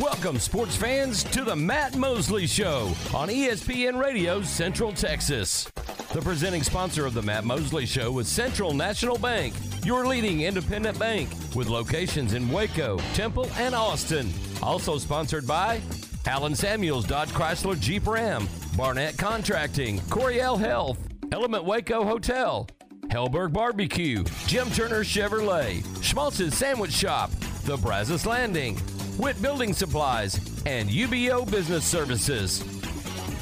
[0.00, 5.70] Welcome, sports fans, to the Matt Mosley Show on ESPN Radio Central Texas.
[6.12, 9.54] The presenting sponsor of the Matt Mosley Show is Central National Bank,
[9.84, 14.30] your leading independent bank with locations in Waco, Temple, and Austin.
[14.62, 15.80] Also sponsored by
[16.26, 20.98] Allen Samuels Dodge Chrysler Jeep Ram, Barnett Contracting, Coryell Health,
[21.32, 22.68] Element Waco Hotel,
[23.06, 27.30] Helberg Barbecue, Jim Turner Chevrolet, Schmaltz's Sandwich Shop,
[27.64, 28.78] The Brazos Landing,
[29.18, 32.62] Witt Building Supplies, and UBO Business Services.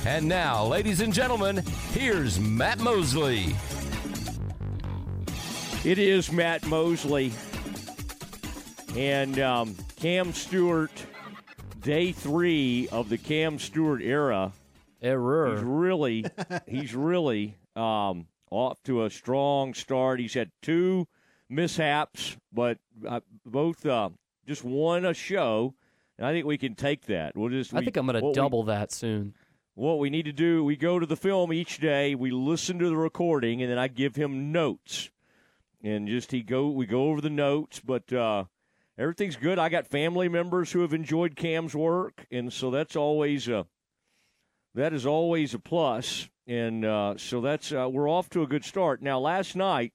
[0.06, 3.56] And now, ladies and gentlemen, here's Matt Mosley.
[5.84, 7.32] It is Matt Mosley
[8.96, 10.92] and um, Cam Stewart,
[11.80, 14.52] day three of the Cam Stewart era.
[15.56, 16.24] He's really,
[16.68, 20.20] he's really um, off to a strong start.
[20.20, 21.08] He's had two
[21.50, 24.10] mishaps, but uh, both uh,
[24.46, 25.74] just won a show,
[26.18, 27.36] and I think we can take that.
[27.36, 27.72] We'll just.
[27.74, 29.34] I we- think I'm going to we- double that soon.
[29.74, 32.88] what we need to do, we go to the film each day, we listen to
[32.88, 35.10] the recording, and then I give him notes.
[35.82, 38.44] And just he go we go over the notes, but uh
[38.96, 39.58] everything's good.
[39.58, 43.66] I got family members who have enjoyed Cam's work, and so that's always a
[44.74, 46.28] that is always a plus.
[46.46, 49.02] And uh so that's uh, we're off to a good start.
[49.02, 49.92] Now last night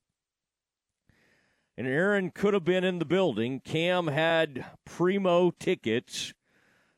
[1.80, 3.61] and Aaron could have been in the building.
[3.61, 6.33] Cam had primo tickets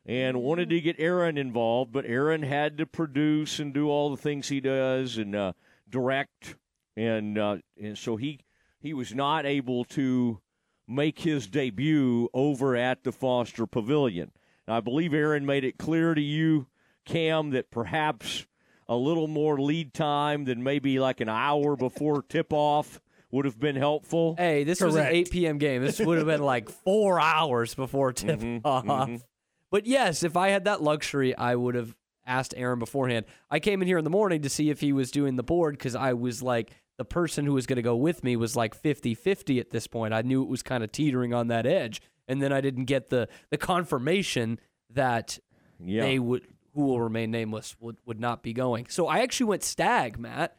[0.04, 4.16] and wanted to get Aaron involved, but Aaron had to produce and do all the
[4.20, 5.52] things he does and uh,
[5.88, 6.56] direct,
[6.96, 8.40] and uh, and so he
[8.80, 10.40] he was not able to
[10.88, 14.32] make his debut over at the Foster Pavilion.
[14.66, 16.66] And I believe Aaron made it clear to you,
[17.04, 18.46] Cam, that perhaps
[18.88, 23.00] a little more lead time than maybe like an hour before tip off
[23.32, 24.36] would have been helpful.
[24.38, 25.58] Hey, this was an 8 p.m.
[25.58, 25.82] game.
[25.82, 28.84] This would have been like four hours before tip Mhm, off.
[28.84, 29.20] mhm.
[29.70, 33.24] But yes, if I had that luxury, I would have asked Aaron beforehand.
[33.50, 35.76] I came in here in the morning to see if he was doing the board
[35.76, 38.74] because I was like, the person who was going to go with me was like
[38.74, 40.12] 50 50 at this point.
[40.14, 42.00] I knew it was kind of teetering on that edge.
[42.28, 44.60] And then I didn't get the, the confirmation
[44.90, 45.38] that
[45.80, 46.02] Yeah.
[46.02, 48.86] they would, who will remain nameless, would, would not be going.
[48.88, 50.56] So I actually went stag, Matt.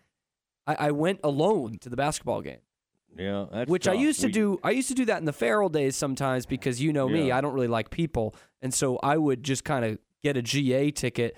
[0.65, 2.59] I, I went alone to the basketball game
[3.17, 4.59] yeah, which I used to We- do.
[4.63, 7.37] I used to do that in the Ferrell days sometimes because you know me, Yeah.
[7.37, 10.91] I don't really like people, and so I would just kind of get a GA
[10.91, 11.37] ticket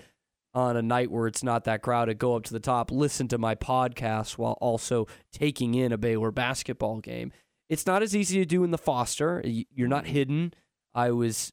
[0.54, 3.36] on a night where it's not that crowded, go up to the top, listen to
[3.36, 7.30] my podcast while also taking in a Baylor basketball game.
[7.68, 9.42] It's not as easy to do in the Foster.
[9.44, 10.12] You're not mm-hmm.
[10.12, 10.54] hidden.
[10.94, 11.52] I was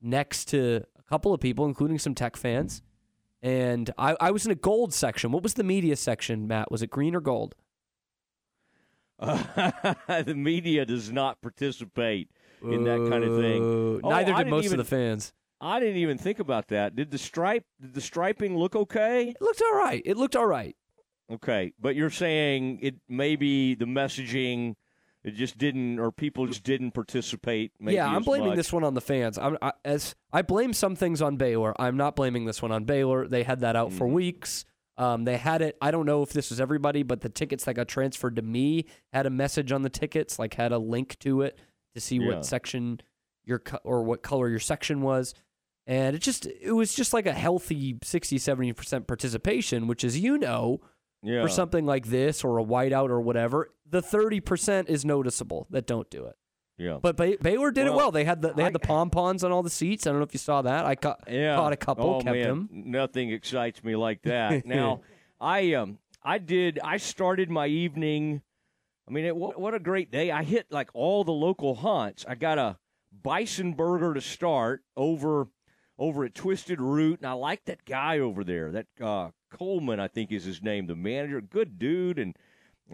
[0.00, 2.82] next to a couple of people, including some tech fans.
[3.42, 5.32] And I, I was in a gold section.
[5.32, 6.70] What was the media section, Matt?
[6.70, 7.54] Was it green or gold?
[9.20, 12.30] the media does not participate
[12.62, 14.00] in that kind of thing.
[14.02, 15.32] Oh, Neither I did most even- of the fans.
[15.62, 16.96] I didn't even think about that.
[16.96, 19.28] Did the stripe did the striping look okay?
[19.28, 20.00] It looked all right.
[20.06, 20.74] It looked all right.
[21.30, 24.74] Okay, but you're saying it maybe the messaging
[25.24, 28.56] it just didn't or people just didn't participate maybe yeah, I'm blaming much.
[28.56, 29.36] this one on the fans.
[29.38, 32.84] I'm, I, as I blame some things on Baylor, I'm not blaming this one on
[32.84, 33.26] Baylor.
[33.28, 34.12] They had that out for Mhm.
[34.12, 34.64] weeks.
[34.96, 35.76] Um, they had it.
[35.80, 38.84] I don't know if this was everybody, but the tickets that got transferred to me
[39.12, 41.58] had a message on the tickets, like had a link to it
[41.94, 42.26] to see Yeah.
[42.28, 43.00] what section
[43.44, 45.34] your co- or what color your section was.
[45.86, 50.36] And it just it was just like a healthy 60 70% participation, which as you
[50.38, 50.80] know,
[51.22, 51.42] yeah.
[51.42, 56.08] for something like this or a whiteout or whatever, the 30% is noticeable that don't
[56.10, 56.36] do it.
[56.78, 56.98] yeah.
[57.00, 58.10] But Bay- Baylor did it Well, well.
[58.12, 60.06] They had the they had I- the pom poms on all the seats.
[60.06, 60.86] I don't know if you saw that.
[60.86, 61.56] I caught yeah.
[61.56, 62.46] caught a couple, oh, kept man.
[62.48, 62.68] them.
[62.70, 64.64] Nothing excites me like that.
[64.66, 65.00] now,
[65.40, 68.42] I um I did I started my evening
[69.08, 70.30] I mean, it, what, what a great day.
[70.30, 72.24] I hit like all the local hunts.
[72.28, 72.78] I got a
[73.24, 75.48] bison burger to start over
[75.98, 78.70] over at Twisted Root, and I like that guy over there.
[78.70, 80.86] That uh, Coleman, I think, is his name.
[80.86, 82.36] The manager, good dude, and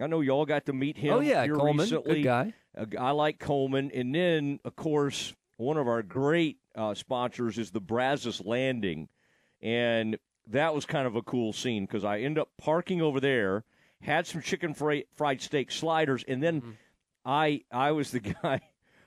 [0.01, 1.13] I know y'all got to meet him.
[1.13, 2.15] Oh yeah, Coleman, recently.
[2.15, 2.53] good guy.
[2.77, 7.71] Uh, I like Coleman, and then of course one of our great uh, sponsors is
[7.71, 9.09] the Brazos Landing,
[9.61, 10.17] and
[10.47, 13.63] that was kind of a cool scene because I end up parking over there,
[14.01, 16.71] had some chicken fri- fried steak sliders, and then Mm-hmm.
[17.25, 18.61] I I was the guy.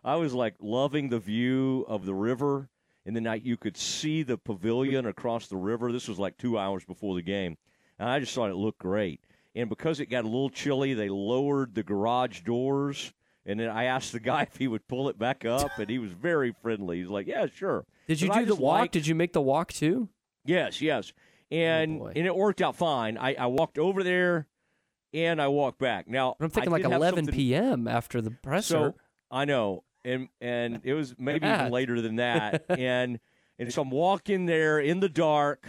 [0.05, 2.69] I was like loving the view of the river,
[3.07, 3.43] and the night.
[3.43, 5.93] you could see the pavilion across the river.
[5.93, 7.57] This was like two hours before the game,
[7.99, 9.21] and I just thought it looked great.
[9.55, 13.13] And because it got a little chilly, they lowered the garage doors.
[13.47, 15.99] And then I asked the guy if he would pull it back up, and he
[15.99, 16.99] was very friendly.
[16.99, 18.81] He's like, "Yeah, sure." Did you do the walk?
[18.81, 20.09] like- Did you make the walk too?
[20.45, 21.13] Yes, yes.
[21.53, 23.19] Oh, and Oh, and it worked out fine.
[23.19, 24.47] I, I walked over there
[25.13, 26.07] and I walked back.
[26.09, 27.89] Now I'm thinking like 11 something- p.m.
[27.89, 28.75] after the presser.
[28.75, 28.95] So
[29.31, 29.83] I know.
[30.05, 32.65] And and it was maybe even later than that.
[32.69, 33.21] and
[33.59, 35.67] And so I'm walking there in the dark.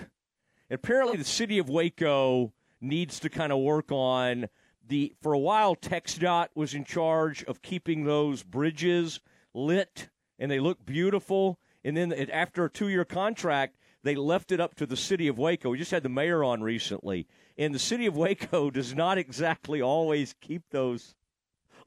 [0.69, 4.47] And apparently, the city of Waco needs to kind of work on
[4.87, 5.13] the.
[5.21, 9.19] For a while, TxDOT was in charge of keeping those bridges
[9.53, 11.59] lit, and they look beautiful.
[11.83, 15.71] And then after a two-year contract, they left it up to the city of Waco.
[15.71, 19.81] We just had the mayor on recently, and the city of Waco does not exactly
[19.81, 21.15] always keep those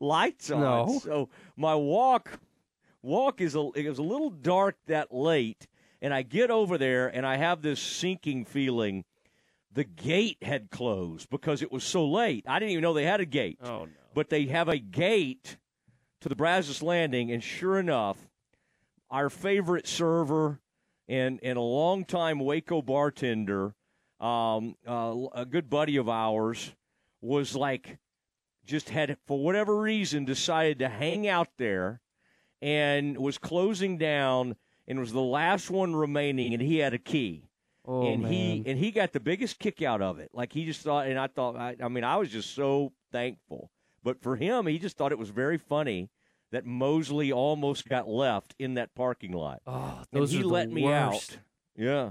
[0.05, 0.61] lights on.
[0.61, 1.01] No.
[1.03, 2.39] So my walk
[3.03, 5.67] walk is a it was a little dark that late,
[6.01, 9.05] and I get over there and I have this sinking feeling.
[9.73, 12.45] The gate had closed because it was so late.
[12.47, 13.59] I didn't even know they had a gate.
[13.63, 13.89] Oh no!
[14.15, 15.57] But they have a gate
[16.21, 18.17] to the Brazos Landing, and sure enough,
[19.11, 20.61] our favorite server
[21.09, 23.75] and and a longtime Waco bartender,
[24.21, 26.73] um, uh, a good buddy of ours,
[27.21, 27.99] was like
[28.65, 32.01] just had for whatever reason decided to hang out there
[32.63, 34.57] and was closing down
[34.87, 37.49] and was the last one remaining and he had a key.
[37.87, 40.31] Oh, and he and he got the biggest kick out of it.
[40.33, 43.71] Like he just thought and i thought I, I mean i was just so thankful.
[44.03, 46.11] But for him he just thought it was very funny
[46.51, 49.61] that mosley almost got left in that parking lot.
[49.67, 51.33] Oh, and those he are the let me worst.
[51.33, 51.39] out
[51.77, 52.11] yeah.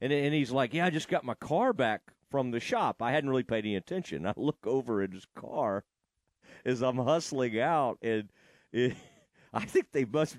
[0.00, 3.12] And and he's like yeah i just got my car back from the shop i
[3.12, 5.84] hadn't really paid any attention i look over at his car
[6.64, 8.28] as i'm hustling out and
[8.72, 8.94] it,
[9.54, 10.36] i think they must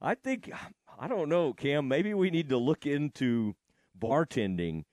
[0.00, 0.50] i think
[0.98, 3.54] i don't know cam maybe we need to look into
[3.98, 4.84] bartending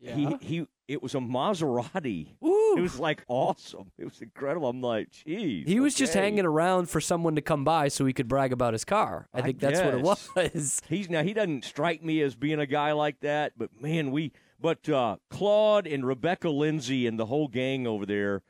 [0.00, 0.14] Yeah.
[0.14, 2.74] he he it was a maserati Ooh.
[2.76, 6.90] it was like awesome it was incredible i'm like geez He was just hanging around
[6.90, 9.28] for someone to come by so he could brag about his car.
[9.32, 10.02] I I think that's what it
[10.54, 10.82] was.
[10.88, 14.32] He's now he doesn't strike me as being a guy like that, but man, we
[14.64, 18.40] but uh, Claude and Rebecca Lindsay and the whole gang over there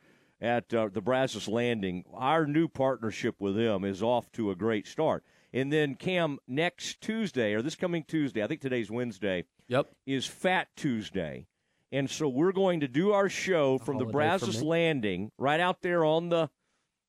[0.40, 4.86] at uh, the Brazos Landing, our new partnership with them is off to a great
[4.86, 5.24] start.
[5.52, 9.88] And then Cam next Tuesday or this coming Tuesday, I think today's Wednesday, Yep.
[10.06, 11.48] is Fat Tuesday.
[11.90, 14.62] And so we're going to do our show from the Brazos.
[14.62, 16.48] Landing right out there on the,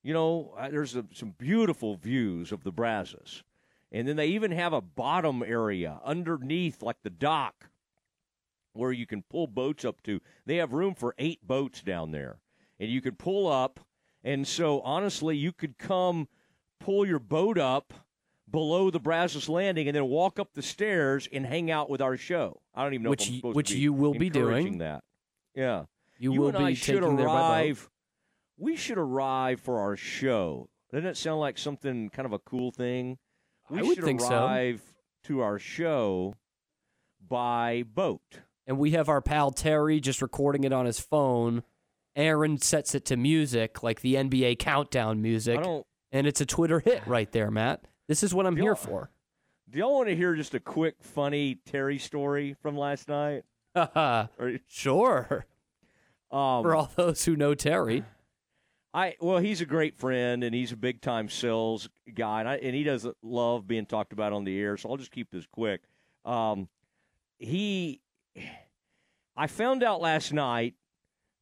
[0.01, 3.43] you know, uh, there's a, some beautiful views of the Brazos.
[3.91, 7.69] And then they even have a bottom area underneath, like the dock,
[8.75, 10.19] where you can pull boats up to.
[10.45, 12.39] They have room for eight boats down there.
[12.79, 13.79] And you could pull up.
[14.23, 16.27] And so, honestly, you could come
[16.79, 17.93] pull your boat up
[18.49, 22.17] below the Brazos Landing and then walk up the stairs and hang out with our
[22.17, 22.61] show.
[22.73, 24.79] I don't even know Which you- which you will be doing.
[24.79, 25.03] that.
[25.55, 25.85] Yeah.
[26.17, 27.89] You, You will and be I should taking there by arrive.
[28.57, 30.69] We should arrive for our show.
[30.91, 33.17] Doesn't it sound like something kind of a cool thing?
[33.69, 34.33] We I would should think so.
[34.45, 34.81] arrive
[35.23, 36.35] to our show
[37.27, 38.41] by boat.
[38.67, 41.63] And we have our pal Terry just recording it on his phone.
[42.15, 45.59] Aaron sets it to music, like the NBA countdown music.
[46.11, 47.85] And it's a Twitter hit right there, Matt.
[48.07, 49.09] This is what I'm here for.
[49.69, 53.43] Do y'all want to hear just a quick, funny Terry story from last night?
[53.75, 55.45] Or, sure.
[56.31, 58.05] um, For all those who know Terry.
[58.93, 62.55] I well, he's a great friend and he's a big time sales guy, and, I,
[62.55, 64.77] and he does love being talked about on the air.
[64.77, 65.81] So I'll just keep this quick.
[66.23, 66.69] Um,
[67.37, 67.99] he,
[69.35, 70.75] I found out last night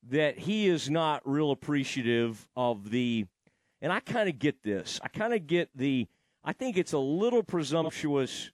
[0.10, 3.25] that he is not real appreciative of the,
[3.81, 5.00] and I kind of get this.
[5.04, 6.07] I kind of get the.
[6.44, 8.51] I think it's a little presumptuous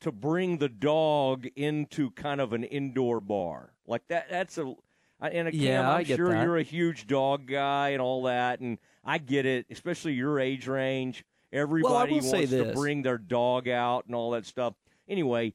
[0.00, 4.28] to bring the dog into kind of an indoor bar like that.
[4.30, 4.74] That's a,
[5.20, 6.44] And again, Yeah, I'm sure that.
[6.44, 10.66] you're a huge dog guy and all that, and I get it, especially your age
[10.66, 11.24] range.
[11.52, 14.74] Everybody say wants to bring their dog out and all that stuff.
[15.08, 15.54] Anyway,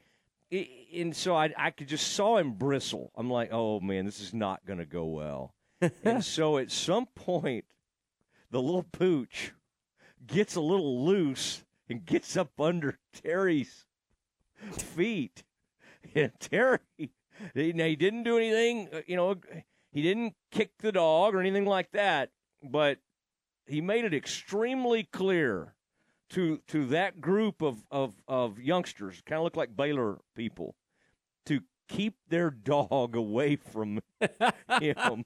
[0.51, 3.11] i and so I, I could just saw him bristle.
[3.15, 5.53] I'm like, oh man, this is not going to go well.
[6.03, 7.65] and so at some point,
[8.51, 9.53] the little pooch
[10.25, 13.85] gets a little loose and gets up under Terry's
[14.71, 15.43] feet.
[16.15, 19.35] And Terry, he, now he didn't do anything, uh, you know,
[19.91, 22.29] he didn't kick the dog or anything like that,
[22.61, 22.97] but
[23.65, 25.75] he made it extremely clear
[26.31, 30.75] to to that group of of, of youngsters, kind of look like Baylor people,
[31.45, 35.25] to keep their dog away from him.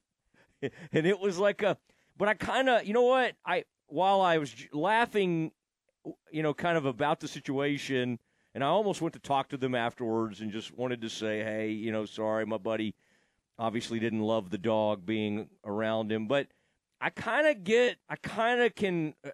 [0.62, 1.77] and it was like a,
[2.17, 5.51] but I kind of, you know what, I while I was j- laughing,
[6.31, 8.19] you know, kind of about the situation,
[8.53, 11.69] and I almost went to talk to them afterwards and just wanted to say, hey,
[11.69, 12.95] you know, sorry, my buddy
[13.59, 16.47] obviously didn't love the dog being around him, but
[17.00, 19.29] I kind of get, I kind of can uh,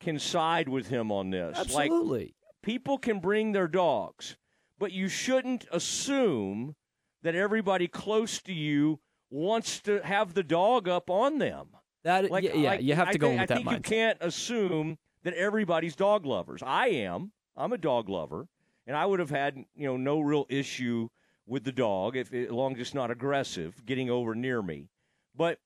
[0.00, 1.56] can side with him on this.
[1.56, 2.34] Like Absolutely.
[2.62, 4.36] people can bring their dogs,
[4.78, 6.74] but you shouldn't assume
[7.22, 11.68] that everybody close to you wants to have the dog up on them.
[12.04, 13.64] that Like, yeah, yeah, like, you have I to go think, in with I that
[13.64, 16.62] think you can't assume that everybody's dog lovers.
[16.64, 17.32] I am.
[17.56, 18.46] I'm a dog lover,
[18.86, 21.08] and I would have had you know no real issue
[21.46, 24.88] with the dog if as long as it's not aggressive getting over near me.
[25.34, 25.58] But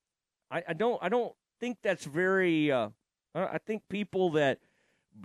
[0.49, 2.71] I, I don't I don't think that's very.
[2.71, 2.89] Uh,
[3.35, 4.59] I think people that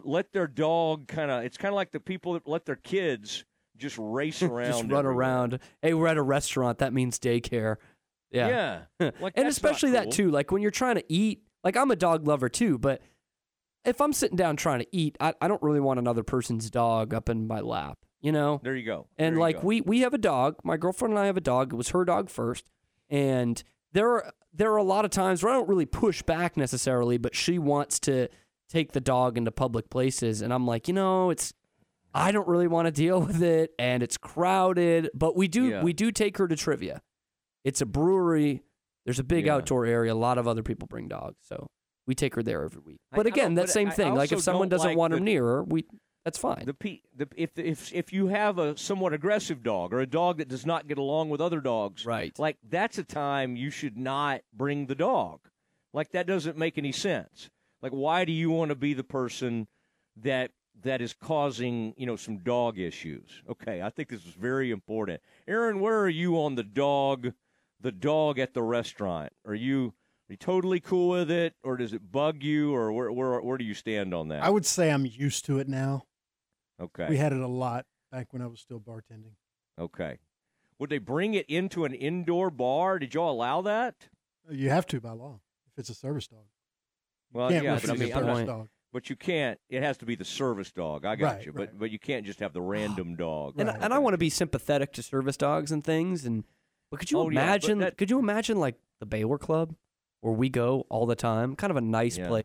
[0.04, 3.44] let their dog kind of it's kind of like the people that let their kids
[3.78, 5.12] just race around, just run everywhere.
[5.12, 5.58] around.
[5.82, 6.78] Hey, we're at a restaurant.
[6.78, 7.76] That means daycare.
[8.30, 9.10] Yeah, yeah.
[9.20, 10.30] Like, and especially not that too.
[10.30, 11.42] Like when you're trying to eat.
[11.64, 13.02] Like I'm a dog lover too, but
[13.84, 17.12] if I'm sitting down trying to eat, I, I don't really want another person's dog
[17.12, 17.98] up in my lap.
[18.20, 18.60] You know.
[18.62, 19.06] There you go.
[19.18, 19.66] And you like go.
[19.66, 20.56] we we have a dog.
[20.62, 21.72] My girlfriend and I have a dog.
[21.72, 22.70] It was her dog first,
[23.10, 26.56] and there are there are a lot of times where I don't really push back
[26.56, 28.28] necessarily, but she wants to
[28.68, 31.52] take the dog into public places, and I'm like, you know, it's
[32.18, 35.10] I don't really want to deal with it, and it's crowded.
[35.14, 35.82] But we do Yeah.
[35.82, 37.02] we do take her to trivia.
[37.64, 38.62] It's a brewery.
[39.04, 39.54] There's a big Yeah.
[39.56, 40.12] outdoor area.
[40.12, 41.68] A lot of other people bring dogs, so
[42.06, 43.00] we take her there every week.
[43.12, 44.14] But I again, don't- that but same I thing.
[44.14, 45.84] Like if someone doesn't like want the- him near her, we
[46.24, 46.64] that's fine.
[46.66, 50.38] The, pe- the if if if you have a somewhat aggressive dog or a dog
[50.38, 52.38] that does not get along with other dogs, Right.
[52.38, 55.40] Like that's a time you should not bring the dog.
[55.94, 57.48] Like that doesn't make any sense.
[57.80, 59.68] Like why do you want to be the person
[60.16, 60.50] that
[60.82, 63.42] that is causing you know some dog issues?
[63.48, 65.20] Okay, I think this is very important.
[65.46, 67.32] Aaron, where are you on the dog?
[67.80, 69.32] The dog at the restaurant?
[69.46, 69.94] Are you
[70.28, 73.58] are you totally cool with it, or does it bug you, or where where where
[73.58, 74.42] do you stand on that?
[74.42, 76.04] I would say I'm used to it now.
[76.80, 77.06] okay.
[77.08, 79.34] We had it a lot back when I was still bartending.
[79.78, 80.18] Okay.
[80.80, 82.98] Would they bring it into an indoor bar?
[82.98, 84.08] Did y'all allow that?
[84.50, 85.40] You have to by law
[85.72, 86.46] if it's a service dog.
[87.32, 88.68] Well, yeah, but I mean, a I'm not- dog.
[88.92, 89.58] But you can't.
[89.68, 91.04] It has to be the service dog.
[91.04, 91.52] I got Right, you.
[91.52, 91.68] right.
[91.70, 93.54] But but you can't just have the random dog.
[93.58, 93.78] and, Right.
[93.80, 96.24] and I want to be sympathetic to service dogs and things.
[96.24, 96.44] And
[96.90, 97.78] but could you Oh, yeah, imagine?
[97.80, 99.74] that- could you imagine like the Baylor Club,
[100.20, 101.54] where we go all the time?
[101.56, 102.28] Kind of a nice Yeah.
[102.28, 102.44] place.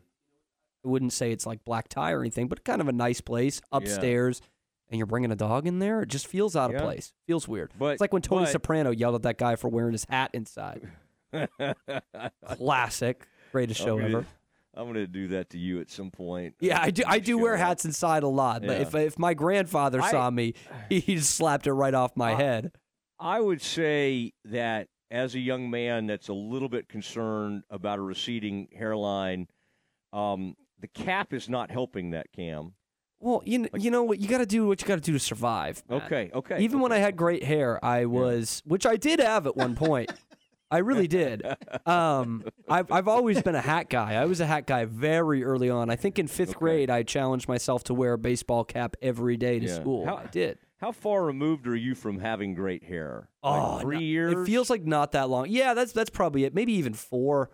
[0.84, 3.62] I wouldn't say it's like black tie or anything, but kind of a nice place
[3.72, 4.42] upstairs.
[4.90, 6.02] And you're bringing a dog in there.
[6.02, 6.82] It just feels out of Yeah.
[6.82, 7.14] place.
[7.26, 7.72] Feels weird.
[7.78, 10.30] But it's like when Tony but- Soprano yelled at that guy for wearing his hat
[10.34, 10.86] inside.
[12.56, 13.26] Classic.
[13.52, 14.26] Greatest oh, show I'm ever.
[14.76, 16.54] I'm gonna do that to you at some point.
[16.60, 17.02] Yeah, I do.
[17.06, 18.82] I do wear hats inside a lot, but Yeah.
[18.82, 20.54] if if my grandfather I- saw me,
[20.88, 22.72] he just slapped it right off my I- head.
[23.20, 28.02] I would say that as a young man that's a little bit concerned about a
[28.02, 29.46] receding hairline,
[30.12, 32.74] um, the cap is not helping that cam.
[33.20, 35.12] Well, you know, you know what you got to do what you got to do
[35.12, 35.82] to survive.
[35.88, 36.02] Matt.
[36.04, 36.58] Okay, okay.
[36.60, 40.12] Even when I had great hair, I was, which I did have at one point.
[40.70, 41.42] I really did.
[41.86, 44.14] Um, I've I've always been a hat guy.
[44.14, 45.90] I was a hat guy very early on.
[45.90, 46.58] I think in fifth Okay.
[46.58, 49.74] grade, I challenged myself to wear a baseball cap every day to Yeah.
[49.74, 50.06] school.
[50.06, 50.58] How- I did.
[50.78, 53.30] How far removed are you from having great hair?
[53.42, 54.32] Like Oh, three no- years.
[54.34, 55.46] It feels like not that long.
[55.48, 56.54] Yeah, that's that's probably it.
[56.54, 57.50] Maybe even four.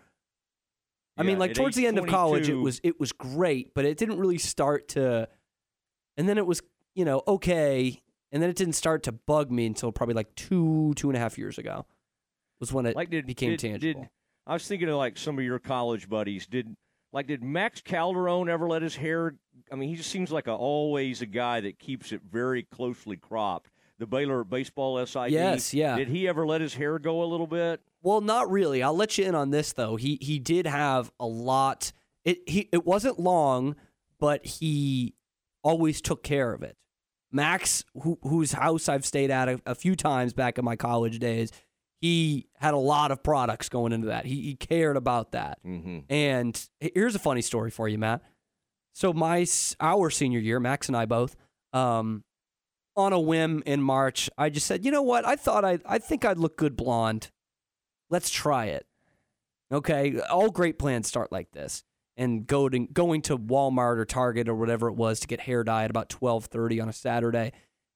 [1.16, 3.98] I mean, like towards the end of college, it was it was great, but it
[3.98, 5.28] didn't really start to.
[6.16, 6.62] And then it was
[6.94, 8.00] you know okay,
[8.32, 11.20] and then it didn't start to bug me until probably like two two and a
[11.20, 11.84] half years ago,
[12.60, 14.02] was when it like did became did, tangible.
[14.02, 14.10] Did,
[14.46, 16.46] I was thinking of like some of your college buddies.
[16.46, 16.76] Did
[17.12, 19.34] like did Max Calderon ever let his hair?
[19.72, 23.16] I mean, he just seems like a, always a guy that keeps it very closely
[23.16, 23.70] cropped.
[23.98, 25.30] The Baylor baseball SID.
[25.30, 25.96] Yes, yeah.
[25.96, 27.80] Did he ever let his hair go a little bit?
[28.02, 28.82] Well, not really.
[28.82, 29.96] I'll let you in on this though.
[29.96, 31.92] He he did have a lot.
[32.24, 33.76] It he it wasn't long,
[34.18, 35.14] but he
[35.62, 36.76] always took care of it.
[37.32, 41.18] Max, who, whose house I've stayed at a, a few times back in my college
[41.18, 41.52] days,
[42.00, 44.24] he had a lot of products going into that.
[44.24, 45.58] He, he cared about that.
[45.64, 46.00] Mm-hmm.
[46.08, 48.22] And here's a funny story for you, Matt.
[48.94, 49.46] So my
[49.80, 51.36] our senior year, Max and I both,
[51.72, 52.24] um,
[52.96, 55.24] on a whim in March, I just said, you know what?
[55.24, 57.30] I thought I I think I'd look good blonde.
[58.10, 58.86] Let's try it.
[59.72, 61.84] Okay, all great plans start like this,
[62.16, 65.62] and go to, going to Walmart or Target or whatever it was to get hair
[65.62, 67.52] dye at about twelve thirty on a Saturday,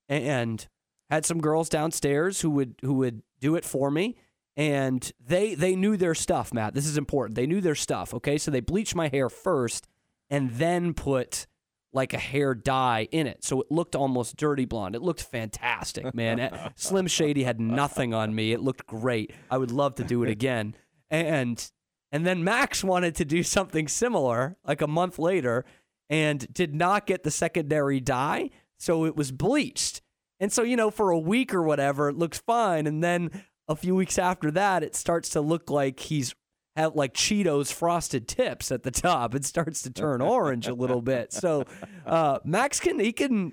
[0.08, 0.68] and
[1.10, 4.16] had some girls downstairs who would who would do it for me.
[4.56, 6.74] And they they knew their stuff matt.
[6.74, 7.36] This is important.
[7.36, 8.38] They knew their stuff okay?
[8.38, 9.86] So they bleached my hair first
[10.30, 11.46] and then put
[11.92, 13.44] like a hair dye in it.
[13.44, 14.96] So it looked almost dirty blonde.
[14.96, 16.40] It looked fantastic man.
[16.40, 18.52] Eh, slim shady had nothing on me.
[18.52, 19.32] It looked great.
[19.50, 20.74] I would love to do it again.
[21.10, 21.70] And
[22.10, 25.64] and then max wanted to do something similar like a month later
[26.08, 28.50] and did not get the secondary dye.
[28.78, 30.00] So it was bleached
[30.40, 32.86] and so, you know, for a week or whatever, it looks fine.
[32.86, 33.30] And then
[33.68, 36.34] a few weeks after that, it starts to look like he's
[36.76, 39.34] have like Cheetos frosted tips at the top.
[39.34, 41.32] It starts to turn orange a little bit.
[41.32, 41.64] So
[42.04, 43.52] uh, Max can he can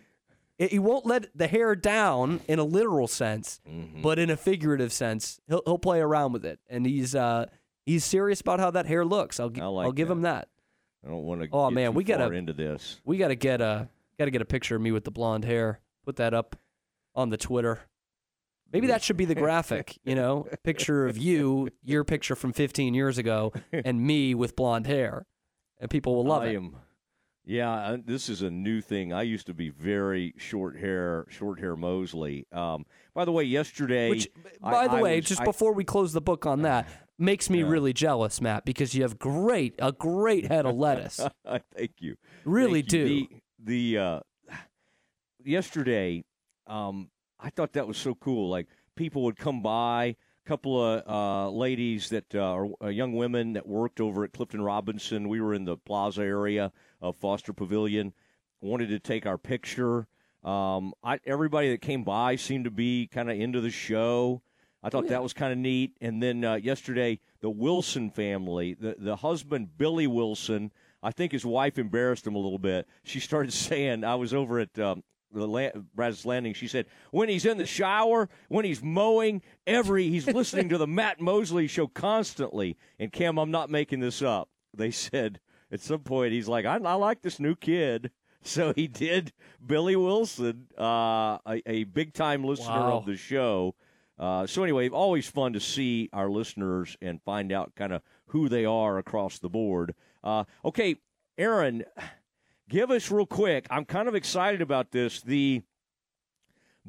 [0.57, 4.01] he won't let the hair down in a literal sense, Mm-hmm.
[4.01, 7.45] but in a figurative sense, he'll he'll play around with it, and he's uh,
[7.85, 9.39] he's serious about how that hair looks.
[9.39, 10.13] I'll gi- like I'll give that.
[10.13, 10.47] him that.
[11.05, 11.47] I don't want to.
[11.51, 13.01] Oh, get man, we gotta- into this.
[13.05, 13.88] We got to get a
[14.19, 15.79] got to get a picture of me with the blonde hair.
[16.05, 16.55] put that up
[17.15, 17.80] on the Twitter.
[18.72, 22.94] Maybe that should be the graphic, you know, picture of you, your picture from 15
[22.94, 25.25] years ago, and me with blonde hair,
[25.80, 26.56] and people will love I it.
[26.56, 26.75] am.
[27.44, 29.12] Yeah, uh, this is a new thing.
[29.12, 32.46] I used to be very short hair, short hair Mosley.
[32.53, 34.30] Um, by the way, yesterday, Which,
[34.63, 36.88] I- by the I way, was- just I- before we close the book on that,
[37.18, 37.68] makes me Yeah.
[37.68, 41.20] really jealous, Matt, because you have great a great head of lettuce.
[41.75, 42.15] thank you.
[42.46, 43.08] Really Thank do.
[43.08, 43.27] you.
[43.60, 44.20] The, the uh,
[45.44, 46.24] yesterday,
[46.68, 48.50] um, I thought that was so cool.
[48.50, 50.15] Like people would come by,
[50.46, 54.34] a couple of uh, ladies that uh, are uh, young women that worked over at
[54.34, 55.30] Clifton Robinson.
[55.30, 58.13] We were in the plaza area of Foster Pavilion.
[58.62, 60.08] Wanted to take our picture.
[60.44, 64.41] Um, I, everybody that came by seemed to be kind of into the show.
[64.84, 65.96] I thought that was kind of neat.
[66.01, 70.72] And then uh, yesterday, the Wilson family, the the husband Billy Wilson,
[71.03, 72.88] I think his wife embarrassed him a little bit.
[73.03, 77.29] She started saying, "I was over at um, the La- Brazos Landing." She said, "When
[77.29, 81.88] he's in the shower, when he's mowing, every he's listening to the Matt Mosley show
[81.88, 84.50] constantly." And Cam, I'm not making this up.
[84.75, 85.39] They said
[85.71, 88.11] at some point he's like, "I, I like this new kid."
[88.43, 89.33] So he did
[89.63, 92.97] Billy Wilson, uh, a, a big time listener Wow.
[92.97, 93.75] of the show.
[94.17, 98.50] Uh, so anyway, always fun to see our listeners and find out kind of who
[98.50, 99.93] they are across the board.
[100.23, 100.95] Uh, okay,
[101.38, 101.83] Aaron,
[102.72, 103.68] give us real quick.
[103.70, 105.22] I'm kind of excited about this.
[105.22, 105.62] The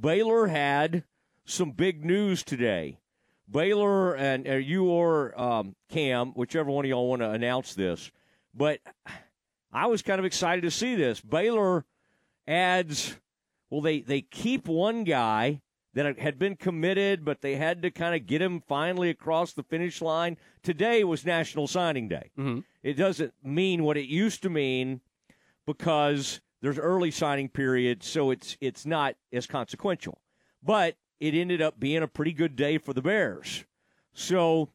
[0.01, 1.05] Baylor had
[1.45, 2.99] some big news today.
[3.51, 8.11] Baylor and uh, you or um, Cam, whichever one of y'all want to announce this,
[8.55, 8.79] but
[9.73, 11.21] I was kind of excited to see this.
[11.21, 11.85] Baylor
[12.47, 13.17] adds,
[13.69, 15.61] well, they they keep one guy
[15.95, 19.63] that had been committed, but they had to kind of get him finally across the
[19.65, 20.39] finish line.
[20.63, 22.31] Today was National Signing Day.
[22.39, 22.65] Mhm.
[22.83, 25.03] It doesn't mean what it used to mean
[25.67, 30.19] because there's early signing period, so it's it's not as consequential.
[30.63, 33.65] But it ended up being a pretty good day for the Bears.
[34.15, 34.71] So,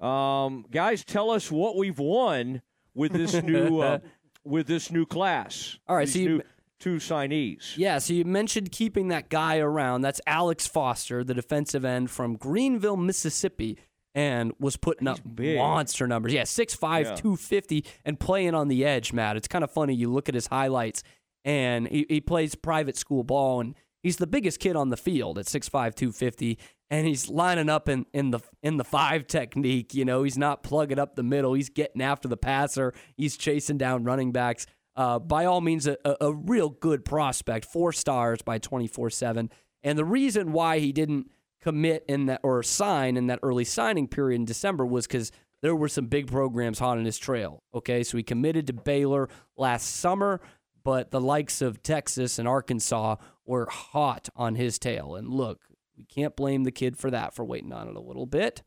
[0.00, 2.62] um, guys, tell us what we've won
[2.94, 3.98] with this new uh,
[4.44, 5.78] with this new class.
[5.88, 6.42] All right, so you- new
[6.78, 7.76] two signees.
[7.76, 10.02] Yeah, so you mentioned keeping that guy around.
[10.02, 13.78] That's Alex Foster, the defensive end from Greenville, Mississippi,
[14.16, 15.58] and was putting up big.
[15.58, 16.32] monster numbers.
[16.32, 17.14] Yeah, 6'5, Yeah.
[17.14, 19.36] 250, and playing on the edge, Matt.
[19.36, 19.94] It's kind of funny.
[19.94, 21.02] You look at his highlights,
[21.44, 25.38] and he, he plays private school ball, and he's the biggest kid on the field
[25.38, 26.58] at 6'5, 250.
[26.88, 29.92] And he's lining up in, in the in the five technique.
[29.92, 31.54] You know, he's not plugging up the middle.
[31.54, 32.94] He's getting after the passer.
[33.16, 37.66] He's chasing down running backs uh, by all means, a, a, a real good prospect,
[37.66, 39.50] four stars by 24 7.
[39.82, 41.28] And the reason why he didn't
[41.66, 45.74] commit in that or sign in that early signing period in December was because there
[45.74, 47.58] were some big programs hot on his trail.
[47.74, 50.40] Okay, so he committed to Baylor last summer,
[50.84, 55.16] but the likes of Texas and Arkansas were hot on his tail.
[55.16, 55.64] And look,
[55.98, 58.62] we can't blame the kid for that, for waiting on it a little bit.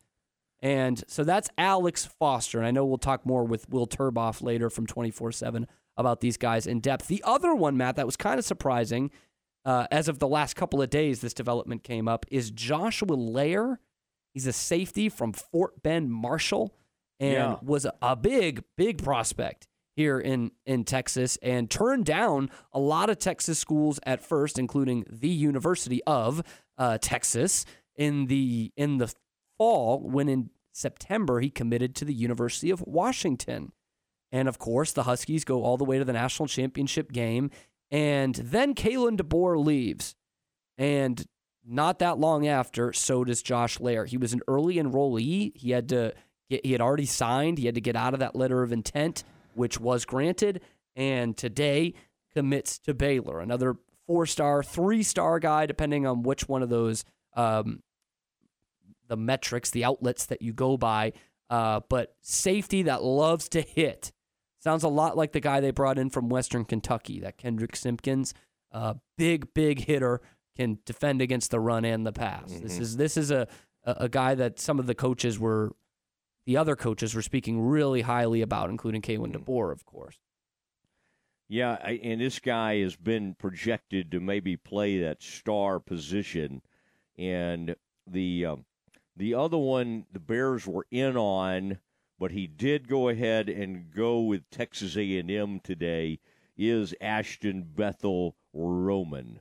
[0.60, 2.58] And so that's Alex Foster.
[2.58, 6.36] And I know we'll talk more with Will Turboff later from 24 7 about these
[6.36, 7.06] guys in depth.
[7.06, 9.10] The other one, Matt, that was kind of surprising
[9.64, 13.80] uh, as of the last couple of days, this development came up, is Joshua Lair.
[14.32, 16.74] He's a safety from Fort Bend Marshall
[17.18, 17.56] and Yeah.
[17.62, 23.18] was a, big, big prospect here in, in Texas and turned down a lot of
[23.18, 26.42] Texas schools at first, including the University of
[26.78, 29.12] uh, Texas in the in the
[29.58, 33.72] fall when in September he committed to the University of Washington.
[34.32, 37.50] And of course, the Huskies go all the way to the national championship game.
[37.90, 40.14] And then Kalen DeBoer leaves.
[40.78, 41.24] And
[41.66, 44.04] not that long after, so does Josh Lair.
[44.04, 45.56] He was an early enrollee.
[45.56, 46.14] He had to
[46.48, 47.58] get, he had already signed.
[47.58, 49.24] He had to get out of that letter of intent,
[49.54, 50.60] which was granted.
[50.96, 51.94] And today
[52.34, 53.76] commits to Baylor, another
[54.06, 57.82] four star, three star guy, depending on which one of those um,
[59.08, 61.12] the metrics, the outlets that you go by.
[61.50, 64.12] Uh, but safety that loves to hit.
[64.60, 68.34] Sounds a lot like the guy they brought in from Western Kentucky, that Kendrick Simpkins.
[68.70, 70.20] Uh, big, big hitter,
[70.56, 72.52] can defend against the run and the pass.
[72.60, 73.48] This is this is a,
[73.84, 75.72] a a guy that some of the coaches were,
[76.44, 80.18] the other coaches were speaking really highly about, including Kalen DeBoer, of course.
[81.48, 86.62] Yeah, I, and this guy has been projected to maybe play that star position,
[87.18, 87.74] and
[88.06, 88.66] the um,
[89.16, 91.78] the other one the Bears were in on,
[92.20, 96.20] but he did go ahead and go with Texas A and M today.
[96.56, 99.40] Is Ashton Bethel Roman?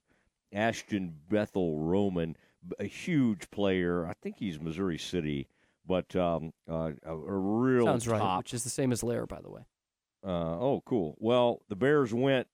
[0.53, 2.37] Ashton Bethel Roman,
[2.79, 4.07] a huge player.
[4.07, 5.47] I think he's Missouri City,
[5.85, 9.41] but um, uh, a, a real Sounds right, which is the same as Lair, by
[9.41, 9.61] the way.
[10.25, 11.17] uh, oh, cool.
[11.19, 12.47] Well, the Bears went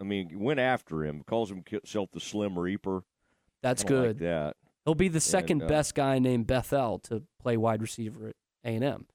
[0.00, 3.02] I mean, went after him, calls himself the Slim Reaper.
[3.62, 4.08] That's good.
[4.08, 4.56] Like that.
[4.84, 8.74] He'll be the second uh, best guy named Bethel to play wide receiver at A
[8.74, 9.06] and M.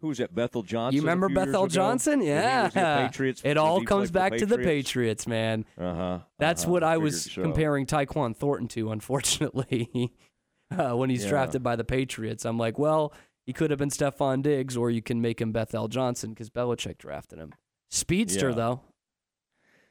[0.00, 0.34] Who was that?
[0.34, 0.96] Bethel Johnson.
[0.96, 1.66] You remember Bethel?
[1.66, 2.22] Johnson?
[2.22, 2.70] Yeah.
[2.74, 5.26] at Patriots, It all comes back to the Patriots?
[5.26, 5.64] Man.
[5.78, 6.18] Uh huh.
[6.38, 10.12] That's what I was comparing Tyquan Thornton to, unfortunately,
[10.76, 11.30] uh, when he's Yeah.
[11.30, 12.44] drafted by the Patriots.
[12.46, 13.12] I'm like, well,
[13.44, 16.96] he could have been Stefon Diggs, or you can make him Bethel Johnson because Belichick
[16.98, 17.52] drafted him.
[17.90, 18.54] Speedster, Yeah.
[18.54, 18.80] though.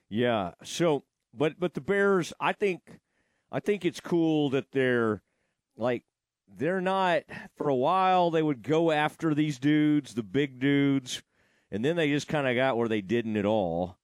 [0.10, 0.52] Yeah.
[0.64, 3.00] So, but but the Bears, I think,
[3.52, 5.22] I think it's cool that they're
[5.78, 6.04] like
[6.58, 7.24] they're not
[7.56, 11.22] for a while they would go after these dudes, the big dudes,
[11.72, 13.98] and then they just kind of got where they didn't at all.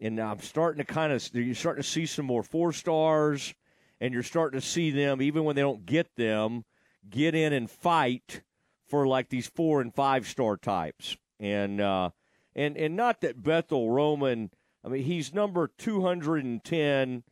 [0.00, 3.54] And I'm starting to kind of you're starting to see some more four stars,
[4.00, 6.64] and you're starting to see them even when they don't get them
[7.08, 8.42] get in and fight
[8.86, 11.16] for like these four and five star types.
[11.40, 12.10] And uh,
[12.54, 14.50] and and not that Bethel Roman.
[14.84, 17.22] I mean, he's number 210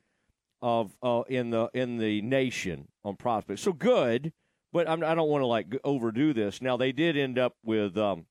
[0.63, 3.63] of uh, in the in the nation on prospects.
[3.63, 4.33] So good,
[4.73, 6.63] but I'm, I don't want to like overdo this.
[6.63, 8.27] Now they did end up with um,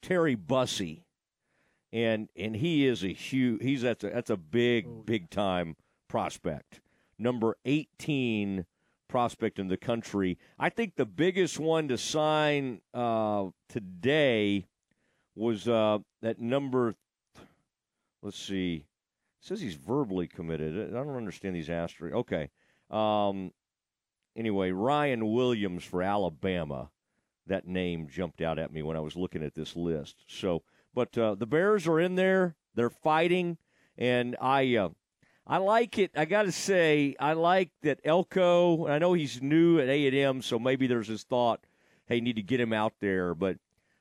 [0.00, 1.04] Terry Bussey,
[1.92, 3.62] and and he is a huge.
[3.62, 5.76] He's that's a that's a big big time
[6.08, 6.80] prospect.
[7.18, 8.66] Number 18
[9.08, 10.38] prospect in the country.
[10.58, 14.66] I think the biggest one to sign uh, today
[15.36, 16.94] was uh, that number.
[18.22, 18.86] Let's see.
[19.40, 20.90] It says he's verbally committed.
[20.90, 22.16] I don't understand these asterisks.
[22.16, 22.50] Okay.
[22.90, 23.52] Um,
[24.36, 26.90] anyway, Ryan Williams for Alabama.
[27.46, 30.24] That name jumped out at me when I was looking at this list.
[30.28, 30.62] So,
[30.94, 32.54] but uh, the Bears are in there.
[32.74, 33.58] They're fighting,
[33.98, 34.90] and I, uh,
[35.46, 36.12] I like it.
[36.16, 38.86] I got to say, I like that Elko.
[38.86, 41.60] I know he's new at A and M, so maybe there's this thought,
[42.06, 43.34] hey, need to get him out there.
[43.34, 43.56] But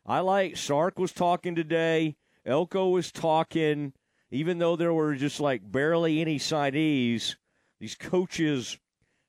[0.06, 2.16] I like Sark was talking today.
[2.46, 3.94] Elko was talking.
[4.30, 7.36] Even though there were just like barely any signees,
[7.80, 8.78] these coaches.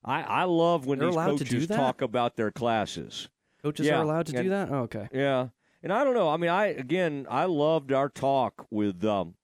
[0.05, 1.77] I, I love when They're these allowed to do coaches that?
[1.77, 3.29] talk about their classes.
[3.63, 4.71] Coaches Yeah, are allowed to and- do that?
[4.71, 5.09] Oh, okay.
[5.13, 5.49] Yeah,
[5.83, 6.29] and I don't know.
[6.29, 9.35] I mean, I again, I loved our talk with um,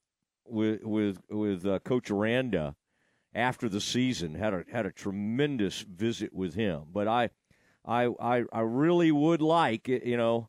[0.46, 2.74] with with with uh, Coach Aranda
[3.34, 4.34] after the season.
[4.34, 6.84] had a had a tremendous visit with him.
[6.92, 7.30] But I,
[7.84, 10.04] I, I, I really would like it.
[10.04, 10.48] You know,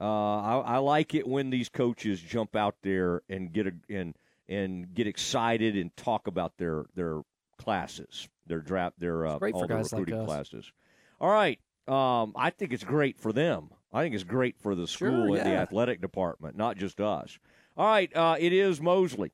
[0.00, 0.04] uh,
[0.40, 4.16] I, I like it when these coaches jump out there and get a and
[4.48, 7.20] and get excited and talk about their their
[7.60, 10.26] classes, their draft, their uh, all their like recruiting us.
[10.26, 10.72] classes.
[11.20, 11.58] All right.
[11.86, 13.70] Um, I think it's great for them.
[13.92, 17.38] I think it's great for the school Sure, and the athletic department, not just us.
[17.76, 19.32] All right, uh, it is Mosley,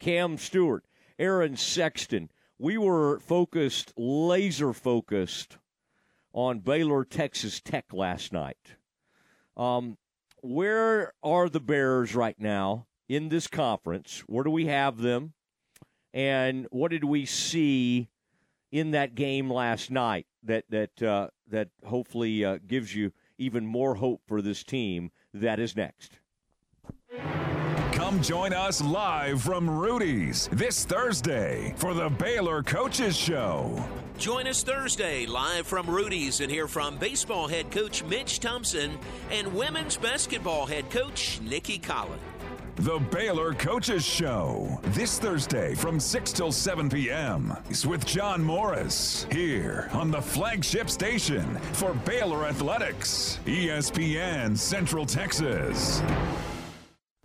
[0.00, 0.84] Cam Stewart,
[1.18, 2.30] Aaron Sexton.
[2.58, 5.58] We were focused, laser focused,
[6.32, 8.76] on Baylor, Texas Tech last night.
[9.56, 9.98] Um,
[10.42, 14.22] where are the Bears right now in this conference?
[14.26, 15.34] Where do we have them?
[16.14, 18.08] And what did we see
[18.70, 23.94] in that game last night that that uh, that hopefully uh, gives you even more
[23.94, 25.10] hope for this team?
[25.32, 26.18] That is next.
[27.92, 33.82] Come join us live from Rudy's this Thursday for the Baylor Coaches Show.
[34.18, 38.98] Join us Thursday live from Rudy's and hear from baseball head coach Mitch Thompson
[39.30, 42.18] and women's basketball head coach Nicki Collen.
[42.76, 47.54] The Baylor Coaches Show this Thursday from 6 till 7 p.m.
[47.68, 56.02] is with John Morris here on the flagship station for Baylor Athletics, ESPN Central Texas.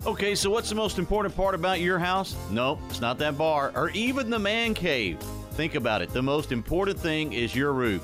[0.05, 2.35] Okay, so what's the most important part about your house?
[2.51, 5.17] Nope, it's not that bar or even the man cave.
[5.51, 6.09] Think about it.
[6.09, 8.03] The most important thing is your roof.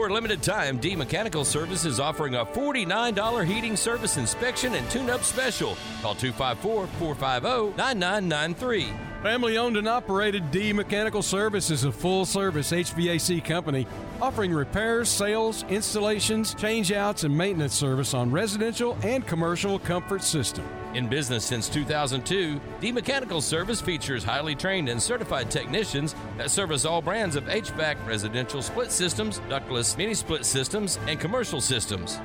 [0.00, 4.90] For a limited time, D Mechanical Service is offering a $49 heating service inspection and
[4.90, 5.76] tune up special.
[6.00, 8.94] Call 254 450 9993.
[9.22, 13.86] Family owned and operated D Mechanical Service is a full service HVAC company
[14.22, 20.64] offering repairs, sales, installations, changeouts, and maintenance service on residential and commercial comfort system.
[20.92, 26.84] In business since 2002, D Mechanical Service features highly trained and certified technicians that service
[26.84, 32.18] all brands of HVAC, residential split systems, ductless mini split systems, and commercial systems.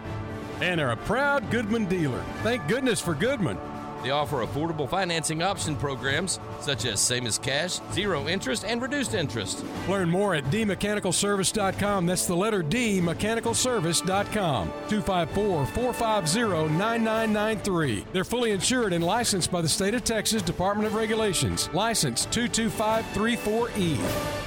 [0.61, 2.23] And are a proud Goodman dealer.
[2.41, 3.59] Thank goodness for Goodman.
[4.03, 9.13] They offer affordable financing option programs such as same as cash, zero interest, and reduced
[9.13, 9.63] interest.
[9.89, 12.05] Learn more at dmechanicalservice.com.
[12.05, 14.67] That's the letter D, mechanicalservice.com.
[14.89, 18.05] 254 450 9993.
[18.13, 21.69] They're fully insured and licensed by the State of Texas Department of Regulations.
[21.73, 24.45] License 22534E.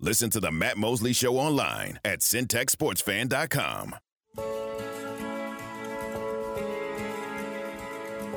[0.00, 3.96] Listen to the Matt Mosley Show online at centexsportsfan.com.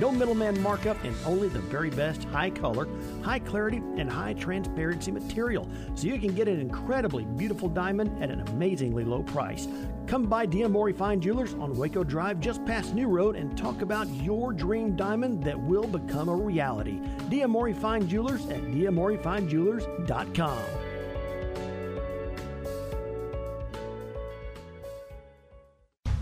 [0.00, 2.88] No middleman markup and only the very best high color,
[3.22, 5.68] high clarity, and high transparency material.
[5.94, 9.68] So you can get an incredibly beautiful diamond at an amazingly low price.
[10.06, 14.08] Come by D'Amore Fine Jewelers on Waco Drive just past New Road and talk about
[14.08, 16.98] your dream diamond that will become a reality.
[17.28, 20.62] D'Amore Fine Jewelers at d'amorefinejewelers.com.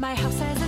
[0.01, 0.68] My house has a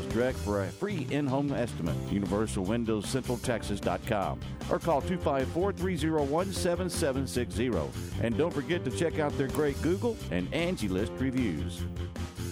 [0.05, 1.95] Direct for a free in-home estimate.
[2.09, 7.89] UniversalWindowsCentralTexas.com or call 254-301-7760.
[8.21, 11.81] And don't forget to check out their great Google and Angie List reviews.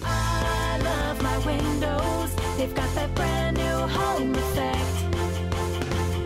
[0.04, 2.36] I love my windows.
[2.58, 4.80] They've got that brand new home effect.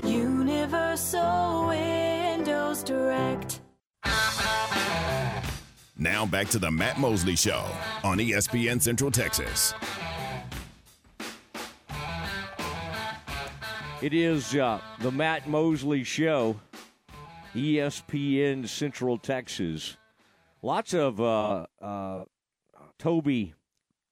[0.06, 3.60] Universal Windows Direct.
[5.98, 7.66] Now back to the Matt Mosley Show
[8.04, 9.74] on ESPN Central Texas.
[14.04, 16.60] It is uh, the Matt Mosley Show,
[17.56, 19.96] ESPN Central Texas.
[20.62, 22.26] Lots of uh, uh,
[23.00, 23.54] Toby,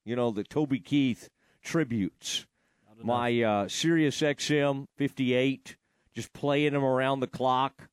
[0.06, 1.28] you know, the Toby Keith
[1.62, 2.46] tributes.
[3.04, 5.76] My uh, Sirius XM 58,
[6.16, 7.90] just playing them around the clock.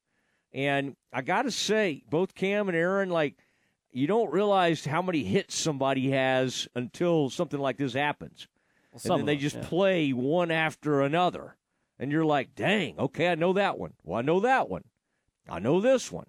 [0.52, 3.34] And I got to say, both Cam and Aaron, like,
[3.90, 8.46] you don't realize how many hits somebody has until something like this happens.
[8.94, 9.66] some and then they them, just yeah.
[9.66, 11.56] play one after another.
[11.98, 13.92] And you're like, dang, okay, I know that one.
[14.04, 14.84] Well, I know that one.
[15.48, 16.26] I know this one.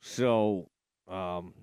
[0.00, 0.68] So,
[1.08, 1.54] um,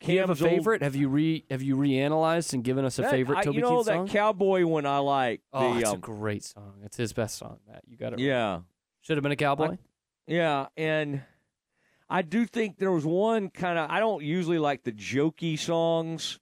[0.00, 0.82] Do you have a Cam's old- favorite?
[0.82, 3.62] Have you re have you reanalyzed and given us a That- favorite I- Toby You
[3.62, 4.08] know Keith that song?
[4.08, 5.40] cowboy one I like.
[5.52, 6.74] oh, the, it's a um, great song.
[6.84, 7.82] It's his best song, Matt.
[7.86, 8.18] You got it.
[8.18, 8.60] yeah.
[9.00, 9.78] Should have been a cowboy.
[10.26, 11.22] Yeah, and
[12.10, 16.38] I do think there was one kind of I don't usually like the jokey songs,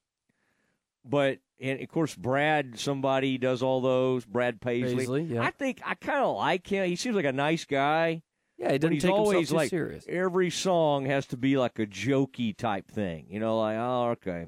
[1.05, 4.25] but and of course Brad somebody does all those.
[4.25, 4.97] Brad Paisley.
[4.97, 5.43] Paisley, yeah.
[5.43, 6.85] I think I kind of like him.
[6.85, 8.21] He seems like a nice guy.
[8.57, 10.05] yeah, he doesn't he's take always like serious.
[10.07, 13.25] every song has to be like a jokey type thing.
[13.29, 14.47] You know, like oh okay.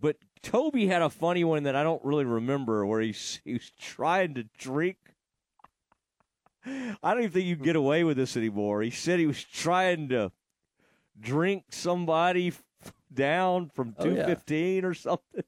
[0.00, 3.70] But Toby had a funny one that I don't really remember where he's he was
[3.78, 4.98] trying to drink.
[6.64, 8.82] I don't even think you can get away with this anymore.
[8.82, 10.32] He said he was trying to
[11.18, 12.52] drink somebody
[13.14, 14.10] down from Oh, yeah.
[14.26, 15.44] 215 or something.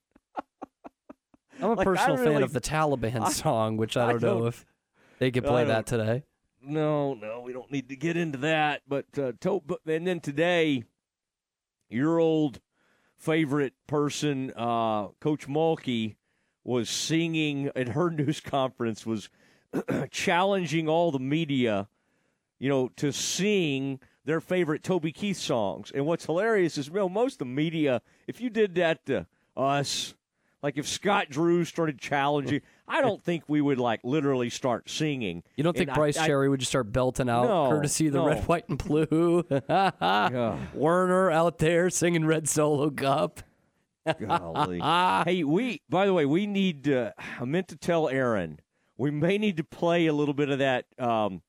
[1.61, 4.39] I'm a Like, personal fan of the Taliban I- song, which I I don't know
[4.39, 4.67] don't- if
[5.19, 6.25] they could play that today.
[6.61, 8.83] No, no, we don't need to get into that.
[8.89, 10.85] But uh, to, and then today,
[11.89, 12.61] your old
[13.17, 16.17] favorite person, uh, Coach Mulkey,
[16.65, 19.29] was singing at her news conference was
[20.11, 21.89] challenging all the media,
[22.59, 25.91] you know, to sing their favorite Toby Keith songs.
[25.95, 30.15] And what's hilarious is, know, most of the media, if you did that to us,
[30.63, 35.43] Like if Scott Drew started challenging, I don't think we would like literally start singing.
[35.57, 38.13] You don't think And Bryce I- Cherry would just start belting out, No, courtesy of
[38.15, 38.27] the no.
[38.27, 39.45] red, white, and blue?
[40.75, 43.41] Werner out there singing Red Solo Cup.
[44.27, 44.81] Golly.
[45.27, 45.83] hey, we.
[45.89, 46.85] By the way, we need.
[46.85, 48.61] To, I meant to tell Aaron.
[48.97, 50.87] We may need to play a little bit of that.
[50.99, 51.43] Um,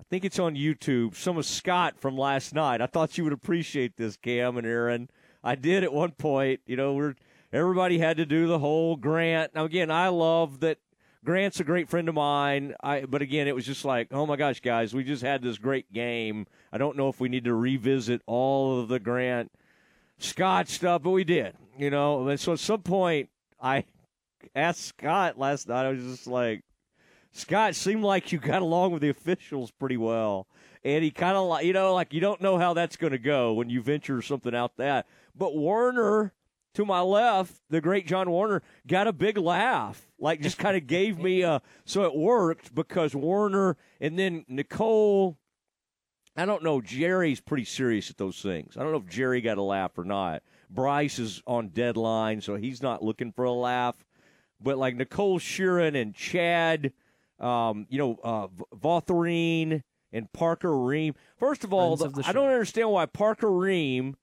[0.00, 1.14] I think it's on YouTube.
[1.14, 2.80] Some of Scott from last night.
[2.82, 5.08] I thought you would appreciate this, Cam and Aaron.
[5.42, 6.60] I did at one point.
[6.66, 7.14] You know, we're
[7.54, 9.54] everybody had to do the whole Grant.
[9.54, 10.78] Now again, I love that
[11.24, 12.74] Grant's a great friend of mine.
[12.82, 15.56] I but again, it was just like, oh my gosh, guys, we just had this
[15.56, 16.46] great game.
[16.72, 19.52] I don't know if we need to revisit all of the Grant
[20.18, 21.54] Scott stuff, but we did.
[21.78, 23.84] You know, and so at some point, I
[24.54, 25.86] asked Scott last night.
[25.86, 26.62] I was just like,
[27.32, 30.46] Scott seemed like you got along with the officials pretty well,
[30.84, 33.18] and he kind of like you know, like you don't know how that's going to
[33.18, 35.06] go when you venture something out that.
[35.36, 36.32] But Werner,
[36.74, 40.06] to my left, the great John Werner, got a big laugh.
[40.18, 45.38] Like just kind of gave me a so it worked because Werner and then Nicole.
[46.36, 46.80] I don't know.
[46.80, 48.76] Jerry's pretty serious at those things.
[48.76, 50.42] I don't know if Jerry got a laugh or not.
[50.68, 53.94] Bryce is on deadline, so he's not looking for a laugh.
[54.60, 56.92] But like Nicole Sheeran and Chad,
[57.38, 58.48] um, you know, uh,
[60.12, 61.14] and Parker Ream.
[61.36, 64.16] First of all, Friends of the I don't understand why Parker Ream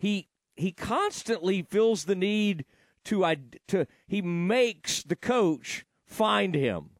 [0.00, 0.28] he
[0.60, 2.64] he constantly feels the need
[3.04, 3.24] to
[3.68, 6.90] to he makes the coach find him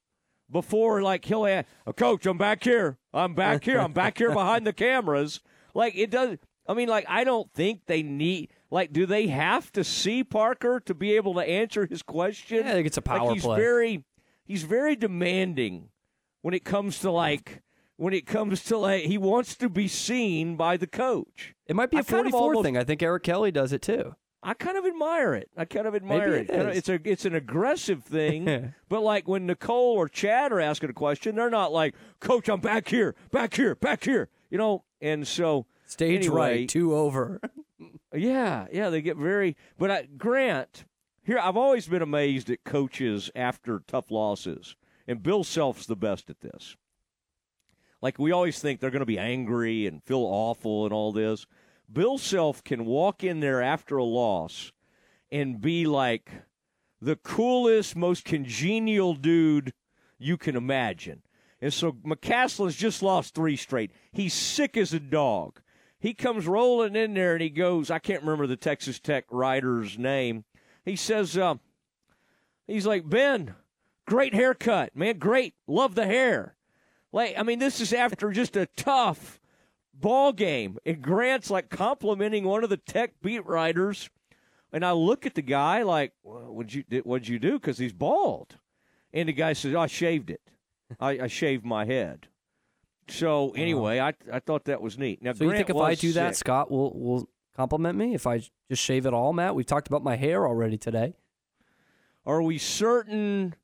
[0.51, 2.99] before like he'll ask, oh, coach i'm back here.
[3.13, 3.79] I'm back here.
[3.79, 5.41] I'm back here behind the cameras.
[5.75, 9.73] Like it does i mean like i don't think they need like do they have
[9.73, 12.65] to see parker to be able to answer his question?
[12.65, 13.59] Yeah, I think it's a power like he's play.
[13.59, 14.05] very
[14.45, 15.91] he's very demanding
[16.43, 17.63] when it comes to like
[18.01, 21.91] when it comes to like he wants to be seen by the coach It might
[21.91, 22.77] be I a kind of 44 almost- thing.
[22.79, 24.17] I think Eric Kelly does it too.
[24.43, 25.51] I kind of admire it.
[25.55, 29.45] I kind of admire Maybe it It's a it's an aggressive thing, but like when
[29.45, 33.53] Nicole or Chad are asking a question, they're not like, "Coach, I'm back here, back
[33.53, 34.85] here, back here," you know.
[35.03, 37.39] And so Stage anyway, right, two over.
[38.15, 39.59] yeah, yeah, they get very.
[39.77, 40.87] But I, Grant,
[41.23, 44.75] here I've always been amazed at coaches after tough losses,
[45.07, 46.77] and Bill Self's the best at this.
[48.03, 51.47] Like we always think they're going to be angry and feel awful and all this.
[51.93, 54.73] Bill Self can walk in there after a loss
[55.31, 56.31] and be like
[57.01, 59.73] the coolest, most congenial dude
[60.19, 61.23] you can imagine.
[61.61, 63.91] And so McCasland's just lost three straight.
[64.13, 65.61] He's sick as a dog.
[65.99, 69.99] He comes rolling in there and he goes, I can't remember the Texas Tech writer's
[69.99, 70.45] name.
[70.85, 71.57] He says, uh,
[72.67, 73.55] he's like, Ben,
[74.07, 75.55] great haircut, man, great.
[75.67, 76.57] Love the hair.
[77.13, 79.41] Like, I mean, this is after just a tough
[79.95, 80.79] ball game.
[80.87, 84.11] And Grant's like complimenting one of the Tech beat writers.
[84.73, 87.55] And I look at the guy like, well, what'd you, what'd you do?
[87.55, 88.59] Because he's bald.
[89.13, 90.41] And the guy says, I shaved it.
[91.01, 92.29] I, I shaved my head.
[93.09, 95.23] So anyway, I I thought that was neat.
[95.23, 96.37] Now, So you think if I do that.
[96.37, 99.55] Scott will will compliment me if I just shave it all, Matt?
[99.55, 101.15] We've talked about my hair already today.
[102.25, 103.55] Are we certain?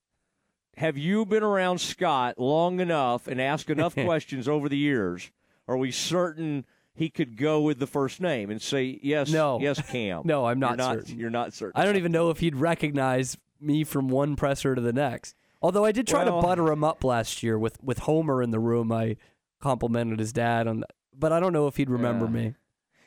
[0.77, 5.31] Have you been around Scott long enough and asked enough questions over the years?
[5.69, 9.31] Are we certain he could go with the first name and say yes?
[9.31, 9.59] No.
[9.61, 10.23] yes, Cam.
[10.25, 11.19] No, I'm not You're not certain.
[11.19, 11.81] You're not certain.
[11.81, 15.35] I don't even know if he'd recognize me from one presser to the next.
[15.63, 18.51] Although I did try Well- to butter him up last year with with Homer in
[18.51, 18.93] the room.
[18.93, 19.17] I
[19.61, 20.85] complimented his dad on,
[21.17, 22.31] but I don't know if he'd remember Yeah.
[22.31, 22.55] me.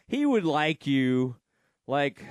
[0.08, 1.36] He would like you,
[1.86, 2.24] like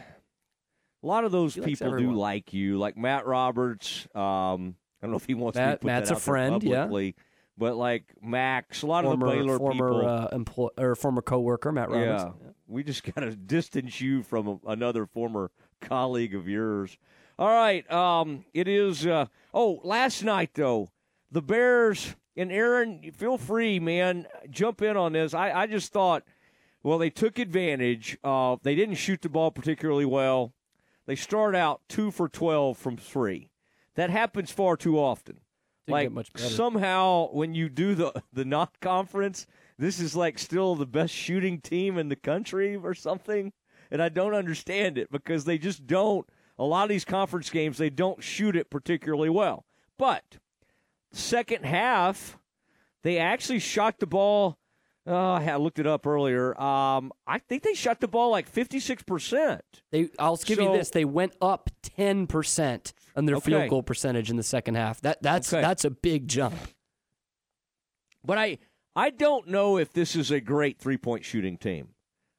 [1.03, 4.09] a lot of those He people do like you, like Matt Roberts.
[4.17, 6.23] Um, I don't know if he wants me to Matt- put Matt's that a out
[6.23, 7.11] there friend, yeah.
[7.57, 10.09] but like Max, a lot former of the Baylor former people.
[10.09, 12.25] uh, employ, or former coworker Matt Roberts.
[12.25, 12.51] Yeah.
[12.67, 16.99] We just got to distance you from a, another former colleague of yours.
[17.39, 17.89] All right.
[17.91, 19.07] Um, it is.
[19.07, 20.91] Uh, oh, last night, though,
[21.31, 24.27] the Bears and Aaron, feel free, man.
[24.51, 25.35] Jump in on this.
[25.35, 26.25] I, I just thought,
[26.83, 30.53] well, they took advantage of, they didn't shoot the ball particularly well.
[31.07, 33.48] They start out two for 12 from three.
[33.99, 35.41] That happens far too often.
[35.87, 36.49] Didn't like get much better.
[36.49, 39.45] somehow when you do the the not conference,
[39.77, 43.53] this is like still the best shooting team in the country or something.
[43.91, 46.25] And I don't understand it because they just don't.
[46.61, 49.65] A lot of these conference games, they don't shoot it particularly well.
[49.99, 50.39] But
[51.11, 52.39] second half,
[53.03, 54.59] they actually shot the ball.
[55.09, 56.61] Uh, I looked it up earlier.
[56.61, 59.65] Um, I think they shot the ball like fifty six percent.
[59.91, 63.51] They, I'll give you this: they went up ten percent on their Okay.
[63.51, 65.01] field goal percentage in the second half.
[65.03, 65.61] That that's Okay.
[65.61, 66.55] that's a big jump.
[68.25, 68.59] But I
[68.97, 71.91] I don't know if this is a great three point shooting team.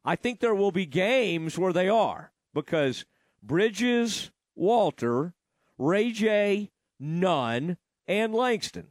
[0.06, 3.06] I think there will be games where they are because
[3.44, 5.34] Bridges, Walter,
[5.78, 7.78] Ray J, Nunn,
[8.08, 8.88] and Langston.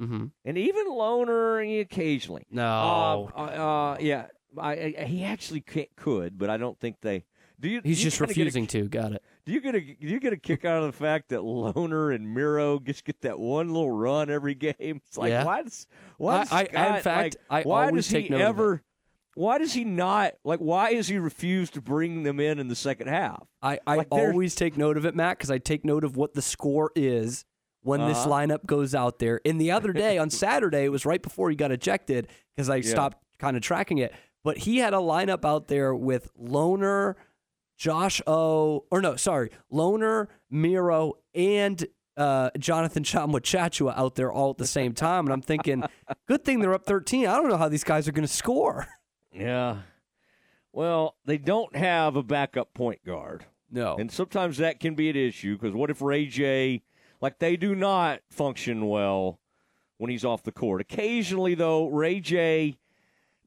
[0.00, 0.26] Mm-hmm.
[0.44, 2.44] And even Lohner occasionally.
[2.50, 3.30] No.
[3.36, 4.26] Uh, uh, uh, yeah.
[4.58, 5.60] I, I, he actually
[5.96, 7.24] could, but I don't think they.
[7.60, 7.80] Do you?
[7.84, 8.88] He's just kinda a- refusing to.
[8.88, 9.22] Got it.
[9.44, 12.14] Do you get a do you get a kick out of the fact that Lohner
[12.14, 14.74] and Miro just get that one little run every game?
[15.06, 15.44] It's like Yeah.
[15.44, 15.86] why does
[16.16, 18.42] why does I- I- in fact, like, I why always does take he note of
[18.42, 18.48] it.
[18.48, 18.82] ever
[19.34, 22.76] why does he not like why does he refuse to bring them in in the
[22.76, 23.42] second half?
[23.62, 26.34] I, I Like, always take note of it, Matt, because I take note of what
[26.34, 27.44] the score is
[27.82, 28.30] when this Uh-huh.
[28.30, 29.40] lineup goes out there.
[29.44, 32.80] And the other day on Saturday, it was right before he got ejected because I
[32.82, 34.12] stopped kind of tracking it.
[34.44, 37.14] But he had a lineup out there with Lohner,
[37.82, 41.84] Josh O, or no, sorry, Lohner, Miro, and
[42.16, 45.26] uh, Jonathan Tchamwa Tchatchoua out there all at the same time.
[45.26, 45.82] And I'm thinking,
[46.28, 47.26] good thing they're up 13.
[47.26, 48.86] I don't know how these guys are going to score.
[49.32, 49.78] Yeah.
[50.72, 53.46] Well, they don't have a backup point guard.
[53.68, 53.96] No.
[53.96, 56.82] And sometimes that can be an issue because what if Ray J,
[57.20, 59.40] like they do not function well
[59.98, 60.80] when he's off the court.
[60.80, 62.76] Occasionally, though, Ray J,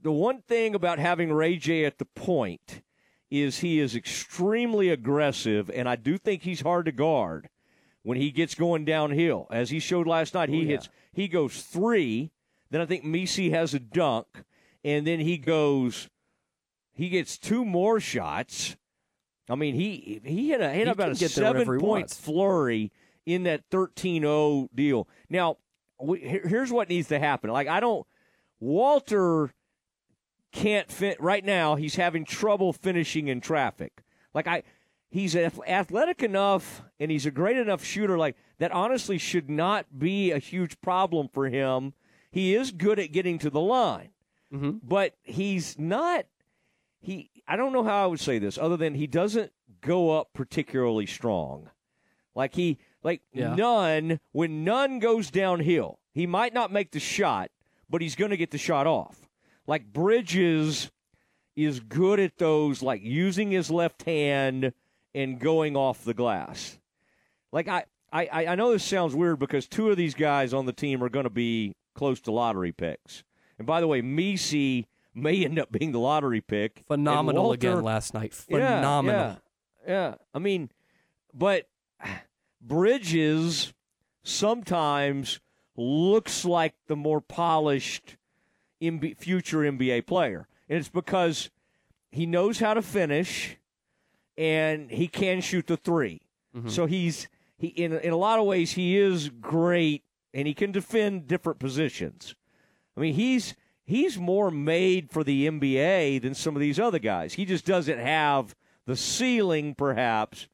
[0.02, 2.82] the one thing about having Ray J at the point
[3.32, 7.50] is he is extremely aggressive, and I do think he's hard to guard
[8.04, 9.48] when he gets going downhill.
[9.52, 10.68] As he showed last night, he Oh, yeah.
[10.68, 12.32] hits, he goes three.
[12.70, 14.28] Then I think Missi has a dunk,
[14.84, 16.10] and then he goes,
[16.94, 18.76] he gets two more shots.
[19.50, 22.02] I mean, he he hit, a had He about a get there whenever seven point
[22.04, 22.18] wants.
[22.18, 22.92] flurry
[23.26, 25.08] in that 13-0 deal.
[25.30, 25.58] Now,
[26.02, 27.50] we, here's what needs to happen.
[27.52, 28.06] Like I don't
[28.60, 29.52] Walter
[30.56, 31.76] can't fit right now.
[31.76, 34.02] He's having trouble finishing in traffic.
[34.34, 34.64] Like I
[35.10, 40.32] he's athletic enough and he's a great enough shooter like that honestly should not be
[40.32, 41.94] a huge problem for him.
[42.32, 44.10] He is good at getting to the line.
[44.54, 44.78] Mm-hmm.
[44.82, 46.26] But he's not
[47.00, 49.52] he I don't know how I would say this other than he doesn't
[49.82, 51.70] go up particularly strong.
[52.34, 53.56] Like he like Yeah.
[53.56, 57.52] Nunn when Nunn goes downhill, he might not make the shot,
[57.90, 59.25] but he's going to get the shot off.
[59.68, 60.92] Like Bridges
[61.56, 64.74] is good at those like using his left hand
[65.14, 66.80] and going off the glass.
[67.52, 70.74] Like I I, I know this sounds weird because two of these guys on the
[70.74, 73.24] team are going to be close to lottery picks.
[73.58, 76.84] And by the way, Missi may end up being the lottery pick.
[76.88, 78.34] Phenomenal Walter- again last night.
[78.48, 79.20] Yeah, Phenomenal.
[79.20, 79.36] Yeah,
[79.88, 80.16] yeah.
[80.34, 80.70] I mean,
[81.34, 81.68] but
[82.62, 83.74] Bridges
[84.24, 85.40] sometimes
[85.76, 88.18] looks like the more polished
[88.90, 91.50] MB, future NBA player, and it's because
[92.12, 93.58] he knows how to finish
[94.38, 96.22] and he can shoot the 3
[96.56, 96.70] mm-hmm.
[96.70, 97.28] So he's
[97.58, 101.60] he in in a lot of ways he is great and he can defend different
[101.60, 102.36] positions.
[102.98, 103.56] I mean, he's
[103.86, 107.34] he's more made for the NBA than some of these other guys.
[107.34, 108.56] He just doesn't have
[108.86, 110.48] the ceiling, perhaps,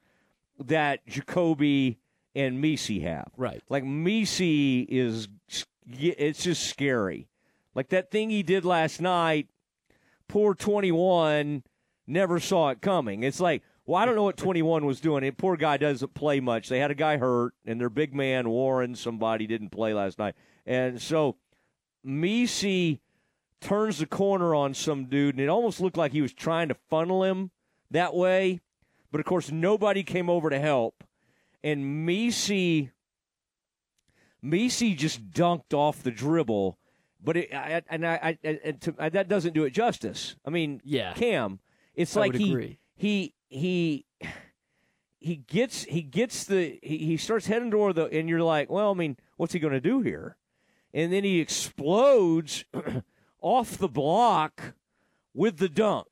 [0.60, 1.98] that Ja'Kobe
[2.36, 3.32] and Missi have.
[3.38, 3.62] Right.
[3.70, 5.28] Like Missi is,
[5.88, 7.28] it's just scary.
[7.74, 9.47] Like that thing he did last night.
[10.28, 11.63] Poor twenty one
[12.07, 13.24] never saw it coming.
[13.24, 15.24] It's like, well, I don't know what twenty one was doing.
[15.24, 16.69] And poor guy doesn't play much.
[16.69, 20.36] They had a guy hurt, and their big man Warren, somebody didn't play last night,
[20.65, 21.38] and so
[22.03, 23.01] Missi
[23.59, 26.76] turns the corner on some dude, and it almost looked like he was trying to
[26.89, 27.51] funnel him
[27.91, 28.59] that way.
[29.11, 31.03] But of course, nobody came over to help,
[31.63, 32.91] and Missi,
[34.41, 36.78] Missi just dunked off the dribble.
[37.24, 40.36] But it, I, and I, I and to, uh, that doesn't do it justice.
[40.45, 41.13] I mean, Yeah.
[41.13, 41.59] Cam,
[41.93, 42.80] it's I like he agree.
[42.95, 44.05] he he
[45.19, 48.91] he gets he gets the he, he starts heading toward the and you're like, well,
[48.91, 50.36] I mean, what's he going to do here?
[50.93, 52.65] And then he explodes
[53.41, 54.74] off the block
[55.34, 56.07] with the dunk.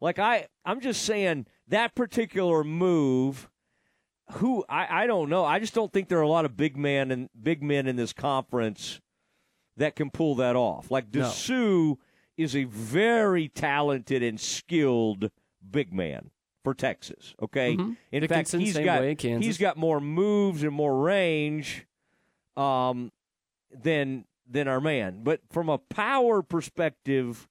[0.00, 3.50] Like I I'm just saying that particular move
[4.32, 5.44] who I, I don't know.
[5.44, 7.96] I just don't think there are a lot of big men and big men in
[7.96, 9.00] this conference
[9.76, 10.90] that can pull that off.
[10.90, 11.22] Like No.
[11.22, 11.96] Disu
[12.36, 15.30] is a very talented and skilled
[15.68, 16.30] big man
[16.64, 17.34] for Texas.
[17.42, 17.96] Okay, Mhm.
[18.12, 19.46] in fact, Dickinson, he's same got way in Kansas.
[19.46, 21.86] he's got more moves and more range
[22.56, 23.12] um,
[23.70, 25.20] than than our man.
[25.22, 27.48] But from a power perspective,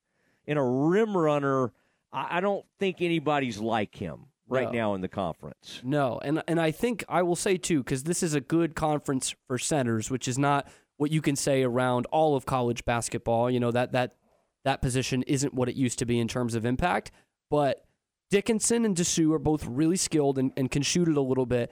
[0.47, 1.73] in a rim runner,
[2.13, 4.71] I, I don't think anybody's like him right No.
[4.71, 5.82] now in the conference.
[5.84, 9.36] No, and and I think I will say too because this is a good conference
[9.47, 10.67] for centers, which is not
[10.97, 13.49] what you can say around all of college basketball.
[13.49, 14.15] You know that that
[14.63, 17.11] that position isn't what it used to be in terms of impact.
[17.49, 17.85] But
[18.31, 21.71] Dickinson and Disu are both really skilled and, and can shoot it a little bit.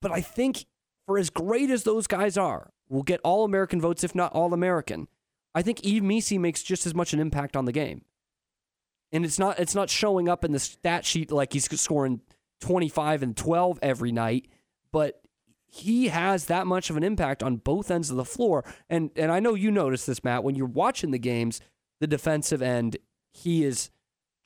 [0.00, 0.64] But I think
[1.06, 4.54] for as great as those guys are, will get all American votes, if not all
[4.54, 5.08] American.
[5.54, 8.04] I think Yves Missi makes just as much an impact on the game.
[9.12, 12.20] And it's not it's not showing up in the stat sheet like he's scoring
[12.60, 14.48] 25 and 12 every night,
[14.92, 15.20] but
[15.70, 18.64] he has that much of an impact on both ends of the floor.
[18.88, 21.60] And and I know you noticed this, Matt, when you're watching the games,
[22.00, 22.96] the defensive end,
[23.32, 23.90] he is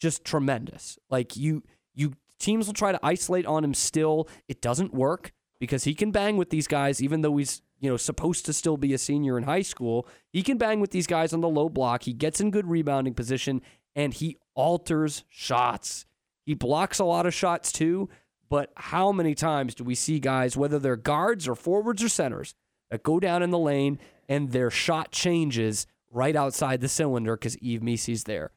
[0.00, 0.98] just tremendous.
[1.08, 1.62] Like you
[1.94, 4.28] you teams will try to isolate on him still.
[4.48, 7.96] It doesn't work because he can bang with these guys, even though he's you know
[7.96, 10.08] supposed to still be a senior in high school.
[10.32, 12.02] He can bang with these guys on the low block.
[12.02, 13.62] He gets in good rebounding position
[13.94, 16.06] and he alters shots.
[16.44, 18.08] He blocks a lot of shots too.
[18.52, 22.54] But how many times do we see guys, whether they're guards or forwards or centers,
[22.90, 23.98] that go down in the lane
[24.28, 28.50] and their shot changes right outside the cylinder because Yves Missi's there?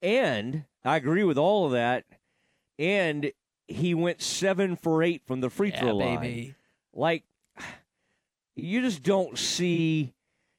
[0.00, 2.04] And I agree with all of that.
[2.78, 3.30] And
[3.68, 6.20] he went seven for eight from the free Yeah, throw line.
[6.20, 6.54] baby.
[6.94, 7.24] Like,
[8.56, 10.14] you just don't see.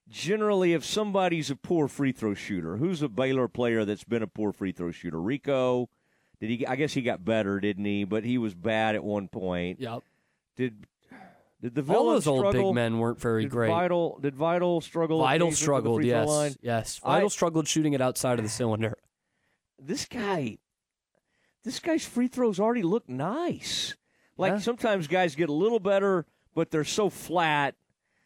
[0.07, 4.28] Generally, if somebody's a poor free throw shooter, who's a Baylor player that's been a
[4.28, 5.20] poor free throw shooter?
[5.20, 5.89] Rico,
[6.40, 6.68] did he?
[6.68, 8.04] I guess he got better, didn't he?
[8.04, 9.80] But he was bad at one point.
[9.80, 10.04] Yep.
[10.58, 10.86] Did
[11.62, 12.70] did the All Villains those old struggle?
[12.72, 13.70] big men weren't very did great.
[13.70, 15.20] Vital did Vital struggle?
[15.20, 16.28] Vital occasionally from the struggled, yes.
[16.28, 16.56] line?
[16.62, 17.00] Yes.
[17.04, 18.96] I- Vital struggled shooting it outside of the cylinder.
[19.82, 20.58] this guy,
[21.64, 23.96] this guy's free throws already look nice.
[24.38, 24.60] Like Yeah.
[24.60, 27.76] sometimes guys get a little better, but they're so flat,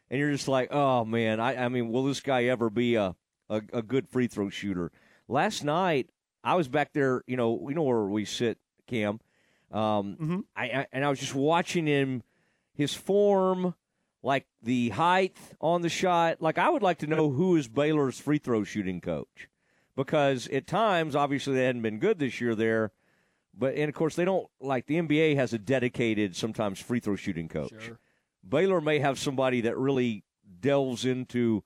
[0.09, 3.15] and you're just like, oh man, I, I mean, will this guy ever be a,
[3.49, 4.91] a a good free throw shooter?
[5.27, 6.09] Last night,
[6.43, 9.19] I was back there, you know, you know where we sit, Cam.
[9.71, 12.23] Um, I, I and I was just watching him,
[12.73, 13.75] his form,
[14.23, 16.41] like the height on the shot.
[16.41, 19.47] Like I would like to know who is Baylor's free throw shooting coach
[19.95, 22.91] because at times, obviously, they hadn't been good this year there.
[23.57, 27.15] But and of course, they don't like the NBA has a dedicated sometimes free throw
[27.17, 27.73] shooting coach.
[28.47, 30.23] Baylor may have somebody that really
[30.61, 31.63] delves into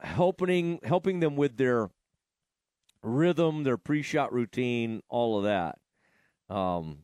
[0.00, 1.90] helping helping them with their
[3.02, 5.78] rhythm, their pre-shot routine, all of that.
[6.48, 6.98] Um,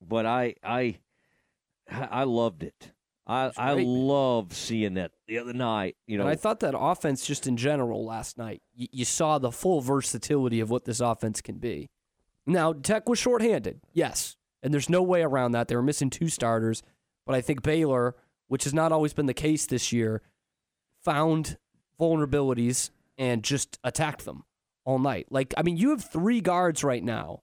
[0.00, 0.98] but I I
[1.90, 2.92] I loved it.
[3.26, 5.96] I I love seeing that the other night.
[6.06, 9.38] You know, and I thought that offense, just in general, last night, you, you saw
[9.38, 11.90] the full versatility of what this offense can be.
[12.46, 15.68] Now, Tech was shorthanded, yes, and there's no way around that.
[15.68, 16.82] They were missing two starters,
[17.24, 18.16] but I think Baylor,
[18.48, 20.20] which has not always been the case this year,
[21.02, 21.56] found
[21.98, 24.44] vulnerabilities and just attacked them
[24.84, 25.26] all night.
[25.30, 27.42] Like, I mean, you have three guards right now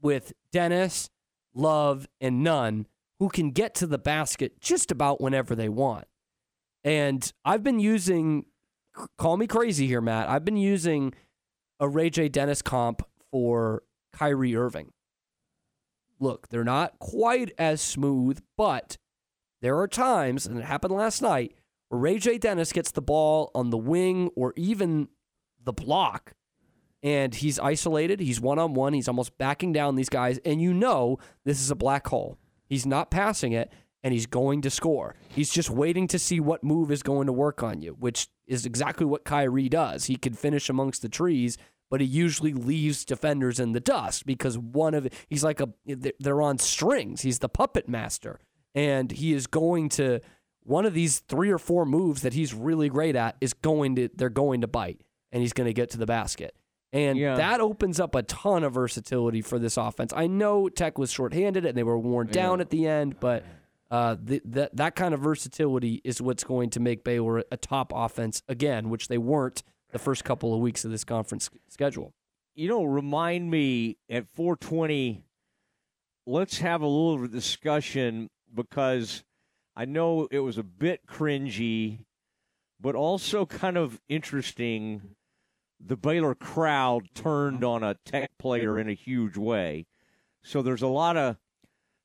[0.00, 1.10] with Dennis,
[1.54, 2.86] Love, and Nunn
[3.18, 6.06] who can get to the basket just about whenever they want.
[6.82, 8.46] And I've been using,
[9.16, 10.28] call me crazy here, Matt.
[10.28, 11.14] I've been using
[11.80, 12.28] a Ray J.
[12.28, 13.82] Dennis comp for
[14.12, 14.92] Kyrie Irving.
[16.20, 18.96] Look, they're not quite as smooth, but
[19.62, 21.54] there are times, and it happened last night,
[21.88, 22.38] where Ray J.
[22.38, 25.08] Dennis gets the ball on the wing or even
[25.62, 26.34] the block,
[27.04, 28.18] and he's isolated.
[28.18, 28.94] He's one on one.
[28.94, 32.38] He's almost backing down these guys, and you know this is a black hole.
[32.66, 33.70] He's not passing it,
[34.02, 35.14] and he's going to score.
[35.28, 38.64] He's just waiting to see what move is going to work on you, which is
[38.64, 40.06] exactly what Kyrie does.
[40.06, 41.58] He can finish amongst the trees,
[41.90, 45.68] but he usually leaves defenders in the dust because one of he's like a
[46.18, 47.20] they're on strings.
[47.20, 48.40] He's the puppet master,
[48.74, 50.20] and he is going to
[50.62, 54.08] one of these three or four moves that he's really great at is going to
[54.14, 55.02] they're going to bite,
[55.32, 56.54] and he's going to get to the basket.
[56.94, 57.34] And Yeah.
[57.34, 60.12] that opens up a ton of versatility for this offense.
[60.16, 63.44] I know Tech was shorthanded and they were worn down at the end, but
[63.90, 68.88] uh, that kind of versatility is what's going to make Baylor a top offense again,
[68.90, 72.14] which they weren't the first couple of weeks of this conference schedule.
[72.56, 75.24] you know, remind me at 420.
[76.26, 79.24] Let's have a little discussion because
[79.76, 82.04] I know it was a bit cringy,
[82.80, 85.16] but also kind of interesting.
[85.86, 89.86] The Baylor crowd turned on a tech player in a huge way,
[90.42, 91.36] so there's a lot of.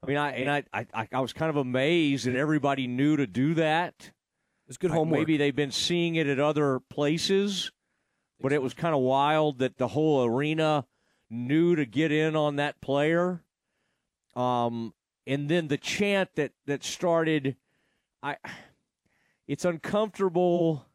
[0.04, 3.26] I mean, I and I, I, I was kind of amazed that everybody knew to
[3.26, 4.12] do that.
[4.68, 5.20] It's good homework.
[5.20, 7.72] Maybe they've been seeing it at other places,
[8.40, 10.86] but it was kind of wild that the whole arena
[11.30, 13.44] knew to get in on that player.
[14.36, 14.94] Um,
[15.26, 17.56] and then the chant that that started,
[18.22, 18.38] I,
[19.48, 20.86] it's uncomfortable,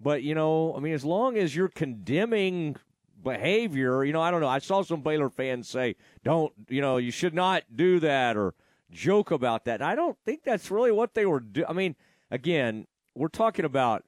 [0.00, 2.76] but you know, I mean, as long as you're condemning
[3.22, 4.48] behavior, you know, I don't know.
[4.48, 8.54] I saw some Baylor fans say, "Don't, you know, you should not do that," or
[8.90, 9.80] joke about that.
[9.80, 11.66] And I don't think that's really what they were doing.
[11.68, 11.96] I mean,
[12.30, 14.04] again, we're talking about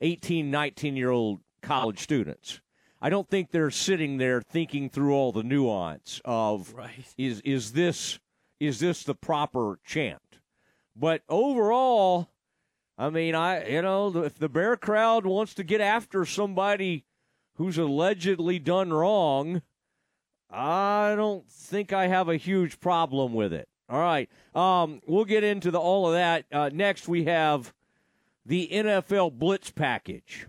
[0.00, 2.60] 18, 19 year old college students.
[3.02, 6.74] I don't think they're sitting there thinking through all the nuance of
[7.16, 8.18] is is this
[8.58, 10.20] is this the proper chant?
[10.94, 12.28] But overall,
[13.00, 17.06] I mean, I you know, if the bear crowd wants to get after somebody
[17.54, 19.62] who's allegedly done wrong,
[20.50, 23.68] I don't think I have a huge problem with it.
[23.88, 24.28] All right.
[24.54, 26.44] Um, we'll get into the, all of that.
[26.52, 27.72] Uh, next, we have
[28.44, 30.46] the NFL Blitz package.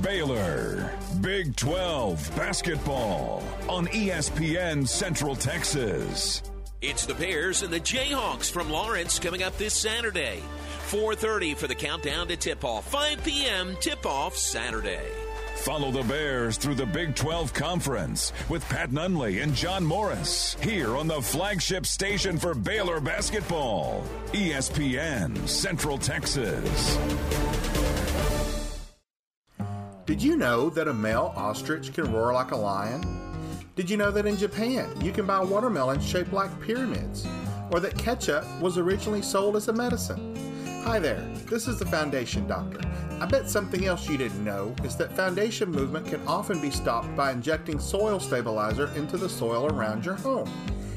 [0.00, 0.90] Baylor,
[1.20, 6.42] Big 12 basketball on ESPN Central Texas.
[6.80, 10.44] It's the Bears and the Jayhawks from Lawrence coming up this Saturday.
[10.90, 12.88] 4:30 for the countdown to tip-off.
[12.88, 13.76] 5 p.m.
[13.80, 15.02] tip-off Saturday.
[15.56, 20.96] Follow the Bears through the Big 12 Conference with Pat Nunley and John Morris here
[20.96, 26.96] on the flagship station for Baylor basketball, ESPN Central Texas.
[30.06, 33.27] Did you know that a male ostrich can roar like a lion?
[33.78, 37.24] Did you know that in Japan you can buy watermelons shaped like pyramids?
[37.70, 40.34] Or that ketchup was originally sold as a medicine?
[40.84, 42.80] Hi there, this is the Foundation Doctor.
[43.20, 47.14] I bet something else you didn't know is that foundation movement can often be stopped
[47.14, 50.50] by injecting soil stabilizer into the soil around your home.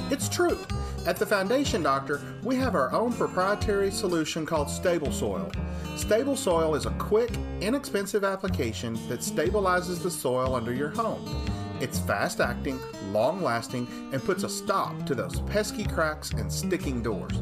[0.09, 0.57] It's true.
[1.05, 5.51] At the Foundation Doctor, we have our own proprietary solution called Stable Soil.
[5.95, 7.29] Stable Soil is a quick,
[7.59, 11.45] inexpensive application that stabilizes the soil under your home.
[11.82, 12.79] It's fast acting,
[13.11, 17.41] long lasting, and puts a stop to those pesky cracks and sticking doors.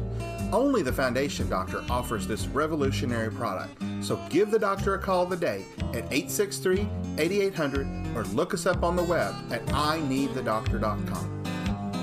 [0.50, 5.66] Only the Foundation Doctor offers this revolutionary product, so give the doctor a call today
[5.90, 6.88] at 863
[7.18, 11.42] 8800 or look us up on the web at ineedthedoctor.com.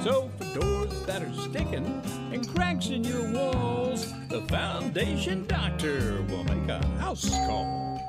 [0.04, 6.44] So for doors that are sticking and cracks in your walls, the Foundation Doctor will
[6.44, 8.07] make a house call.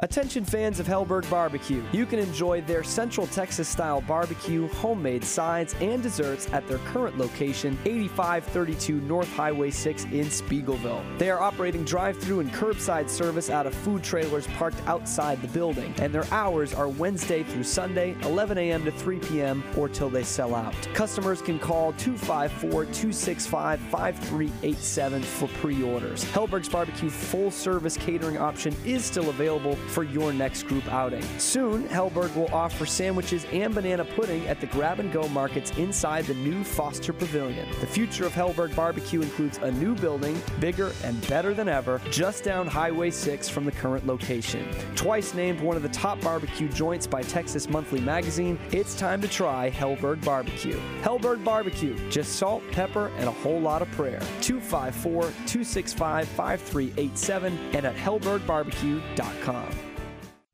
[0.00, 1.82] Attention fans of Helberg Barbecue.
[1.90, 7.16] You can enjoy their Central Texas style barbecue, homemade sides, and desserts at their current
[7.16, 11.02] location, 8532 North Highway 6 in Speegleville.
[11.16, 15.48] They are operating drive through and curbside service out of food trailers parked outside the
[15.48, 18.84] building, and their hours are Wednesday through Sunday, 11 a.m.
[18.84, 20.74] to 3 p.m., or till they sell out.
[20.92, 26.22] Customers can call 254 265 5387 for pre orders.
[26.22, 31.22] Helberg's Barbecue full service catering option is still available for your next group outing.
[31.38, 36.24] Soon, Helberg will offer sandwiches and banana pudding at the grab and go markets inside
[36.26, 37.68] the new Foster Pavilion.
[37.80, 42.44] The future of Helberg Barbecue includes a new building, bigger and better than ever, just
[42.44, 44.68] down Highway 6 from the current location.
[44.94, 49.28] Twice named one of the top barbecue joints by Texas Monthly Magazine, it's time to
[49.28, 50.78] try Helberg Barbecue.
[51.02, 54.20] Helberg Barbecue, just salt, pepper, and a whole lot of prayer.
[54.40, 59.75] 254 265 5387 and at helbergbarbecue.com.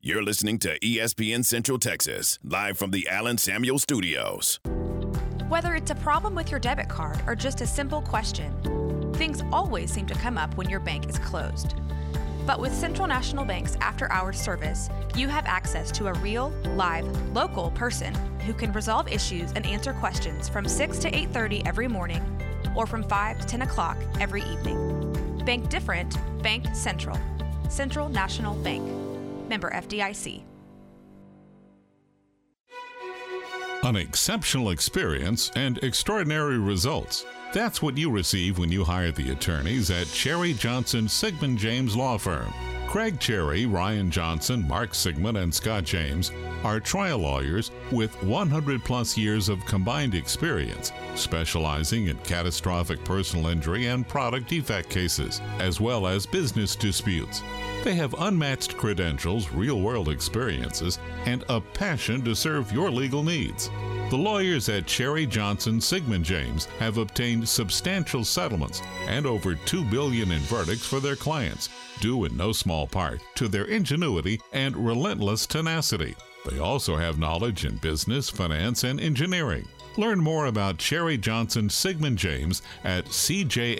[0.05, 4.59] You're listening to ESPN Central Texas, live from the Allen Samuel Studios.
[5.47, 8.53] Whether it's a problem with your debit card or just a simple question,
[9.15, 11.75] things always seem to come up when your bank is closed.
[12.45, 17.07] But with Central National Bank's after hours service, you have access to a real, live,
[17.33, 22.21] local person who can resolve issues and answer questions from 6 to 8:30 every morning
[22.75, 25.39] or from 5 to 10 o'clock every evening.
[25.45, 27.17] Bank different, Bank Central.
[27.69, 29.02] Central National Bank.
[29.47, 30.43] Member FDIC.
[33.83, 37.25] An exceptional experience and extraordinary results.
[37.53, 42.17] That's what you receive when you hire the attorneys at Cherry Johnson Siegmund James Law
[42.17, 42.53] Firm.
[42.93, 46.31] Craig Cherry, Ryan Johnson, Mark Siegmund, and Scott James
[46.63, 53.87] are trial lawyers with 100 plus years of combined experience, specializing in catastrophic personal injury
[53.87, 57.41] and product defect cases, as well as business disputes.
[57.83, 63.71] They have unmatched credentials, real world experiences, and a passion to serve your legal needs.
[64.13, 70.31] The lawyers at Cherry Johnson Siegmund James have obtained substantial settlements and over 2 billion
[70.31, 75.47] in verdicts for their clients, due in no small part to their ingenuity and relentless
[75.47, 76.13] tenacity.
[76.47, 79.67] They also have knowledge in business, finance, and engineering.
[79.97, 83.73] Learn more about Cherry Johnson Siegmund James at cjsjlaw.com.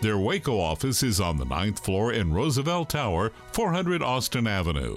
[0.00, 4.96] Their Waco office is on the ninth floor in Roosevelt Tower, 400 Austin Avenue.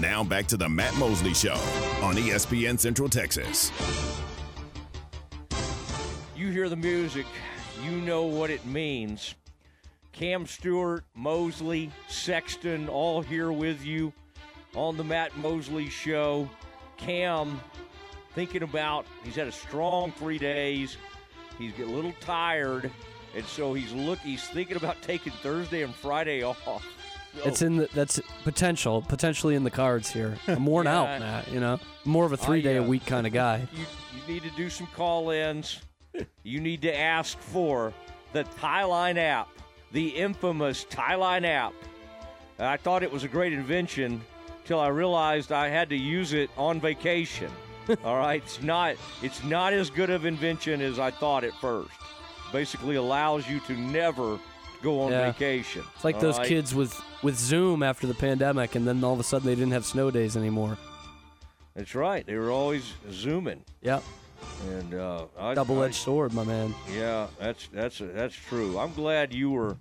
[0.00, 1.54] Now back to the Matt Mosley Show
[2.02, 3.72] on ESPN Central Texas.
[6.36, 7.26] You hear the music,
[7.82, 9.34] you know what it means.
[10.12, 14.12] Cam Stewart, Mosley, Sexton, all here with you
[14.76, 16.48] on the Matt Mosley Show.
[16.96, 17.60] Cam
[18.36, 20.96] thinking about, he's had a strong three days.
[21.58, 22.88] He's a little tired,
[23.34, 24.20] and so he's look.
[24.20, 26.86] He's thinking about taking Thursday and Friday off.
[27.44, 30.36] It's in the that's potential, potentially in the cards here.
[30.48, 30.98] I'm worn Yeah.
[31.00, 31.50] out, Matt.
[31.52, 31.74] You know,
[32.04, 33.66] I'm more of a three day a uh, week kind of guy.
[33.72, 33.84] You,
[34.26, 35.80] you need to do some call-ins.
[36.42, 37.92] you need to ask for
[38.32, 39.48] the Tieline app,
[39.92, 41.72] the infamous Tieline app.
[42.58, 44.20] I thought it was a great invention
[44.64, 47.50] till I realized I had to use it on vacation.
[48.04, 51.90] All right, it's not it's not as good of invention as I thought at first.
[52.52, 54.38] Basically allows you to never
[54.82, 55.30] go on Yeah.
[55.32, 55.82] vacation.
[55.94, 56.48] It's like those right?
[56.48, 59.72] kids with with Zoom after the pandemic, and then all of a sudden they didn't
[59.72, 60.78] have snow days anymore.
[61.74, 62.26] That's right.
[62.26, 63.64] They were always zooming.
[63.82, 64.02] Yep.
[64.68, 66.74] And uh, I- Double I- edged sword, my man.
[66.92, 68.78] Yeah, that's that's that's true.
[68.78, 69.76] I'm glad you were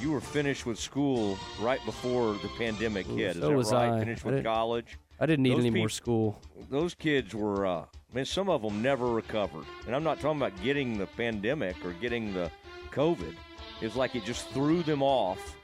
[0.00, 3.30] you were finished with school right before the pandemic hit.
[3.30, 3.92] Is so that was right?
[3.92, 3.98] I.
[4.00, 4.98] Finished I with college.
[5.18, 6.40] I didn't need Those any more school.
[6.70, 7.66] Those kids were.
[7.66, 11.76] Uh, man, some of them never recovered, and I'm not talking about getting the pandemic
[11.84, 12.50] or getting the
[12.92, 13.34] COVID.
[13.80, 15.55] It's like it just threw them off.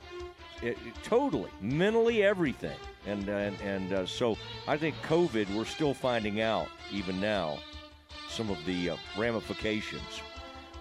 [0.63, 4.37] It, it- totally, mentally, everything, and and and uh, so
[4.69, 5.53] I think COVID.
[5.55, 7.59] We're still finding out even now
[8.29, 10.23] some of the uh, ramifications.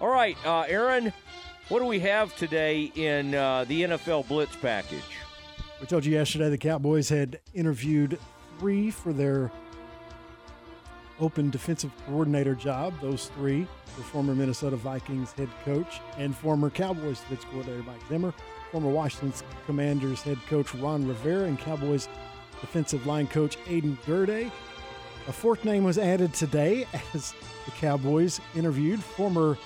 [0.00, 1.12] All right, uh, Aaron,
[1.68, 5.00] what do we have today in uh, the NFL Blitz package?
[5.80, 8.18] We told you yesterday the Cowboys had interviewed
[8.58, 9.50] three for their
[11.20, 12.94] open defensive coordinator job.
[13.00, 13.66] Those three
[13.96, 18.32] were former Minnesota Vikings head coach and former Cowboys defensive coordinator Mike Zimmer,
[18.72, 19.32] former Washington
[19.66, 22.08] Commanders head coach Ron Rivera, and Cowboys
[22.60, 24.50] defensive line coach Aden Durde.
[25.28, 27.34] A fourth name was added today as
[27.66, 29.58] the Cowboys interviewed former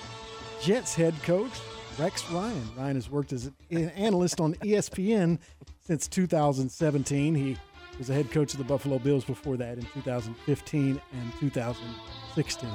[0.61, 1.51] Jets head coach
[1.97, 2.69] Rex Ryan.
[2.77, 5.39] Ryan has worked as an analyst on ESPN
[5.81, 7.33] since 2017.
[7.33, 7.57] He
[7.97, 12.69] was the head coach of the Buffalo Bills before that in 2015 and 2016.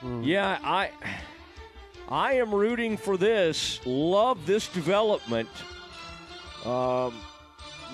[0.00, 0.22] Hmm.
[0.22, 0.90] Yeah, I
[2.10, 3.80] I am rooting for this.
[3.86, 5.48] Love this development.
[6.64, 7.14] Um,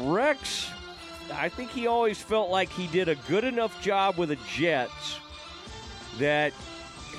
[0.01, 0.71] Rex,
[1.33, 5.21] I think he always felt like he did a good enough job with the Jets
[6.19, 6.55] that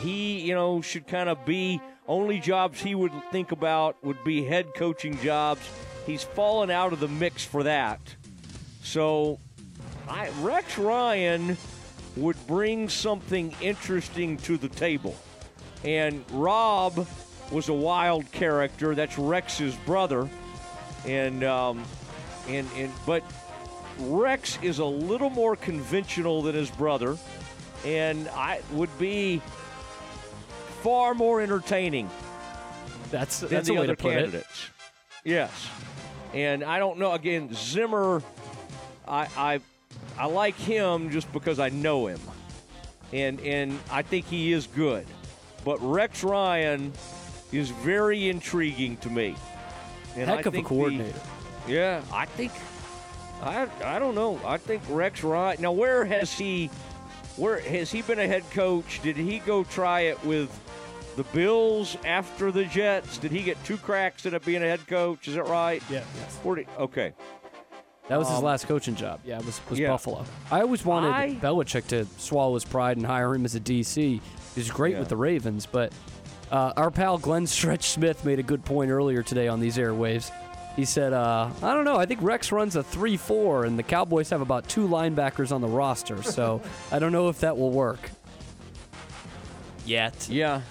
[0.02, 4.44] he, you know, should kind of be only jobs he would think about would be
[4.44, 5.62] head coaching jobs.
[6.06, 8.00] He's fallen out of the mix for that.
[8.82, 9.40] So,
[10.08, 11.58] I, Rex Ryan
[12.16, 15.16] would bring something interesting to the table.
[15.84, 17.08] And Rob
[17.52, 18.96] was a wild character.
[18.96, 20.30] That's Rex's brother.
[21.06, 21.84] And um,
[22.48, 23.24] and and but
[24.00, 27.18] Rex is a little more conventional than his brother,
[27.86, 29.42] and I would be
[30.82, 32.10] far more entertaining.
[33.10, 34.20] That's than that's the other put it.
[34.20, 34.70] candidates.
[35.24, 35.70] Yes,
[36.34, 37.14] and I don't know.
[37.14, 38.22] Again, Zimmer,
[39.08, 39.60] I I
[40.18, 42.20] I like him just because I know him,
[43.14, 45.06] and and I think he is good.
[45.68, 46.94] But Rex Ryan
[47.52, 49.36] is very intriguing to me.
[50.16, 51.20] And Heck I of a think the- coordinator.
[51.68, 52.54] yeah, I think
[53.42, 54.40] I I don't know.
[54.46, 55.62] I think Rex Ryan.
[55.62, 56.68] Now, where has he?
[57.36, 59.02] Where has he been a head coach?
[59.04, 60.50] Did he go try it with
[61.18, 63.18] the Bills after the Jets?
[63.18, 65.28] Did he get two cracks at being a head coach?
[65.28, 65.84] Is that right?
[65.90, 66.00] Yeah.
[66.44, 67.12] Where did- okay.
[68.10, 69.20] That was his Um, last coaching job.
[69.26, 69.90] Yeah, it was, was yeah.
[69.90, 70.24] Buffalo.
[70.50, 74.22] I always wanted I- Belichick to swallow his pride and hire him as a DC.
[74.56, 75.00] He's great Yeah.
[75.00, 75.92] with the Ravens, but
[76.52, 80.32] uh, our pal Glenn Stretch Smith made a good point earlier today on these airwaves.
[80.78, 81.98] He said, uh, I don't know.
[81.98, 85.60] I think Rex runs a 3 4, and the Cowboys have about two linebackers on
[85.60, 88.12] the roster, so I don't know if that will work.
[89.86, 90.28] Yet.
[90.30, 90.62] Yeah.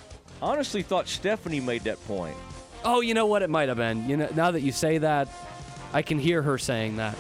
[0.42, 2.36] Honestly, thought Stephanie made that point.
[2.84, 3.42] Oh, you know what?
[3.42, 4.08] It might have been.
[4.08, 5.28] You know, now that you say that,
[5.96, 7.16] I can hear her saying that.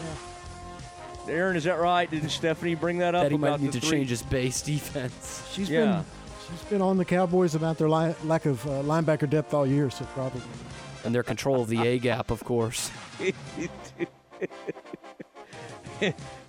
[1.26, 2.10] Aaron, is that right?
[2.10, 3.22] Didn't Stephanie bring that up?
[3.24, 5.48] That he might need to three- change his base defense.
[5.50, 5.84] She's Yeah.
[5.86, 6.04] been
[6.50, 9.88] she's been on the Cowboys about their li- lack of uh, linebacker depth all year,
[9.88, 10.42] so probably.
[11.06, 12.90] And their control of the A gap, of course.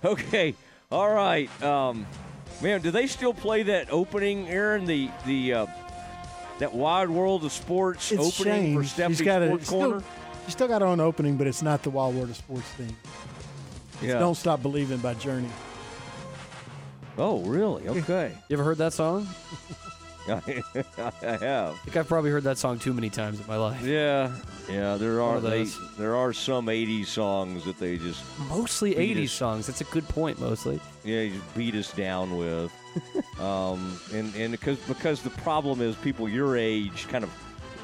[0.04, 0.54] okay.
[0.90, 1.48] All right.
[1.62, 2.06] Um,
[2.60, 4.84] man, do they still play that opening, Aaron?
[4.84, 5.66] The the uh,
[6.58, 8.90] that Wide World of Sports It's opening for changed.
[8.90, 9.70] Stephanie's She's got Sports it.
[9.70, 10.00] Corner?
[10.00, 10.12] Still,
[10.48, 12.96] she's still got her own opening, but it's not the Wild World of Sports thing.
[13.94, 14.18] It's Yeah.
[14.18, 15.50] Don't Stop Believing by Journey.
[17.18, 17.86] Oh, really?
[17.86, 18.32] Okay.
[18.48, 19.28] You ever heard that song?
[20.28, 20.98] I have.
[20.98, 23.82] I think I've probably heard that song too many times in my life.
[23.82, 24.30] Yeah,
[24.70, 24.96] yeah.
[24.96, 25.96] There are they, those.
[25.96, 29.66] there are some '80s songs that they just Mostly 80s us- songs.
[29.66, 30.80] That's a good point, mostly.
[31.02, 32.70] Yeah, you beat us down with,
[33.40, 37.30] um, and and because because the problem is people your age kind of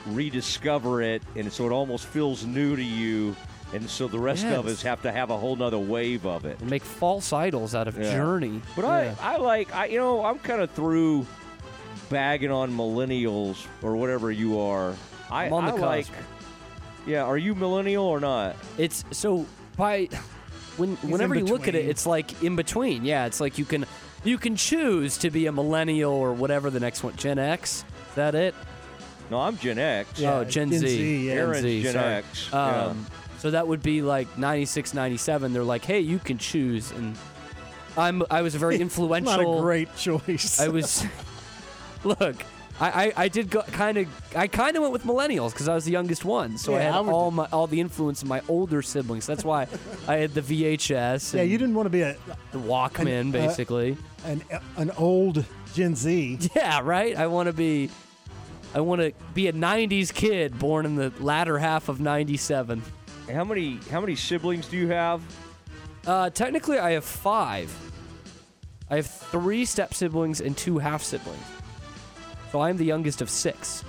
[0.06, 3.34] rediscover it, and so it almost feels new to you.
[3.72, 6.60] And so the rest of us have to have a whole nother wave of it.
[6.60, 8.12] And make false idols out of Yeah.
[8.12, 8.62] Journey.
[8.76, 9.14] But Yeah.
[9.20, 11.26] I, I like, I you know, I'm kind of through
[12.08, 14.94] bagging on millennials or whatever you are.
[15.30, 16.12] I, I'm on the I cusp.
[16.12, 16.22] like.
[17.06, 18.54] Yeah, are you millennial or not?
[18.78, 19.44] It's so
[19.76, 20.08] by
[20.76, 23.04] when in whenever you look at it, it's like in between.
[23.04, 23.86] Yeah, it's like you can
[24.22, 27.16] you can choose to be a millennial or whatever the next one.
[27.16, 27.84] Gen X.
[28.10, 28.54] Is that it?
[29.30, 30.20] No, I'm Gen X.
[30.22, 30.86] oh, Gen, Gen Z.
[30.88, 31.34] Z, yeah.
[31.34, 32.14] Gen Z, Gen sorry.
[32.14, 32.82] X, yeah.
[32.86, 33.06] Um,
[33.38, 35.52] So that would be like 96, 97.
[35.52, 37.14] They're like, hey, you can choose, and
[37.96, 39.36] I'm I was a very influential.
[39.36, 40.58] Not a great choice.
[40.60, 41.04] I was.
[42.04, 42.36] look,
[42.80, 45.74] I, I, I did go kind of I kind of went with millennials because I
[45.74, 48.28] was the youngest one, so I had I would- all my all the influence of
[48.28, 49.26] my older siblings.
[49.26, 49.66] That's why
[50.08, 51.34] I had the VHS.
[51.34, 52.16] yeah, you didn't want to be a
[52.52, 53.96] the Walkman, an, uh, basically.
[54.24, 54.42] an
[54.76, 55.44] an old
[55.74, 56.38] Gen Z.
[56.56, 57.16] Yeah, right.
[57.16, 57.90] I want to be.
[58.74, 62.82] I want to be a '90s kid born in the latter half of '97.
[63.32, 65.22] How many how many siblings do you have?
[66.06, 67.72] Uh, technically, I have five.
[68.90, 71.44] I have three step siblings and two half siblings.
[72.52, 73.84] So I'm the youngest of six.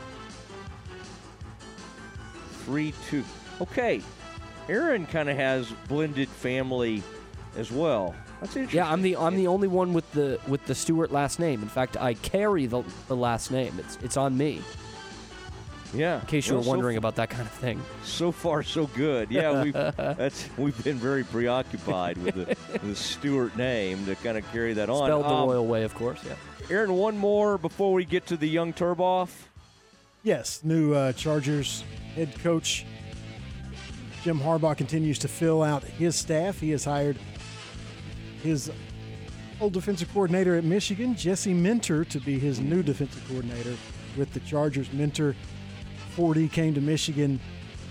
[2.63, 3.23] Three, two.
[3.61, 4.01] Okay.
[4.67, 7.03] Aaron kind of has blended family
[7.55, 8.15] as well.
[8.41, 8.77] That's interesting.
[8.77, 11.61] Yeah, I'm the I'm the only one with the with the Stewart last name.
[11.61, 13.73] In fact, I carry the, the last name.
[13.79, 14.61] It's it's on me.
[15.93, 16.19] Yeah.
[16.19, 17.81] In case you Well, were so wondering f- about that kind of thing.
[18.03, 19.31] So far, so good.
[19.31, 24.49] Yeah, we've that's we've been very preoccupied with the, the Stewart name to kind of
[24.51, 25.07] carry that on.
[25.07, 26.19] Spelled the Um, royal way, of course.
[26.25, 26.36] Yeah.
[26.69, 29.29] Aaron, one more before we get to the young Turboff.
[30.23, 31.83] Yes, new uh, Chargers
[32.15, 32.86] head coach
[34.23, 36.59] Jim Harbaugh continues to fill out his staff.
[36.59, 37.17] He has hired
[38.46, 38.72] his
[39.60, 43.76] old defensive coordinator at Michigan, Jesse Minter, to be his new defensive coordinator
[44.18, 44.91] with the Chargers.
[44.93, 45.36] Minter,
[46.16, 47.39] 40, came to Michigan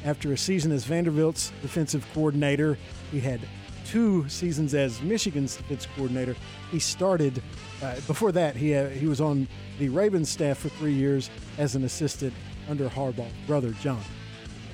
[0.05, 2.79] after a season as Vanderbilt's defensive coordinator.
[3.11, 3.41] He had
[3.85, 6.37] two seasons as Michigan's defensive coordinator.
[6.71, 7.43] He started
[7.83, 8.57] uh, before that.
[8.57, 9.49] He uh, he was on
[9.79, 12.33] the Ravens staff for three years as an assistant
[12.69, 14.01] under Harbaugh, brother John.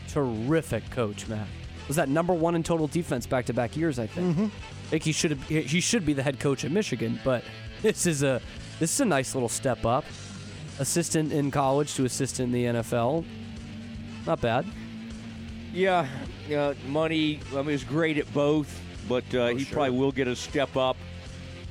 [0.08, 1.46] Terrific coach, Matt.
[1.88, 3.98] Was that number one in total defense back to back years?
[3.98, 4.36] I think.
[4.36, 4.46] Mm-hmm.
[4.90, 5.38] I think he should.
[5.42, 7.44] He should be the head coach at Michigan, but
[7.82, 8.42] this is a
[8.80, 10.04] this is a nice little step up.
[10.80, 13.24] Assistant in college to assistant in the NFL.
[14.26, 14.66] Not bad.
[15.72, 16.08] Yeah,
[16.48, 17.38] yeah, money.
[17.52, 20.96] I mean, he's great at both, but uh, he probably will get a step up.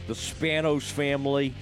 [0.07, 1.53] The Spanos family,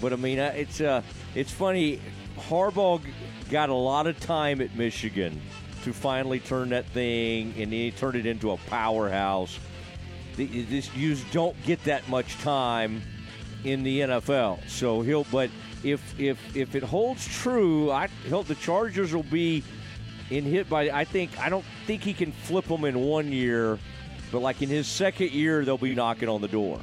[0.00, 1.02] but I mean, uh, it's uh,
[1.36, 2.00] it's funny.
[2.36, 3.00] Harbaugh
[3.48, 5.40] got a lot of time at Michigan
[5.84, 9.56] to finally turn that thing, and he turned it into a powerhouse.
[10.44, 13.02] You just don't get that much time
[13.64, 15.24] in the NFL, so he'll.
[15.24, 15.50] But
[15.82, 19.62] if if if it holds true, I he'll, the Chargers will be
[20.30, 23.78] in hit by I think I don't think he can flip them in one year,
[24.32, 26.80] but like in his second year they'll be knocking on the door.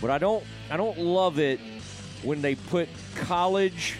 [0.00, 1.60] But I don't I don't love it
[2.22, 3.96] when they put college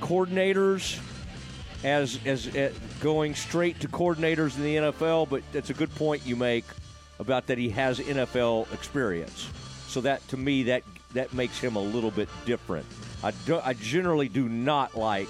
[0.00, 1.00] coordinators
[1.84, 6.26] as as uh, going straight to coordinators in the NFL, but that's a good point
[6.26, 6.64] you make
[7.24, 9.48] about that he has NFL experience.
[9.88, 10.82] So that to me that
[11.14, 12.86] that makes him a little bit different.
[13.22, 15.28] I do, I generally do not like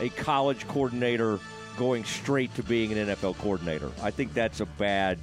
[0.00, 1.40] a college coordinator
[1.76, 3.90] going straight to being an NFL coordinator.
[4.02, 5.18] I think that's a bad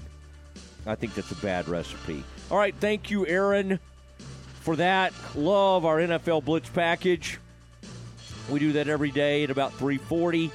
[0.85, 2.23] I think that's a bad recipe.
[2.51, 3.79] All right, thank you Aaron
[4.61, 5.13] for that.
[5.35, 7.39] Love our NFL Blitz package.
[8.49, 10.51] We do that every day at about 3:40.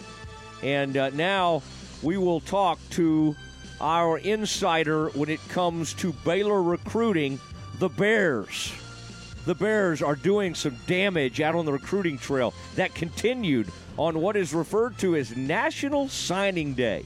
[0.63, 1.63] And uh, now
[2.03, 3.35] we will talk to
[3.81, 7.39] our insider when it comes to Baylor recruiting,
[7.79, 8.73] the Bears.
[9.45, 14.37] The Bears are doing some damage out on the recruiting trail that continued on what
[14.37, 17.05] is referred to as National Signing Day.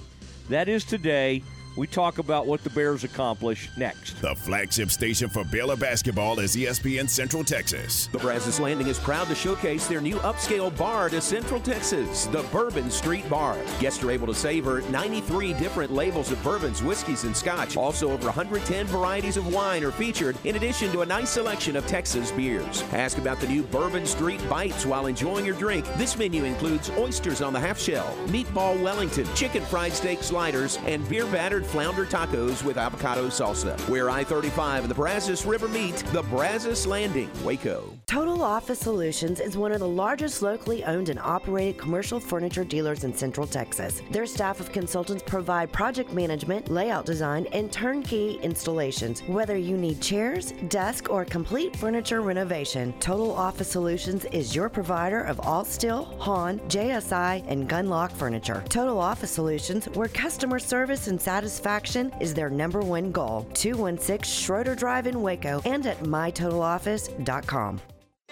[0.48, 1.42] That is today.
[1.74, 4.20] We talk about what the Bears accomplish next.
[4.20, 8.08] The flagship station for Baylor basketball is ESPN Central Texas.
[8.08, 12.42] The Brazos Landing is proud to showcase their new upscale bar to Central Texas, the
[12.52, 13.56] Bourbon Street Bar.
[13.80, 17.78] Guests are able to savor 93 different labels of bourbons, whiskeys, and scotch.
[17.78, 21.86] Also, over 110 varieties of wine are featured, in addition to a nice selection of
[21.86, 22.82] Texas beers.
[22.92, 25.86] Ask about the new Bourbon Street Bites while enjoying your drink.
[25.96, 31.08] This menu includes oysters on the half shell, meatball Wellington, chicken fried steak sliders, and
[31.08, 33.78] beer battered flavored flounder tacos with avocado salsa.
[33.88, 37.96] Where I 35 and the Brazos River meet, the Brazos Landing, Waco.
[38.06, 43.04] Total Office Solutions is one of the largest locally owned and operated commercial furniture dealers
[43.04, 44.02] in Central Texas.
[44.10, 49.20] Their staff of consultants provide project management, layout design, and turnkey installations.
[49.22, 55.22] Whether you need chairs, desk, or complete furniture renovation, Total Office Solutions is your provider
[55.22, 58.62] of all steel, HON, JSI, and Gunlocke furniture.
[58.68, 61.51] Total Office Solutions, where customer service and satisfaction
[62.20, 63.46] is their number one goal.
[63.55, 67.80] 216 Schroeder Drive in Waco and at mytotaloffice.com.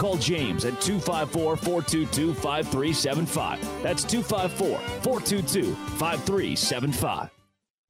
[0.00, 3.82] Call James at 254 422 5375.
[3.82, 7.28] That's 254 422 5375.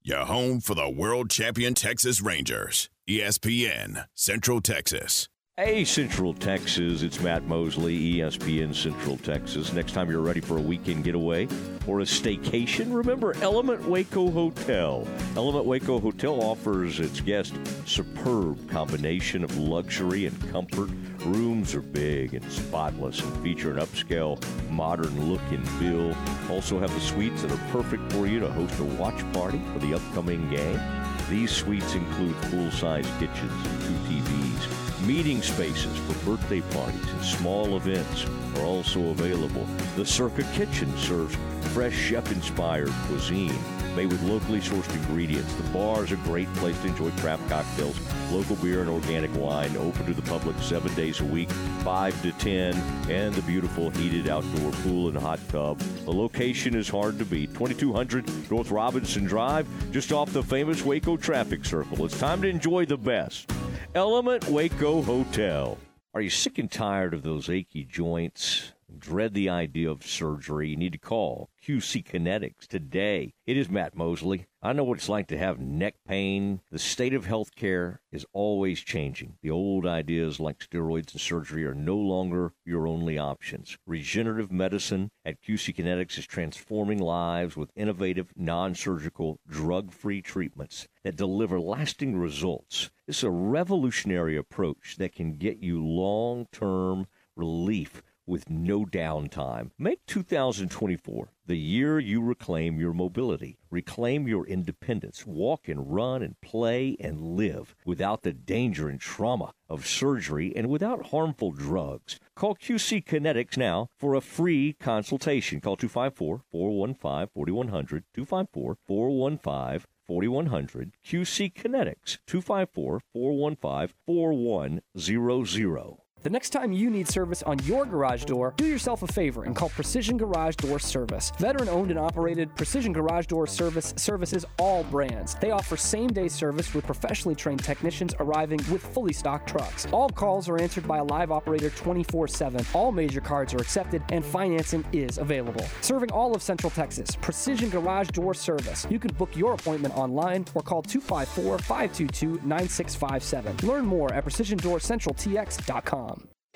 [0.02, 2.90] Your home for the world champion Texas Rangers.
[3.08, 5.28] ESPN, Central Texas.
[5.62, 9.74] Hey, Central Texas, it's Matt Mosley, ESPN Central Texas.
[9.74, 11.48] Next time you're ready for a weekend getaway
[11.86, 15.06] or a staycation, remember Element Waco Hotel.
[15.36, 20.88] Element Waco Hotel offers its guests superb combination of luxury and comfort.
[21.26, 26.16] Rooms are big and spotless and feature an upscale, modern look and feel.
[26.50, 29.78] Also have the suites that are perfect for you to host a watch party for
[29.80, 30.80] the upcoming game.
[31.28, 34.89] These suites include full-size kitchens and two TVs.
[35.06, 38.26] Meeting spaces for birthday parties and small events
[38.56, 39.66] are also available.
[39.96, 41.36] The Circa Kitchen serves
[41.72, 43.58] fresh chef-inspired cuisine
[43.96, 45.52] made with locally sourced ingredients.
[45.54, 47.98] The bar is a great place to enjoy craft cocktails,
[48.30, 49.76] local beer, and organic wine.
[49.76, 52.74] Open to the public seven days a week, 5 to 10,
[53.10, 55.78] and the beautiful heated outdoor pool and hot tub.
[55.78, 57.52] The location is hard to beat.
[57.54, 62.04] 2200 North Robinson Drive, just off the famous Waco traffic circle.
[62.04, 63.50] It's time to enjoy the best.
[63.94, 65.76] Element Waco Hotel.
[66.14, 68.72] Are you sick and tired of those achy joints?
[68.98, 70.70] Dread the idea of surgery?
[70.70, 73.34] You need to call QC Kinetics today.
[73.46, 74.46] It is Matt Mosley.
[74.62, 76.62] I know what it's like to have neck pain.
[76.70, 79.36] The state of healthcare is always changing.
[79.42, 83.76] The old ideas like steroids and surgery are no longer your only options.
[83.86, 90.88] Regenerative medicine at QC Kinetics is transforming lives with innovative, non surgical, drug free treatments
[91.04, 92.90] that deliver lasting results.
[93.06, 97.06] It's a revolutionary approach that can get you long term
[97.36, 99.72] relief with no downtime.
[99.76, 106.40] Make 2024 the year you reclaim your mobility, reclaim your independence, walk and run and
[106.40, 112.20] play and live without the danger and trauma of surgery and without harmful drugs.
[112.36, 115.60] Call QC Kinetics now for a free consultation.
[115.60, 125.99] Call 254 415 4100, 254 415 4100, QC Kinetics, 254 415 4100.
[126.22, 129.56] The next time you need service on your garage door, do yourself a favor and
[129.56, 131.32] call Precision Garage Door Service.
[131.38, 135.34] Veteran owned and operated Precision Garage Door Service services all brands.
[135.36, 139.86] They offer same day service with professionally trained technicians arriving with fully stocked trucks.
[139.92, 142.66] All calls are answered by a live operator 24 7.
[142.74, 145.64] All major cards are accepted and financing is available.
[145.80, 148.86] Serving all of Central Texas, Precision Garage Door Service.
[148.90, 153.66] You can book your appointment online or call 254 522 9657.
[153.66, 156.10] Learn more at precisiondoorcentraltx.com.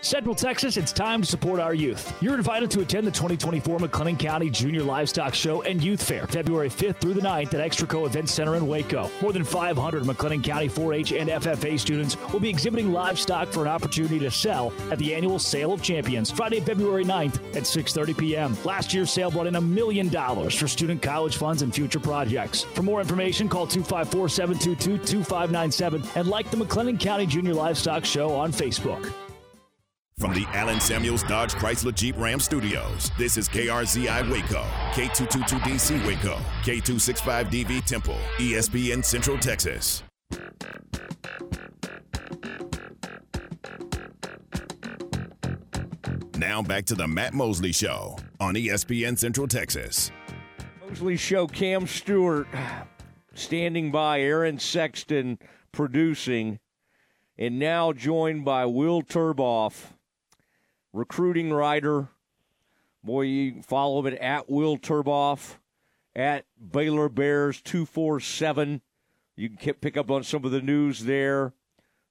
[0.05, 2.14] Central Texas, it's time to support our youth.
[2.20, 6.68] You're invited to attend the 2024 McLennan County Junior Livestock Show and Youth Fair, February
[6.68, 9.11] 5th through the 9th at Extraco Event Center in Waco.
[9.22, 13.68] More than 500 McLennan County 4-H and FFA students will be exhibiting livestock for an
[13.68, 18.55] opportunity to sell at the annual Sale of Champions, Friday, February 9th at 6.30 p.m.
[18.62, 22.64] Last year's sale brought in a million dollars for student college funds and future projects.
[22.64, 29.11] For more information, call 254-722-2597 and like the McLennan County Junior Livestock Show on Facebook.
[30.18, 34.62] From the Allen Samuels Dodge Chrysler Jeep Ram Studios, this is KRZI Waco,
[34.92, 40.02] K222DC Waco, K265DV Temple, ESPN Central Texas.
[46.38, 50.12] Now back to the Matt Mosley Show on ESPN Central Texas.
[50.88, 52.46] Mosley Show, Cam Stewart
[53.34, 55.38] standing by, Aaron Sexton
[55.72, 56.60] producing,
[57.36, 59.90] and now joined by Will Turboff,
[60.95, 62.09] recruiting writer.
[63.03, 65.57] Boy, you follow it at Will Turboff,
[66.16, 68.80] at Baylor Bears 247
[69.36, 71.53] you can pick up on some of the news there.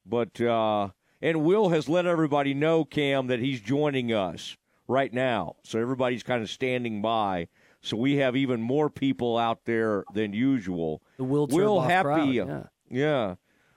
[0.06, 0.90] But uh,
[1.22, 4.58] and Will has let everybody know, Cam, that he's joining us
[4.88, 5.56] right now.
[5.64, 7.48] So everybody's kind of standing by.
[7.82, 11.02] So we have even more people out there than usual.
[11.18, 13.36] The Will Will happy, crowd, uh, yeah.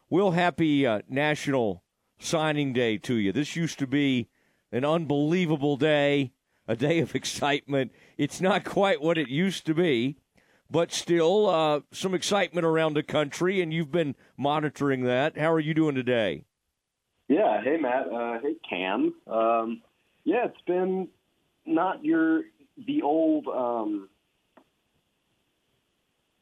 [0.08, 1.82] Will happy uh, National
[2.18, 3.32] Signing Day to you.
[3.32, 4.28] This used to be
[4.76, 6.32] an unbelievable day,
[6.68, 7.90] a day of excitement.
[8.18, 10.16] It's not quite what it used to be,
[10.70, 15.38] but still uh, some excitement around the country, and you've been monitoring that.
[15.38, 16.44] How are you doing today?
[17.28, 17.62] Yeah.
[17.62, 18.12] Hey, Matt.
[18.12, 19.14] Uh, hey, Cam.
[19.26, 19.82] Um,
[20.24, 21.08] yeah, it's been
[21.64, 22.42] not your
[22.86, 23.46] the old.
[23.48, 24.08] Um,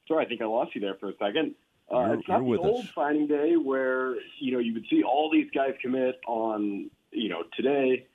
[0.09, 1.55] sorry, I think I lost you there for a second.
[1.93, 2.91] Uh, You're- it's not the old us.
[2.95, 7.45] signing day where you know you would see all these guys commit on you know
[7.55, 8.07] today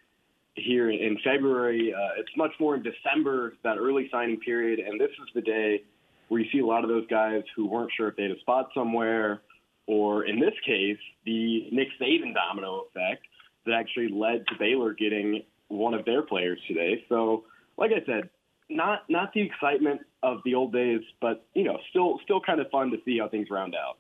[0.66, 1.94] here in February.
[1.94, 5.84] Uh, it's much more in December that early signing period, and this is the day
[6.28, 8.40] where you see a lot of those guys who weren't sure if they had a
[8.40, 9.42] spot somewhere,
[9.88, 13.24] or in this case, the Nick Saban domino effect
[13.66, 17.04] that actually led to Baylor getting one of their players today.
[17.10, 17.46] So,
[17.78, 18.30] like I said,
[18.70, 22.70] not not the excitement of the old days, but you know, still still kind of
[22.70, 23.98] fun to see how things round out.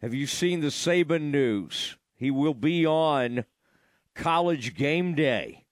[0.00, 1.96] Have you seen the Saban news?
[2.16, 3.44] He will be on
[4.14, 5.64] college game day.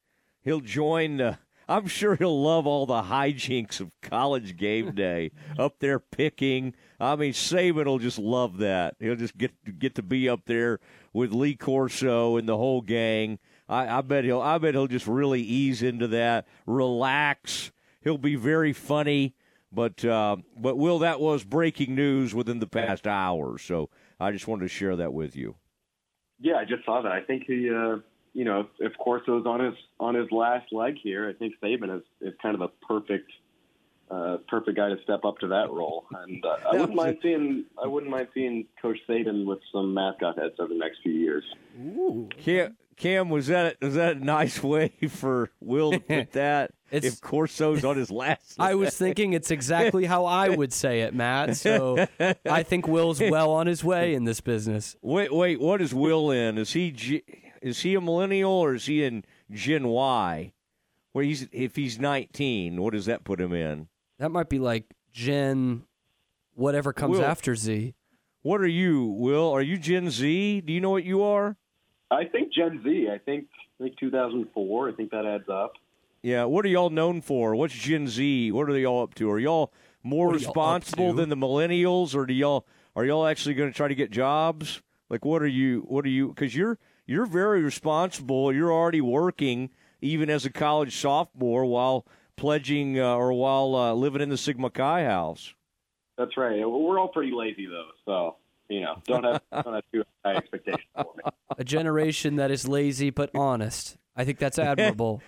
[0.43, 1.38] He'll join the.
[1.68, 6.74] I'm sure he'll love all the hijinks of college game day up there picking.
[6.99, 8.97] I mean, Saban will just love that.
[8.99, 10.80] He'll just get get to be up there
[11.12, 13.38] with Lee Corso and the whole gang.
[13.68, 14.41] I, I bet he'll.
[14.41, 17.70] I bet he'll just really ease into that, relax.
[18.03, 19.34] He'll be very funny.
[19.72, 23.57] But uh, but Will, that was breaking news within the past hour.
[23.59, 23.88] So
[24.18, 25.55] I just wanted to share that with you.
[26.41, 27.12] Yeah, I just saw that.
[27.12, 27.99] I think he, uh,
[28.32, 32.02] you know, if Corso's on his on his last leg here, I think Saban is,
[32.20, 33.30] is kind of a perfect
[34.10, 36.04] uh, perfect guy to step up to that role.
[36.24, 40.38] And uh, I wouldn't mind seeing I wouldn't mind seeing Coach Saban with some mascot
[40.38, 41.44] heads over the next few years.
[42.38, 46.72] Cam, Cam, was that was that a nice way for Will to put that?
[46.90, 51.02] It's- if Corso's on his last, I was thinking it's exactly how I would say
[51.02, 51.56] it, Matt.
[51.56, 52.04] So
[52.44, 54.96] I think Will's well on his way in this business.
[55.00, 55.60] Wait, wait.
[55.60, 56.58] What is Will in?
[56.58, 57.22] Is he G,
[57.61, 60.52] is he a millennial or is he in Gen Y?
[61.12, 63.88] Where he's if he's nineteen, what does that put him in?
[64.18, 65.82] That might be like Gen,
[66.54, 67.24] whatever comes Will.
[67.24, 67.94] after Z.
[68.42, 69.50] What are you, Will?
[69.50, 70.61] Are you Gen Z?
[70.61, 71.56] Do you know what you are?
[72.11, 73.08] I think Gen Z.
[73.12, 73.48] I think
[73.80, 74.88] I think 2004.
[74.88, 75.72] I think that adds up.
[76.22, 77.56] Yeah, what are y'all known for?
[77.56, 78.52] What's Gen Z?
[78.52, 79.30] What are they all up to?
[79.30, 83.26] Are y'all more What are y'all responsible than the millennials, or do y'all are y'all
[83.26, 84.82] actually going to try to get jobs?
[85.08, 85.80] Like, what are you?
[85.88, 86.28] What are you?
[86.28, 86.78] Because you're
[87.11, 88.52] you're very responsible.
[88.52, 92.06] You're already working, even as a college sophomore, while
[92.36, 95.52] pledging uh, or while uh, living in the Sigma Chi house.
[96.16, 96.58] That's right.
[96.58, 98.36] We're all pretty lazy though, so
[98.68, 101.24] you know, don't have don't have too high expectations for me.
[101.58, 103.96] A generation that is lazy but honest.
[104.14, 105.22] I think that's admirable.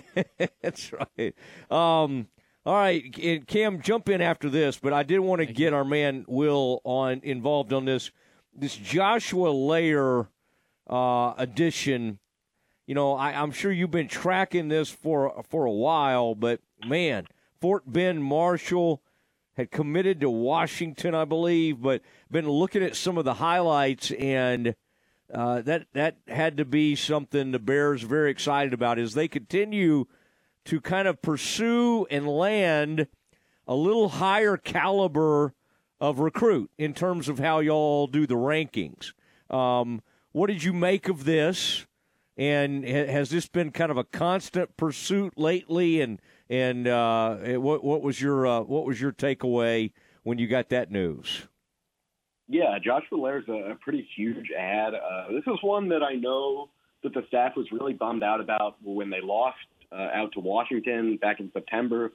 [0.62, 1.34] That's right.
[1.70, 2.28] Um,
[2.64, 5.84] all right, and Cam, jump in after this, but I did want to get our
[5.84, 8.10] man Will on involved on this
[8.54, 10.28] this Joshua Lair
[10.88, 12.18] uh, edition.
[12.86, 17.26] You know, I, I'm sure you've been tracking this for for a while, but man,
[17.60, 19.02] Fort Bend Marshall
[19.56, 24.74] had committed to Washington, I believe, but been looking at some of the highlights and.
[25.32, 30.04] Uh, that that had to be something the Bears very excited about as they continue
[30.66, 33.06] to kind of pursue and land
[33.66, 35.54] a little higher caliber
[36.00, 39.12] of recruit in terms of how y'all do the rankings.
[39.50, 40.02] Um,
[40.32, 41.86] what did you make of this?
[42.36, 46.00] And has this been kind of a constant pursuit lately?
[46.00, 50.70] And and uh, what what was your uh, what was your takeaway when you got
[50.70, 51.46] that news?
[52.48, 54.94] Yeah, Joshua Lair's a, a pretty huge ad.
[54.94, 56.70] Uh, this is one that I know
[57.02, 59.58] that the staff was really bummed out about when they lost
[59.90, 62.12] uh, out to Washington back in September.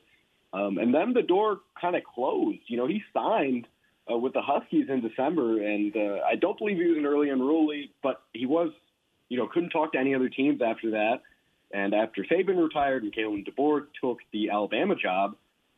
[0.53, 2.59] Um, and then the door kind of closed.
[2.67, 3.67] You know, he signed
[4.11, 7.27] uh, with the Huskies in December, and uh, I don't believe he was an early
[7.27, 8.71] enrollee, but he was,
[9.29, 11.21] you know, couldn't talk to any other teams after that.
[11.73, 15.35] And after Saban retired and Kalen DeBoer took the Alabama job,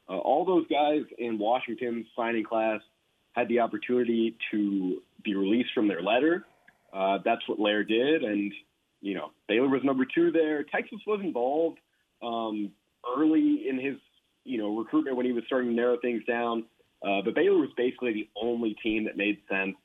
[0.08, 2.82] uh, all those guys in Washington's signing class
[3.34, 6.46] had the opportunity to be released from their letter.
[6.94, 8.52] Uh, that's what Lair did, and
[9.02, 10.64] you know Baylor was number two there.
[10.64, 11.78] Texas was involved
[12.24, 12.72] um,
[13.18, 13.98] early in his
[14.44, 16.64] you know recruitment when he was starting to narrow things down,
[17.02, 19.76] uh, but Baylor was basically the only team that made sense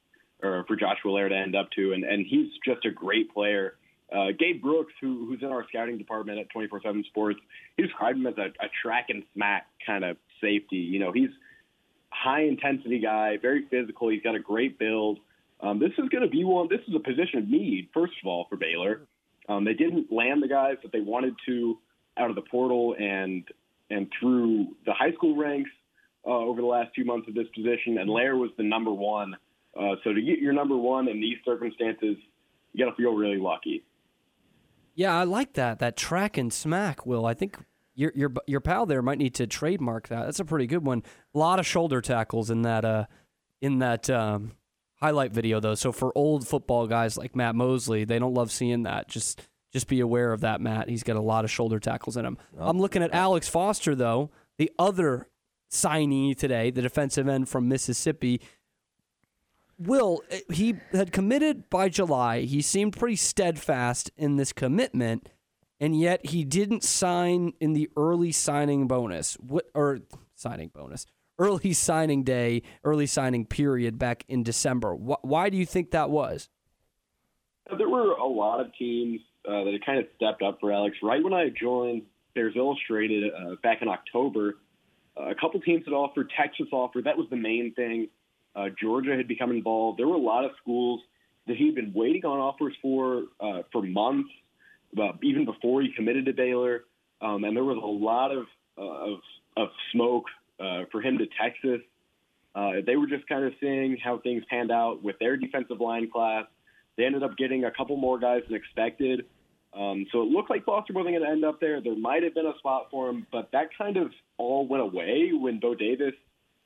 [0.42, 3.76] or for Joshua Lair to end up to, and and he's just a great player.
[4.14, 7.40] Uh, Gabe Brooks, who, who's in our scouting department at 24/7 Sports,
[7.76, 10.76] he described him as a, a track and smack kind of safety.
[10.76, 11.30] You know, he's
[12.10, 14.08] high intensity guy, very physical.
[14.08, 15.20] He's got a great build.
[15.60, 16.68] Um, this is going to be one.
[16.68, 19.02] This is a position of need, first of all, for Baylor.
[19.48, 21.78] Um, they didn't land the guys that they wanted to
[22.16, 23.44] out of the portal and
[23.90, 25.70] and through the high school ranks
[26.26, 27.98] uh, over the last few months of this position.
[27.98, 29.34] And Lair was the number one.
[29.78, 32.16] Uh, so to get your number one in these circumstances,
[32.72, 33.84] you got to feel really lucky.
[34.94, 35.80] Yeah, I like that.
[35.80, 37.26] That track and smack, Will.
[37.26, 37.58] I think
[37.94, 40.24] your your your pal there might need to trademark that.
[40.24, 41.02] That's a pretty good one.
[41.34, 43.06] A lot of shoulder tackles in that uh
[43.60, 44.52] in that um,
[44.96, 45.74] highlight video though.
[45.74, 49.08] So for old football guys like Matt Mosley, they don't love seeing that.
[49.08, 49.42] Just
[49.72, 50.88] just be aware of that, Matt.
[50.88, 52.38] He's got a lot of shoulder tackles in him.
[52.58, 55.28] I'm looking at Alex Foster though, the other
[55.74, 58.40] signee today, the defensive end from Mississippi.
[59.78, 62.40] Will, eh, he had committed by July.
[62.42, 65.28] He seemed pretty steadfast in this commitment,
[65.80, 69.34] and yet he didn't sign in the early signing bonus.
[69.34, 69.98] What or
[70.34, 71.06] signing bonus?
[71.36, 74.94] Early signing day, early signing period back in December.
[74.94, 76.48] Why do you think that was?
[77.76, 80.96] There were a lot of teams uh, that had kind of stepped up for Alex.
[81.02, 82.02] Right when I joined
[82.34, 84.56] Bears Illustrated uh, back in October,
[85.18, 86.30] uh, a couple teams had offered.
[86.36, 87.04] Texas offered.
[87.04, 88.08] That was the main thing.
[88.56, 89.98] Uh, Georgia had become involved.
[89.98, 91.00] There were a lot of schools
[91.46, 94.30] that he'd been waiting on offers for uh, for months,
[94.98, 96.84] uh, even before he committed to Baylor.
[97.20, 98.46] Um, and there was a lot of
[98.78, 99.18] uh, of,
[99.56, 100.24] of smoke
[100.90, 101.80] for him to Texas.
[102.86, 106.46] They were just kind of seeing how things panned out with their defensive line class.
[106.96, 109.26] They ended up getting a couple more guys than expected.
[109.76, 111.80] Um, so it looked like Foster wasn't going to end up there.
[111.80, 115.30] There might have been a spot for him, but that kind of all went away
[115.32, 116.14] when Bo Davis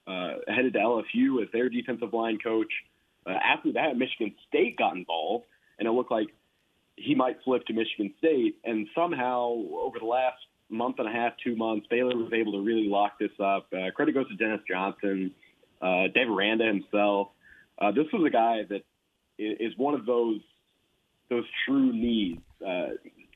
[0.06, 2.72] uh, headed to LSU as their defensive line coach.
[3.26, 5.46] Uh, after that, Michigan State got involved,
[5.78, 6.28] and it looked like
[6.96, 8.56] he might flip to Michigan State.
[8.64, 12.60] And somehow, over the last month and a half, two months, Baylor was able to
[12.60, 13.68] really lock this up.
[13.72, 15.32] Uh, credit goes to Dennis Johnson,
[15.80, 17.28] uh, Dave Aranda himself.
[17.78, 18.82] Uh, this was a guy that
[19.38, 20.40] is one of those
[21.30, 22.88] those true needs, uh,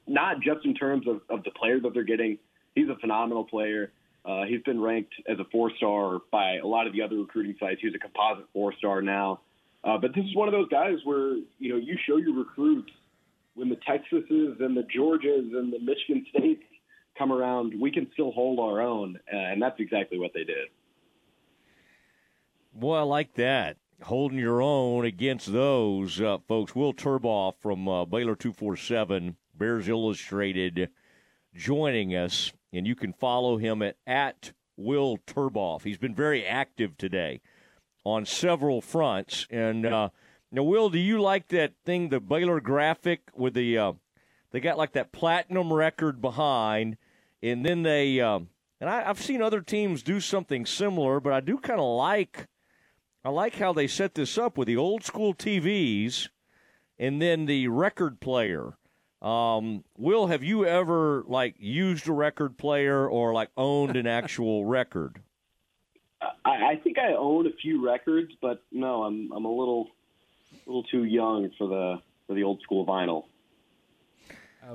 [0.07, 2.39] not just in terms of, of the player that they're getting.
[2.75, 3.93] He's a phenomenal player.
[4.25, 7.57] Uh, he's been ranked as a four star by a lot of the other recruiting
[7.59, 7.81] sites.
[7.83, 9.41] He's a composite four star now.
[9.85, 12.91] Uh, but this is one of those guys where you know you show your recruits
[13.55, 16.63] when the Texases and the Georgias and the Michigan States
[17.19, 20.69] come around, we can still hold our own, uh, and that's exactly what they did.
[22.75, 23.77] Boy, I like that.
[24.05, 26.75] Holding your own against those uh, folks.
[26.75, 30.91] Will Turboff from uh, Baylor 247, Bears Illustrated,
[31.55, 32.53] joining us.
[32.73, 35.85] And you can follow him at, at Will Turboff.
[35.85, 37.41] He's been very active today
[38.05, 39.47] on several fronts.
[39.51, 40.09] And uh,
[40.51, 43.93] now, Will, do you like that thing, the Baylor graphic with the, uh,
[44.51, 46.97] they got like that platinum record behind,
[47.43, 48.49] and then they, um,
[48.81, 52.49] and I, I've seen other teams do something similar, but I do kind of like
[53.25, 56.29] I like how they set this up with the old school TVs
[56.99, 58.77] and then the record player.
[59.21, 64.65] Um, Will, have you ever like used a record player or like owned an actual
[64.67, 65.21] record?
[66.45, 69.89] I, I think I own a few records, but no, I'm I'm a little
[70.53, 73.25] a little too young for the for the old school vinyl.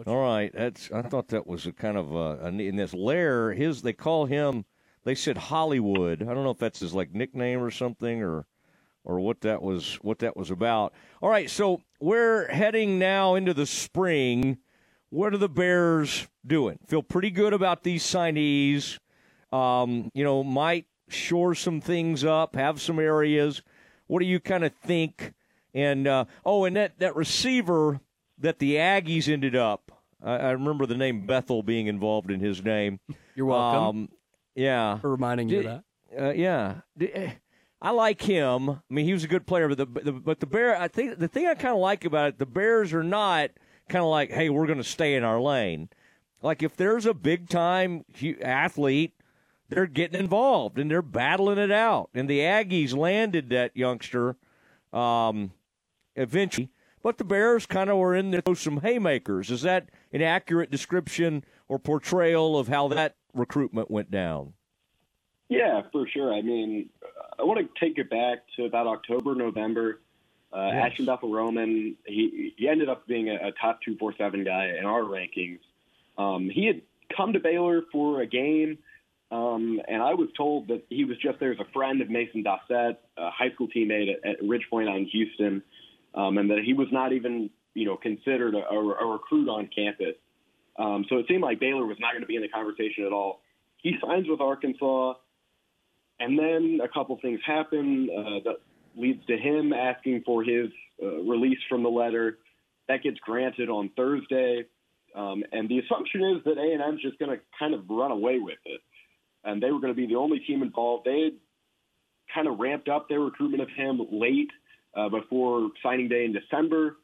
[0.05, 0.91] All right, that's.
[0.91, 3.53] I thought that was a kind of a, a in this lair.
[3.53, 4.65] His they call him.
[5.07, 6.21] They said Hollywood.
[6.21, 8.45] I don't know if that's his like nickname or something or
[9.05, 10.93] or what that was what that was about.
[11.21, 14.57] All right, so we're heading now into the spring.
[15.09, 16.79] What are the Bears doing?
[16.87, 18.99] Feel pretty good about these signees.
[19.53, 23.61] Um, you know, might shore some things up, have some areas.
[24.07, 25.33] What do you kind of think?
[25.73, 28.01] And uh, oh, and that that receiver
[28.39, 29.89] that the Aggies ended up.
[30.21, 32.99] I, I remember the name Bethel being involved in his name.
[33.35, 33.83] You're welcome.
[33.83, 34.09] Um,
[34.57, 35.83] yeah, For reminding you of that.
[36.19, 37.31] Uh, yeah, Did- eh,
[37.81, 38.69] I like him.
[38.69, 40.75] I mean, he was a good player, but the, the but the Bear.
[40.79, 43.51] I think the thing I kind of like about it, the Bears are not
[43.87, 45.89] kind of like, hey, we're going to stay in our lane.
[46.41, 48.03] Like if there's a big time
[48.41, 49.13] athlete,
[49.69, 52.09] they're getting involved and they're battling it out.
[52.13, 54.37] And the Aggies landed that youngster
[54.91, 55.51] um,
[56.15, 56.69] eventually,
[57.03, 59.51] but the Bears kind of were in there with some haymakers.
[59.51, 64.53] Is that an accurate description or portrayal of how that recruitment went down?
[65.49, 66.33] Yeah, for sure.
[66.33, 66.89] I mean,
[67.39, 70.01] I want to take it back to about October, November.
[70.51, 70.91] Uh, Yes.
[70.91, 74.73] Ashton Bethel Roman, he he ended up being a, a top two four seven guy
[74.79, 75.59] in our rankings.
[76.17, 76.81] Um, he had
[77.15, 78.77] come to Baylor for a game,
[79.29, 82.43] um, and I was told that he was just there as a friend of Mason
[82.43, 85.63] Dossett, a high school teammate at, at Ridgepoint in Houston,
[86.15, 89.67] um, and that he was not even you know considered a, a, a recruit on
[89.67, 90.15] campus.
[90.77, 93.11] Um, so it seemed like Baylor was not going to be in the conversation at
[93.11, 93.41] all.
[93.77, 95.13] He signs with Arkansas.
[96.19, 98.57] and then a couple things happen uh, that
[98.95, 100.69] leads to him asking for his
[101.01, 102.39] uh, release from the letter.
[102.87, 104.65] That gets granted on Thursday,
[105.15, 108.11] um, and the assumption is that A and M's just going to kind of run
[108.11, 108.81] away with it,
[109.43, 111.05] and they were going to be the only team involved.
[111.05, 111.33] They had
[112.33, 114.49] kind of ramped up their recruitment of him late
[114.95, 116.97] uh, before signing day in December,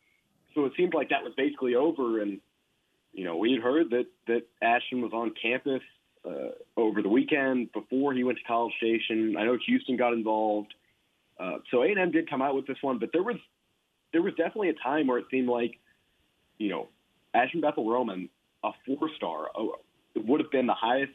[0.55, 2.21] so it seemed like that was basically over.
[2.21, 2.39] And
[3.13, 5.81] you know, we had heard that that Ashton was on campus
[6.25, 9.35] uh, over the weekend before he went to College Station.
[9.37, 10.73] I know Houston got involved,
[11.39, 13.37] uh, so A and M did come out with this one, but there was
[14.11, 15.79] there was definitely a time where it seemed like,
[16.57, 16.89] you know,
[17.33, 18.29] Ashton Bethel Roman,
[18.63, 19.47] a four star,
[20.15, 21.13] would have been the highest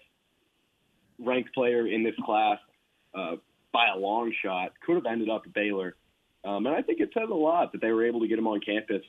[1.18, 2.58] ranked player in this class
[3.14, 3.36] uh,
[3.72, 4.72] by a long shot.
[4.84, 5.96] Could have ended up at Baylor,
[6.44, 8.46] um, and I think it says a lot that they were able to get him
[8.46, 9.02] on campus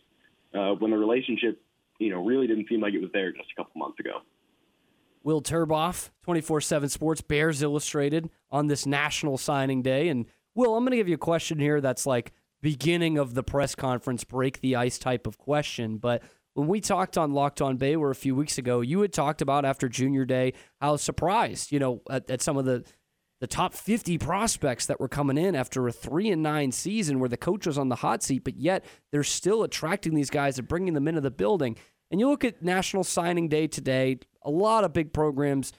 [0.53, 1.61] uh, when the relationship,
[1.99, 4.21] you know, really didn't seem like it was there just a couple months ago.
[5.23, 10.07] Will Turboff, 24 7 Sports, Bears Illustrated on this national signing day.
[10.07, 12.31] And Will, I'm going to give you a question here that's like
[12.61, 15.97] beginning of the press conference, break the ice type of question.
[15.97, 16.23] But
[16.53, 19.65] when we talked on Locked On Baylor a few weeks ago, you had talked about
[19.65, 22.83] after junior day how surprised, you know, at, at some of the
[23.39, 27.29] the top 50 prospects that were coming in after a 3 and 9 season where
[27.29, 30.67] the coach was on the hot seat but yet they're still attracting these guys and
[30.67, 31.75] bringing them into the building.
[32.11, 35.73] And you look at national signing day today a lot of big programs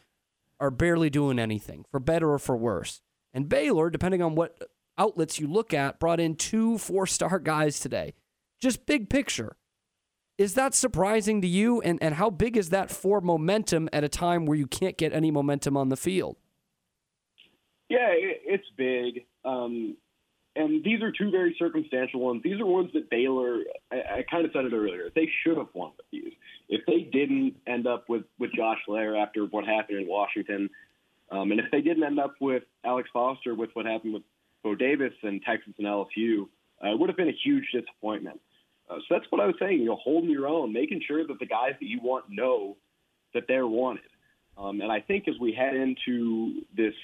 [0.58, 3.02] are barely doing anything for better or for worse.
[3.32, 8.14] And Baylor depending on what outlets you look at brought in two four-star guys today.
[8.60, 9.56] Just big picture
[10.38, 11.82] is that surprising to you?
[11.82, 15.12] And and how big is that for momentum at a time where you can't get
[15.12, 16.38] any momentum on the field
[17.90, 19.26] Yeah, it, it's big.
[19.44, 19.96] Um,
[20.56, 22.42] and these are two very circumstantial ones.
[22.42, 23.58] These are ones that Baylor,
[23.92, 26.32] I, I kind of said it earlier, they should have won with these.
[26.68, 30.70] If they didn't end up with, with Josh Lair after what happened in Washington,
[31.30, 34.22] um, and if they didn't end up with Alex Foster with what happened with
[34.62, 36.48] Bo Davis and Texas and LSU,
[36.82, 38.40] uh, it would have been a huge disappointment.
[38.88, 41.38] Uh, so that's what I was saying, you know, holding your own, making sure that
[41.38, 42.76] the guys that you want know
[43.34, 44.02] that they're wanted.
[44.58, 46.94] Um, and I think as we head into this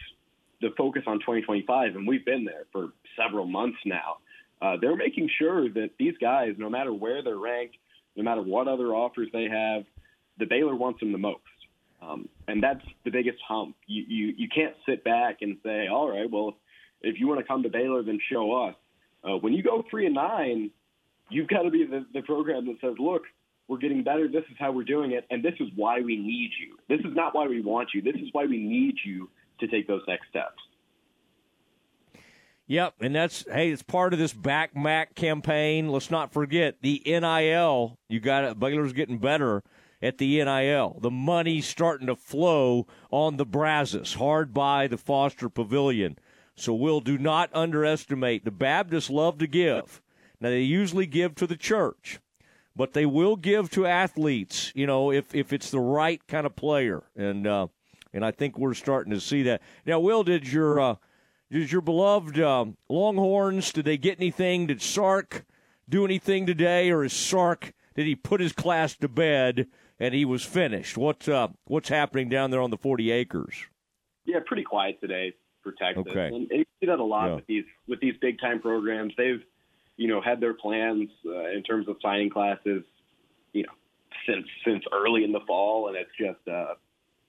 [0.60, 2.88] the focus on 2025, and we've been there for
[3.20, 4.18] several months now.
[4.62, 7.76] Uh, they're making sure that these guys, no matter where they're ranked,
[8.16, 9.84] no matter what other offers they have,
[10.38, 11.40] the Baylor wants them the most.
[12.00, 13.74] Um, and that's the biggest hump.
[13.86, 16.56] You, you you can't sit back and say, all right, well,
[17.02, 18.74] if you want to come to Baylor, then show us.
[19.24, 20.70] Uh, when you go three and nine,
[21.30, 23.22] you've got to be the, the program that says, look,
[23.68, 24.28] we're getting better.
[24.28, 26.76] This is how we're doing it, and this is why we need you.
[26.88, 28.02] This is not why we want you.
[28.02, 29.28] This is why we need you
[29.60, 30.62] to take those next steps.
[32.68, 35.88] Yep, and that's hey, it's part of this back Mac campaign.
[35.88, 37.96] Let's not forget the NIL.
[38.08, 38.58] You got it.
[38.58, 39.62] Baylor's getting better
[40.02, 40.98] at the NIL.
[41.00, 46.18] The money's starting to flow on the Brazos, hard by the Foster Pavilion.
[46.56, 48.44] So we'll do not underestimate.
[48.44, 50.00] The Baptists love to give.
[50.40, 52.18] Now they usually give to the church,
[52.74, 54.72] but they will give to athletes.
[54.74, 57.68] You know, if if it's the right kind of player, and uh,
[58.16, 59.62] and I think we're starting to see that.
[59.84, 60.94] Now, Will, did your uh,
[61.51, 63.72] did your beloved um, Longhorns?
[63.72, 64.66] Did they get anything?
[64.66, 65.44] Did Sark
[65.88, 67.72] do anything today, or is Sark?
[67.94, 69.68] Did he put his class to bed
[70.01, 70.97] and he was finished?
[70.97, 73.55] What uh, what's happening down there on the forty acres?
[74.24, 76.26] Yeah, pretty quiet today for Texas, Okay.
[76.26, 77.34] and, and you see that a lot Yeah.
[77.36, 79.12] with these with these big time programs.
[79.16, 79.43] They've
[79.97, 82.82] you know had their plans uh, in terms of signing classes,
[83.52, 83.72] you know,
[84.26, 86.74] since since early in the fall, and it's just uh,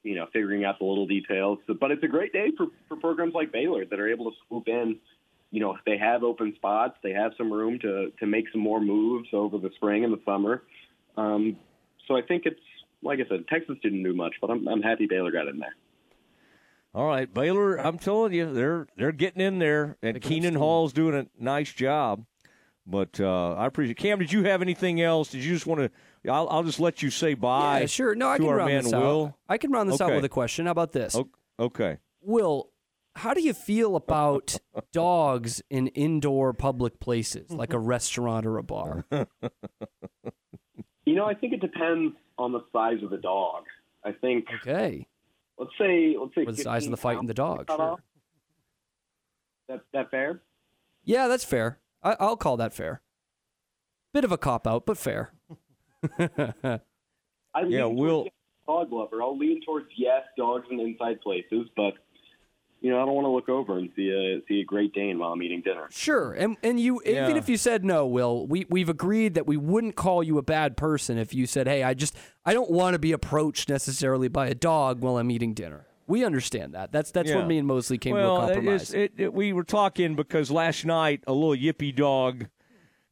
[0.03, 1.59] you know figuring out the little details.
[1.79, 4.67] But it's a great day for for programs like Baylor that are able to swoop
[4.67, 4.97] in.
[5.51, 6.97] You know, they have open spots.
[7.03, 10.21] They have some room to to make some more moves over the spring and the
[10.25, 10.63] summer.
[11.15, 11.57] Um,
[12.07, 12.59] so I think it's
[13.01, 15.75] like I said, Texas didn't do much, but I'm I'm happy Baylor got in there.
[16.93, 17.75] All right, Baylor.
[17.75, 22.25] I'm telling you, they're they're getting in there, and Keenan Hall's doing a nice job.
[22.87, 23.97] But uh, I appreciate.
[23.97, 25.29] Cam, did you have anything else?
[25.29, 25.91] Did you just want to?
[26.27, 27.81] I'll, I'll just let you say bye.
[27.81, 28.15] Yeah, sure.
[28.15, 29.25] No, I can our round man this Will.
[29.27, 29.33] out.
[29.49, 30.65] I can round this out with a question.
[30.65, 31.15] How about this?
[31.59, 31.97] Okay.
[32.21, 32.69] Will,
[33.15, 34.57] how do you feel about
[34.93, 39.05] dogs in indoor public places, like a restaurant or a bar?
[41.05, 43.63] You know, I think it depends on the size of the dog.
[44.03, 44.45] I think.
[44.61, 45.07] Okay.
[45.57, 47.65] Let's say, let's say Or the size of the fight and the dog.
[47.67, 47.79] pounds.
[47.79, 47.97] Sure.
[49.69, 50.41] That that fair?
[51.03, 51.79] Yeah, that's fair.
[52.03, 53.01] I, I'll call that fair.
[54.13, 55.31] Bit of a cop out, but fair.
[56.19, 58.31] I Yeah, lean Will- towards
[58.67, 59.21] dog lover.
[59.21, 61.93] I'll lean towards yes, dogs in inside places, but
[62.79, 65.17] you know, I don't want to look over and see a see a Great Dane
[65.17, 65.87] while I'm eating dinner.
[65.89, 69.57] Sure, and and you even if you said no, Will, we we've agreed that we
[69.57, 72.15] wouldn't call you a bad person if you said, "Hey, I just
[72.45, 76.23] I don't want to be approached necessarily by a dog while I'm eating dinner." We
[76.23, 76.91] understand that.
[76.91, 77.47] That's that's where Yeah.
[77.47, 78.89] me and Mosley came well, to a compromise.
[78.89, 82.45] is- it- it- we were talking because last night a little yippy dog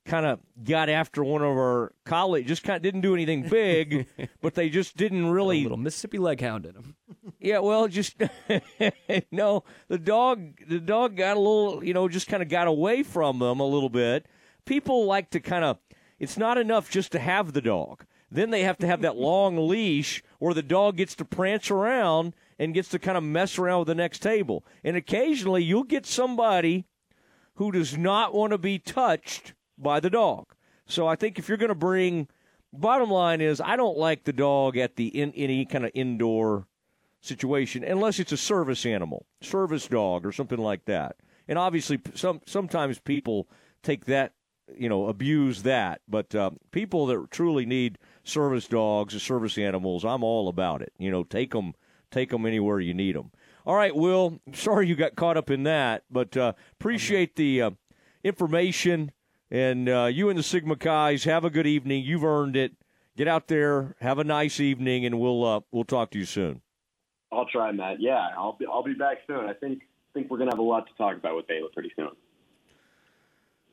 [0.05, 2.47] kind of got after one of our colleagues.
[2.47, 4.07] Just kind of didn't do anything big,
[4.41, 5.59] but they just didn't really.
[5.59, 6.95] A little Mississippi leg hound in him.
[7.39, 8.15] Yeah, well, just
[9.31, 9.63] no.
[9.87, 13.39] The dog, the dog got a little, you know, just kind of got away from
[13.39, 14.27] them a little bit.
[14.65, 15.77] People like to kind of.
[16.17, 18.05] It's not enough just to have the dog.
[18.31, 22.33] Then they have to have that long leash, or the dog gets to prance around
[22.57, 24.63] and gets to kind of mess around with the next table.
[24.83, 26.85] And occasionally, you'll get somebody
[27.55, 30.53] who does not want to be touched by the dog.
[30.85, 32.27] So I think if you're going to bring,
[32.71, 36.67] bottom line is, I don't like the dog at the in any kind of indoor
[37.21, 41.17] situation unless it's a service animal, service dog or something like that.
[41.47, 43.47] And obviously, some sometimes people
[43.83, 44.33] take that,
[44.75, 46.01] you know, abuse that.
[46.07, 50.93] But uh, people that truly need service dogs or service animals, I'm all about it.
[50.97, 51.73] You know, take them,
[52.11, 53.31] take them anywhere you need them.
[53.65, 54.39] All right, Will.
[54.53, 57.71] Sorry you got caught up in that, but uh, appreciate the uh,
[58.23, 59.11] information.
[59.51, 62.03] And uh, you and the Sigma Chi's have a good evening.
[62.03, 62.73] You've earned it.
[63.15, 66.61] Get out there, have a nice evening, and we'll uh, we'll talk to you soon.
[67.31, 68.01] I'll try, Matt.
[68.01, 69.45] Yeah, I'll be I'll be back soon.
[69.45, 72.09] I think think we're gonna have a lot to talk about with Baylor pretty soon.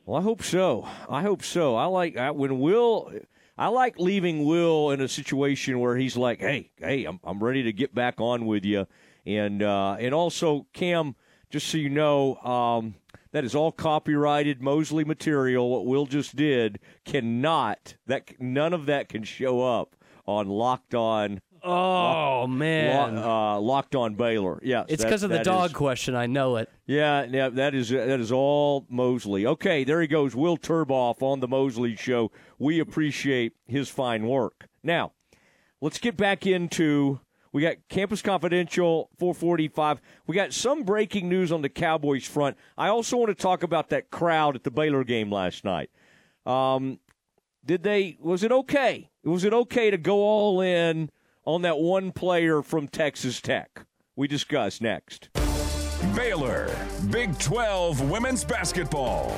[0.05, 0.87] Well, I hope so.
[1.09, 1.77] I hope so.
[1.77, 3.13] I like I, when Will.
[3.59, 7.63] I like leaving Will in a situation where he's like, "Hey, hey, I'm I'm ready
[7.65, 8.87] to get back on with you,"
[9.27, 11.15] and uh, and also Cam,
[11.53, 12.95] just so you know, um,
[13.31, 15.71] that is all copyrighted Mosley material.
[15.71, 19.95] What Will just did cannot that none of that can show up
[20.27, 21.41] on Locked On.
[21.65, 24.59] Oh man, uh, Locked On Baylor.
[24.65, 26.17] Yeah, it's because of the dog is- question.
[26.17, 26.69] I know it.
[26.87, 29.47] yeah, yeah, that is that is all Mosley.
[29.47, 32.33] Okay, there he goes, Will Turboff on the Mosley Show.
[32.59, 34.67] We appreciate his fine work.
[34.83, 35.13] Now,
[35.81, 37.21] let's get back into
[37.53, 40.01] we got Campus Confidential 445.
[40.27, 42.57] We got some breaking news on the Cowboys front.
[42.79, 45.91] I also want to talk about that crowd at the Baylor game last night.
[46.47, 46.99] Um,
[47.65, 48.17] did they?
[48.21, 49.11] Was it okay?
[49.23, 51.11] Was it okay to go all in
[51.45, 53.85] on that one player from Texas Tech?
[54.17, 55.29] We discuss next.
[56.17, 56.75] Baylor,
[57.11, 59.31] Big 12 Women's Basketball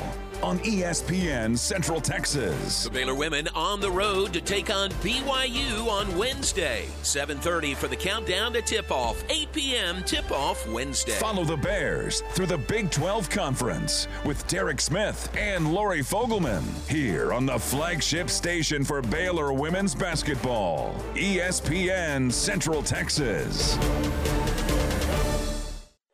[0.43, 2.85] on ESPN Central Texas.
[2.85, 6.87] The Baylor women on the road to take on BYU on Wednesday.
[7.03, 9.23] 7:30 for the countdown to tip-off.
[9.29, 10.03] 8 p.m.
[10.05, 11.13] tip-off Wednesday.
[11.13, 17.33] Follow the Bears through the Big 12 Conference with Derek Smith and Lori Fogelman here
[17.33, 23.79] on the flagship station for Baylor women's basketball, ESPN Central Texas.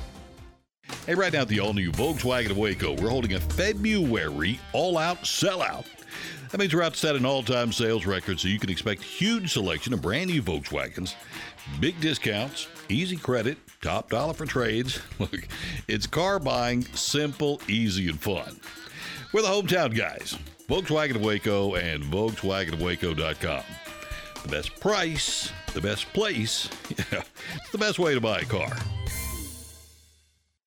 [1.06, 4.98] Hey, right now at the all new Volkswagen of Waco, we're holding a February all
[4.98, 5.86] out sellout.
[6.50, 9.02] That means we're out to set an all time sales record, so you can expect
[9.02, 11.14] huge selection of brand new Volkswagens,
[11.80, 15.00] big discounts, easy credit, top dollar for trades.
[15.18, 15.46] Look,
[15.88, 18.60] it's car buying simple, easy, and fun.
[19.32, 20.36] We're the hometown guys,
[20.68, 23.62] Volkswagen of Waco and VolkswagenofWaco.com.
[24.42, 27.22] The best price, the best place, yeah,
[27.54, 28.76] it's the best way to buy a car.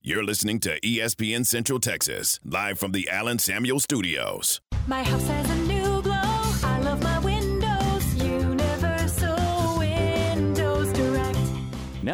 [0.01, 4.61] You're listening to ESPN Central Texas, live from the Allen Samuel Studios.
[4.87, 5.58] My house has a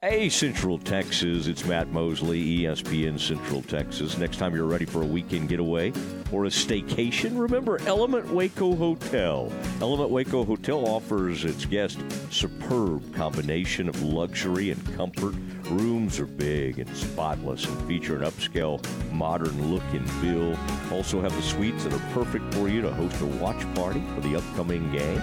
[0.00, 4.16] Hey, Central Texas, it's Matt Mosley, ESPN Central Texas.
[4.16, 5.92] Next time you're ready for a weekend getaway
[6.30, 9.50] or a staycation, remember Element Waco Hotel.
[9.80, 12.00] Element Waco Hotel offers its guests
[12.30, 15.34] superb combination of luxury and comfort.
[15.64, 18.80] Rooms are big and spotless and feature an upscale,
[19.12, 20.56] modern look and feel.
[20.92, 24.20] Also have the suites that are perfect for you to host a watch party for
[24.20, 25.20] the upcoming game.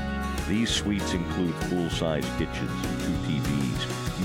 [0.50, 3.61] These suites include full-size kitchens and two TVs.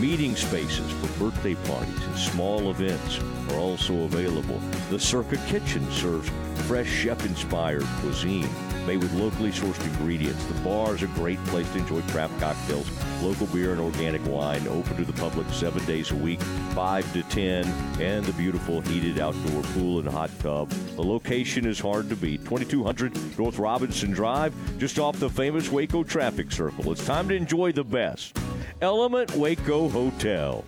[0.00, 3.18] Meeting spaces for birthday parties and small events
[3.50, 4.58] are also available.
[4.90, 6.30] The Circa Kitchen serves
[6.66, 8.48] fresh chef-inspired cuisine
[8.86, 10.44] made with locally sourced ingredients.
[10.44, 12.90] The bar is a great place to enjoy craft cocktails,
[13.22, 14.68] local beer, and organic wine.
[14.68, 17.64] Open to the public seven days a week, 5 to 10,
[17.98, 20.68] and the beautiful heated outdoor pool and hot tub.
[20.68, 26.04] The location is hard to beat 2200 North Robinson Drive, just off the famous Waco
[26.04, 26.92] traffic circle.
[26.92, 28.36] It's time to enjoy the best.
[28.82, 30.64] Element Waco Hotel.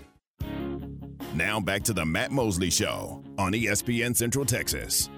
[1.34, 5.10] Now back to the Matt Mosley Show on ESPN Central Texas.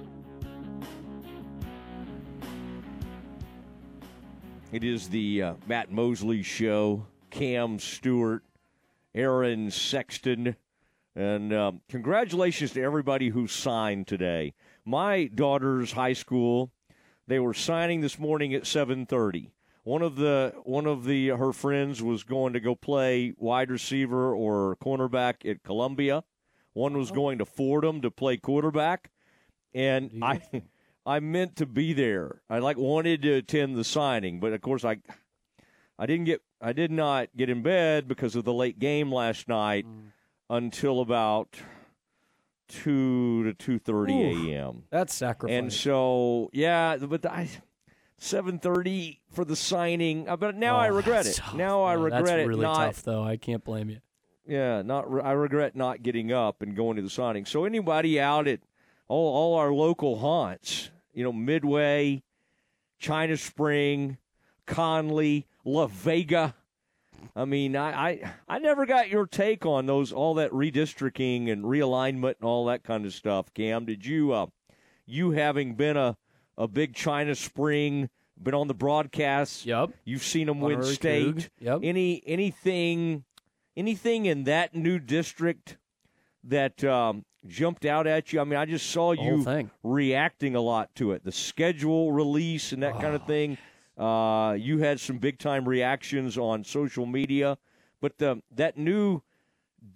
[4.72, 7.06] It is the uh, Matt Mosley Show.
[7.30, 8.42] Cam Stewart,
[9.14, 10.56] Aaron Sexton,
[11.14, 14.52] and um, congratulations to everybody who signed today.
[14.84, 16.72] My daughter's high school,
[17.26, 19.50] they were signing this morning at 7:30.
[19.90, 24.32] One of the one of the her friends was going to go play wide receiver
[24.32, 26.22] or cornerback at Columbia.
[26.74, 27.14] One was oh.
[27.16, 29.10] going to Fordham to play quarterback,
[29.74, 30.42] and I
[31.04, 32.40] I meant to be there.
[32.48, 34.98] I like wanted to attend the signing, but of course I
[35.98, 39.48] I didn't get I did not get in bed because of the late game last
[39.48, 40.12] night mm.
[40.48, 41.56] until about
[42.68, 44.84] two to two thirty a.m.
[44.90, 45.58] That's sacrifice.
[45.58, 47.48] And so yeah, but I
[48.20, 50.28] seven thirty for the signing.
[50.28, 51.34] uh, But now Oh, I regret it.
[51.36, 51.54] tough.
[51.54, 52.46] Now I regret that's it.
[52.46, 53.24] really not, tough, though.
[53.24, 53.98] I can't blame you.
[54.46, 57.44] yeah, not re- I regret not getting up and going to the signing.
[57.46, 58.60] So anybody out at
[59.08, 62.22] all all our local haunts, you know, Midway,
[62.98, 64.18] China Spring,
[64.66, 66.54] Conley, La Vega.
[67.36, 71.64] I mean, I, I I never got your take on those all that redistricting and
[71.64, 73.52] realignment and all that kind of stuff.
[73.54, 74.46] Cam, did you uh
[75.06, 76.16] you having been a
[76.60, 78.10] a big China Spring,
[78.40, 79.64] been on the broadcast.
[79.64, 79.90] Yep.
[80.04, 81.36] You've seen them win state.
[81.36, 81.48] Coug.
[81.60, 81.80] Yep.
[81.82, 83.24] Any anything
[83.76, 85.78] anything in that new district
[86.44, 88.40] that um, jumped out at you?
[88.40, 92.82] I mean, I just saw you reacting a lot to it, the schedule release and
[92.82, 93.56] that kind of thing.
[93.96, 97.58] Uh, you had some big time reactions on social media,
[98.00, 99.20] but the, that new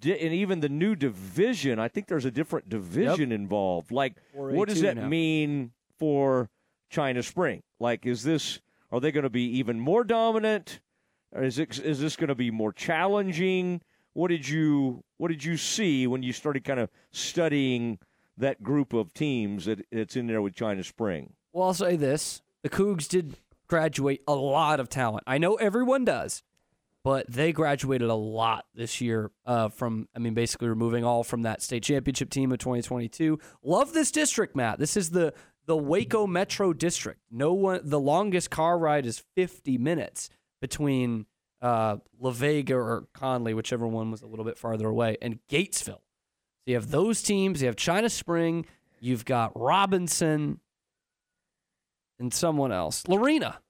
[0.00, 3.90] di- and even the new division, I think there's a different division involved.
[3.90, 5.08] Like, what does 4A2 that now.
[5.08, 6.50] mean for
[6.94, 7.62] China Spring?
[7.80, 8.60] Like, is this
[8.92, 10.78] are they going to be even more dominant?
[11.32, 13.80] Or is it is this going to be more challenging?
[14.12, 17.98] What did you what did you see when you started kind of studying
[18.36, 21.32] that group of teams that that's in there with China Spring?
[21.52, 25.24] Well, I'll say this: the Cougs did graduate a lot of talent.
[25.26, 26.44] I know everyone does,
[27.02, 29.32] but they graduated a lot this year.
[29.44, 33.40] Uh, from I mean, basically removing all from that state championship team of 2022.
[33.64, 34.78] Love this district, Matt.
[34.78, 35.34] This is the
[35.66, 37.20] the Waco Metro District.
[37.30, 37.80] No one.
[37.82, 40.28] The longest car ride is 50 minutes
[40.60, 41.26] between
[41.62, 46.00] uh, La Vega or Conley, whichever one was a little bit farther away, and Gatesville.
[46.64, 47.62] So you have those teams.
[47.62, 48.66] You have China Spring.
[49.00, 50.60] You've got Robinson
[52.18, 53.60] and someone else, Lorena,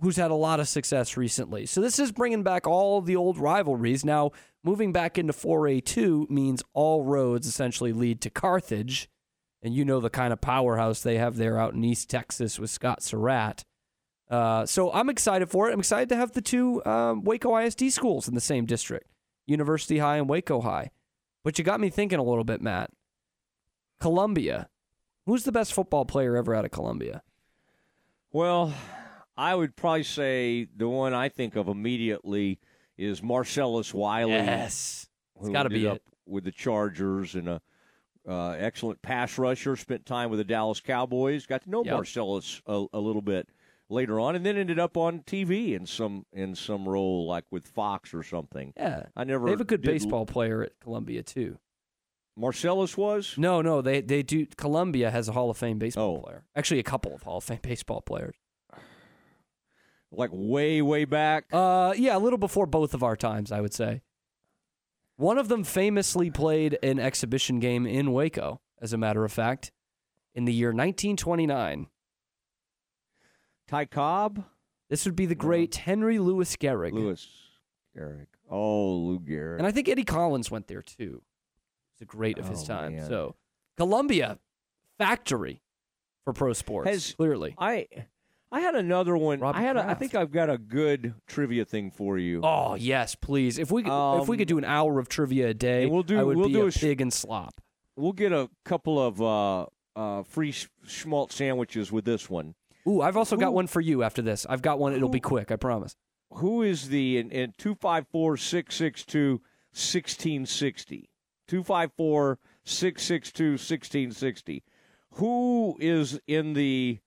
[0.00, 1.66] who's had a lot of success recently.
[1.66, 4.04] So this is bringing back all the old rivalries.
[4.04, 4.30] Now,
[4.62, 9.08] moving back into 4A2 means all roads essentially lead to Carthage.
[9.62, 12.70] And you know the kind of powerhouse they have there out in East Texas with
[12.70, 13.64] Scott Surratt.
[14.30, 15.72] Uh, so I'm excited for it.
[15.72, 19.10] I'm excited to have the two um, Waco ISD schools in the same district,
[19.46, 20.90] University High and Waco High.
[21.42, 22.90] But you got me thinking a little bit, Matt.
[23.98, 24.68] Columbia.
[25.26, 27.22] Who's the best football player ever out of Columbia?
[28.32, 28.72] Well,
[29.36, 32.60] I would probably say the one I think of immediately
[32.96, 34.32] is Marcellus Wiley.
[34.32, 35.08] Yes.
[35.38, 36.02] It's gotta ended be up it.
[36.26, 37.60] with the Chargers and a
[38.28, 39.76] uh, excellent pass rusher.
[39.76, 41.46] Spent time with the Dallas Cowboys.
[41.46, 41.94] Got to know Yep.
[41.94, 43.48] Marcellus a, a little bit
[43.88, 47.66] later on, and then ended up on TV in some in some role like with
[47.66, 48.72] Fox or something.
[48.76, 49.46] Yeah, I never.
[49.46, 51.58] They have a good baseball player at Columbia too.
[52.36, 54.46] Marcellus was No, no, they they do.
[54.56, 56.22] Columbia has a Hall of Fame baseball Oh.
[56.22, 56.44] player.
[56.54, 58.34] Actually, a couple of Hall of Fame baseball players.
[60.12, 61.46] like way way back.
[61.52, 64.02] Uh, yeah, a little before both of our times, I would say.
[65.20, 69.70] One of them famously played an exhibition game in Waco, as a matter of fact,
[70.34, 71.88] in the year 1929.
[73.68, 74.44] Ty Cobb.
[74.88, 76.92] This would be the great Henry Louis Gehrig.
[76.92, 77.28] Louis
[77.94, 78.28] Gehrig.
[78.48, 79.58] Oh, Lou Gehrig.
[79.58, 81.20] And I think Eddie Collins went there too.
[81.92, 82.96] He's a great of his Oh, time.
[82.96, 83.06] man.
[83.06, 83.36] So,
[83.76, 84.38] Columbia,
[84.96, 85.60] factory
[86.24, 86.88] for pro sports.
[86.88, 87.54] Has- clearly.
[87.58, 87.88] I
[88.52, 89.40] I had another one.
[89.40, 89.76] Robert I had.
[89.76, 92.40] A, I think I've got a good trivia thing for you.
[92.42, 93.58] Oh yes, please.
[93.58, 96.02] If we could, if we Um, could do an hour of trivia a day, we'll
[96.02, 97.60] do- we'll do a a sh- pig and slop.
[97.96, 102.54] We'll get a couple of uh, uh, free sch- schmaltz sandwiches with this one.
[102.88, 104.46] Ooh, I've also got one for you after this.
[104.48, 104.94] I've got one.
[104.94, 105.50] It'll be quick.
[105.52, 105.94] I promise.
[106.34, 109.40] Who is the in, in 254 662
[109.72, 111.08] 1660?
[111.48, 114.62] 254 662 1660.
[115.14, 116.98] Who is in the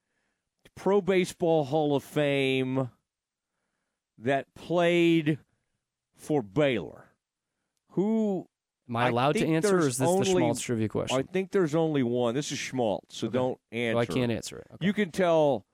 [0.75, 2.89] Pro Baseball Hall of Fame
[4.17, 5.39] that played
[6.15, 7.05] for Baylor?
[7.91, 8.47] Who
[8.89, 11.17] Am I allowed to answer, or is this the Schmaltz trivia question?
[11.17, 12.35] I think there's only one.
[12.35, 13.33] This is Schmaltz, so Okay.
[13.33, 13.93] don't oh, answer.
[13.93, 14.67] So I can't answer it.
[14.81, 15.65] You can tell.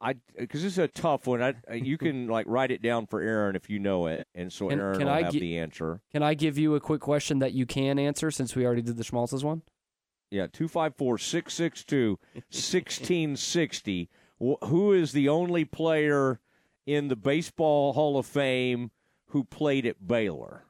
[0.00, 1.42] I because this is a tough one.
[1.42, 4.68] I you can like write it down for Aaron if you know it, and so
[4.68, 6.00] Can- Aaron can will I have gi- the answer.
[6.10, 8.96] Can I give you a quick question that you can answer since we already did
[8.96, 9.62] the Schmaltz's one?
[10.32, 14.08] Yeah, 254 662 1660.
[14.38, 16.40] Who is the only player
[16.86, 18.90] in the Baseball Hall of Fame
[19.28, 20.64] who played at Baylor?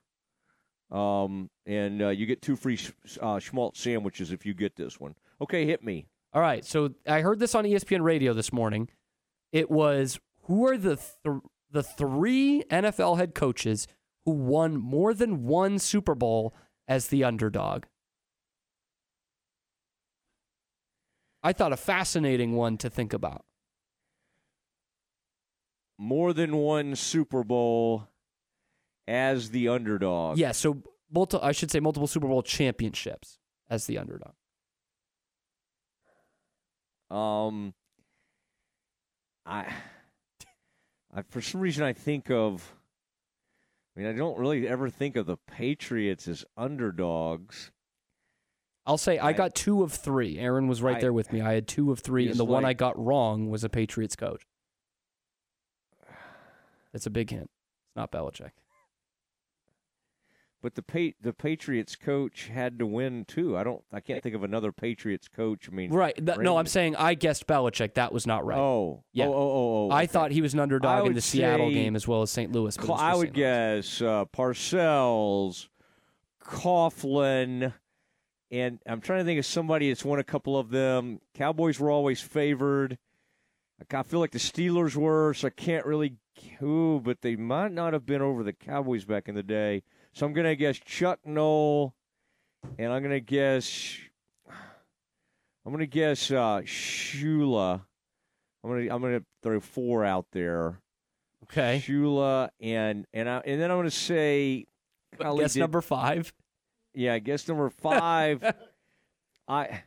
[0.90, 2.78] Um, and uh, you get two free
[3.20, 5.14] uh, schmaltz sandwiches if you get this one.
[5.40, 6.06] Okay, hit me.
[6.34, 6.64] All right.
[6.64, 8.89] So I heard this on ESPN Radio this morning.
[9.52, 11.40] It was who are the th-
[11.70, 13.86] the three NFL head coaches
[14.24, 16.52] who won more than one Super Bowl
[16.89, 17.84] as the underdog?
[21.43, 23.44] I thought a fascinating one to think about.
[25.98, 28.09] More than one Super Bowl
[29.06, 30.39] as the underdog.
[30.39, 30.82] Yeah, so
[31.12, 33.39] multi- I should say multiple Super Bowl championships
[33.69, 34.35] as the underdog.
[37.10, 37.74] Um,
[39.44, 39.66] I,
[41.14, 42.74] I for some reason I think of.
[43.94, 47.70] I mean, I don't really ever think of the Patriots as underdogs.
[48.86, 50.38] I'll say I, I- got two of three.
[50.38, 51.40] Aaron was right I- there with me.
[51.40, 54.42] I had two of three, and the one I got wrong was a Patriots coach.
[56.92, 57.50] That's a big hint.
[57.88, 58.50] It's not Belichick.
[60.60, 63.56] But the pa- the Patriots coach had to win too.
[63.56, 63.82] I don't.
[63.92, 65.68] I can't think of another Patriots coach.
[65.68, 66.14] I mean, Right.
[66.24, 67.94] That, no, I'm saying I guessed Belichick.
[67.94, 68.59] That was not right.
[68.59, 69.02] Oh.
[69.12, 69.26] Yeah.
[69.26, 69.32] Oh.
[69.32, 69.34] Oh.
[69.34, 69.86] Oh.
[69.86, 70.12] oh I okay.
[70.12, 72.52] thought he was an underdog in the Seattle game as well as St.
[72.52, 72.76] Louis.
[72.76, 75.66] but Cl- I would guess uh, Parcells,
[76.44, 77.72] Coughlin,
[78.53, 81.20] and I'm trying to think of somebody that's won a couple of them.
[81.35, 82.99] Cowboys were always favored.
[83.93, 86.16] I feel like the Steelers were, so I can't really.
[86.62, 89.83] Ooh, but they might not have been over the Cowboys back in the day.
[90.12, 91.95] So I'm gonna guess Chuck Noll,
[92.79, 93.97] and I'm gonna guess.
[95.65, 97.83] I'm gonna guess uh, Shula.
[98.62, 100.79] I'm gonna I'm gonna throw four out there.
[101.45, 101.83] Okay.
[101.85, 104.66] Shula and and I, and then I'm going to say
[105.19, 106.33] golly, Guess did- number five.
[106.94, 108.55] Yeah, I guess number five.
[109.48, 109.82] I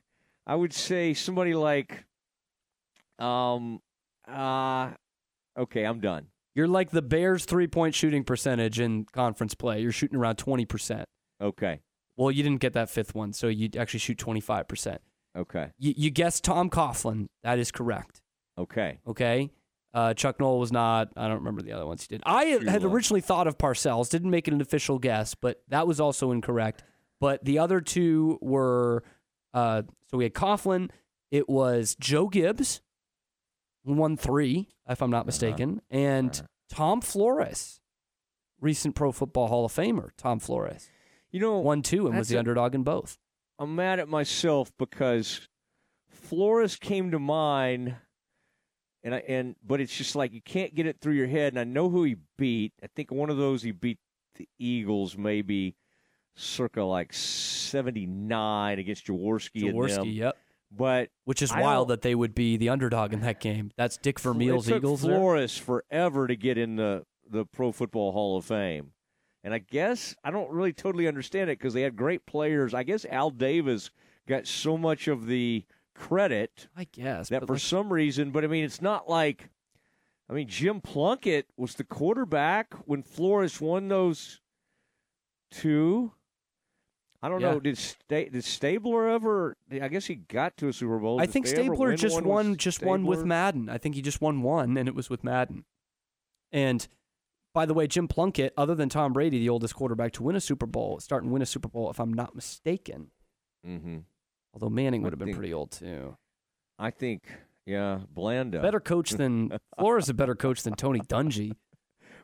[0.46, 2.06] I would say somebody like
[3.20, 3.80] um
[4.28, 4.92] uh
[5.58, 6.28] okay, I'm done.
[6.56, 9.82] You're like the Bears' three point shooting percentage in conference play.
[9.82, 11.04] You're shooting around 20%.
[11.42, 11.82] Okay.
[12.16, 15.00] Well, you didn't get that fifth one, so you actually shoot 25%.
[15.38, 15.72] Okay.
[15.78, 17.28] You, you guessed Tom Coughlin.
[17.44, 18.22] That is correct.
[18.58, 19.00] Okay.
[19.06, 19.52] Okay.
[19.94, 21.10] Uh, Chuck Noll was not.
[21.18, 22.24] I don't remember the other ones he did.
[22.26, 24.10] I had, originally thought of Parcells.
[24.10, 26.84] Didn't make it an official guess, but that was also incorrect.
[27.20, 29.04] But the other two were.
[29.54, 30.90] Uh, so we had Coughlin.
[31.32, 32.82] It was Joe Gibbs,
[33.86, 37.80] won three, if I'm not mistaken, and Tom Flores,
[38.60, 40.10] recent Pro Football Hall of Famer.
[40.18, 40.90] Tom Flores.
[41.32, 43.18] You know, won two and was the a- underdog in both.
[43.60, 45.48] I'm mad at myself because
[46.10, 47.96] Flores came to mind,
[49.04, 51.54] and I and but it's just like you can't get it through your head.
[51.54, 52.74] And I know who he beat.
[52.84, 54.00] I think one of those he beat
[54.36, 55.76] the Eagles, maybe
[56.36, 59.68] circa like '79 against Jaworski.
[59.70, 59.76] and them.
[59.76, 60.38] Jaworski, yep.
[60.72, 63.72] But Which is I wild that they would be the underdog in that game.
[63.78, 65.02] That's Dick Vermeil's it took Eagles.
[65.02, 65.16] there.
[65.18, 68.92] Flores forever to get in the the Pro Football Hall of Fame,
[69.44, 72.74] and I guess I don't really totally understand it because they had great players.
[72.74, 73.90] I guess Al Davis
[74.28, 75.64] got so much of the
[75.94, 79.50] credit I guess that for like- some reason, but I mean, it's not like
[80.30, 84.42] I mean, Jim Plunkett was the quarterback when Flores won those
[85.52, 86.12] two.
[87.26, 87.54] I don't Yeah.
[87.54, 87.60] know.
[87.60, 89.58] Did Sta- did Stabler ever?
[89.72, 91.20] I guess he got to a Super Bowl.
[91.20, 93.68] I Did think they Stabler just one won with just won with Madden.
[93.68, 95.66] I think he just won one, and it was with Madden.
[96.52, 96.88] And
[97.54, 100.40] by the way, Jim Plunkett, other than Tom Brady, the oldest quarterback to win a
[100.42, 103.10] Super Bowl, starting to win a Super Bowl, if I'm not mistaken.
[103.66, 103.98] Mm-hmm.
[104.54, 106.16] Although Manning would have been think- pretty old too.
[106.78, 107.24] I think,
[107.66, 108.62] yeah, Blanda.
[108.62, 111.54] Better coach than Flores is a better coach than Tony Dungy.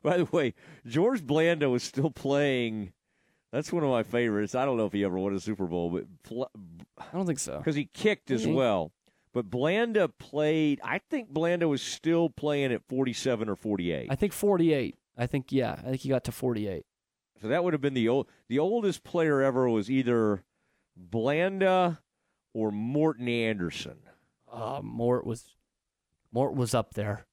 [0.04, 0.54] By the way,
[0.86, 2.94] George Blanda was still playing.
[3.52, 4.56] That's one of my favorites.
[4.56, 6.44] I don't know if he ever won a Super Bowl, but Fl-
[6.98, 8.56] I don't think so because he kicked as Mhm.
[8.56, 8.92] well.
[9.34, 10.80] But Blanda played.
[10.84, 14.08] I think Blanda was still playing at forty-seven or forty-eight.
[14.10, 14.98] I think 48.
[15.18, 15.74] I think yeah.
[15.80, 16.86] I think he got to 48.
[17.42, 18.28] So that would have been the old.
[18.50, 20.44] The oldest player ever was either
[20.96, 22.02] Blanda
[22.54, 23.98] or Morten Andersen.
[24.52, 25.56] Uh, Mort was
[26.32, 27.26] Mort was up there.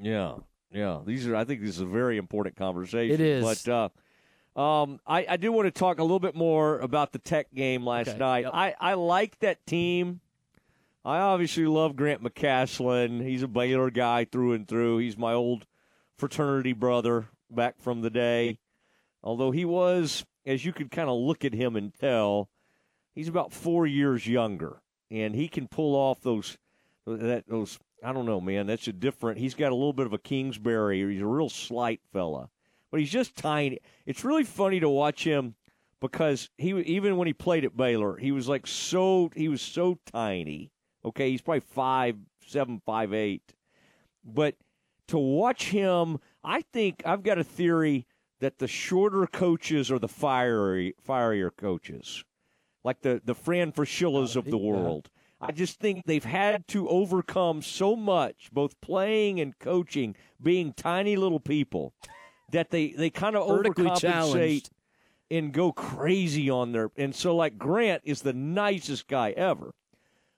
[0.00, 0.36] Yeah,
[0.70, 1.00] yeah.
[1.04, 1.36] These are.
[1.36, 3.14] I think this is a very important conversation.
[3.14, 3.42] It is.
[3.44, 3.88] But uh,
[4.56, 7.84] um, I, I do want to talk a little bit more about the Tech game
[7.86, 8.44] last Okay, night.
[8.44, 8.52] yep.
[8.54, 10.20] I, I like that team.
[11.04, 13.22] I obviously love Grant McCasland.
[13.26, 14.98] He's a Baylor guy through and through.
[14.98, 15.66] He's my old
[16.16, 18.58] fraternity brother back from the day.
[19.24, 22.48] Although he was, as you could kind of look at him and tell,
[23.14, 24.80] he's about four years younger,
[25.10, 26.56] and he can pull off those
[27.06, 27.78] that those.
[28.04, 28.66] I don't know, man.
[28.66, 29.38] That's a different.
[29.38, 31.08] He's got a little bit of a Kingsbury.
[31.12, 32.50] He's a real slight fella,
[32.92, 33.80] but he's just tiny.
[34.06, 35.56] It's really funny to watch him
[36.00, 39.98] because he even when he played at Baylor, he was like so he was so
[40.12, 40.70] tiny.
[41.04, 42.16] Okay, he's probably five
[42.46, 43.54] seven, five eight,
[44.22, 44.54] but
[45.08, 48.06] to watch him, I think I've got a theory
[48.40, 52.24] that the shorter coaches are the fiery, fierier coaches,
[52.84, 55.08] like the the Fran Fraschillas of the world.
[55.40, 61.16] I just think they've had to overcome so much, both playing and coaching, being tiny
[61.16, 61.94] little people,
[62.52, 64.70] that they they kind of Vertically overcompensate challenged.
[65.30, 66.90] and go crazy on their.
[66.96, 69.74] And so, like Grant is the nicest guy ever,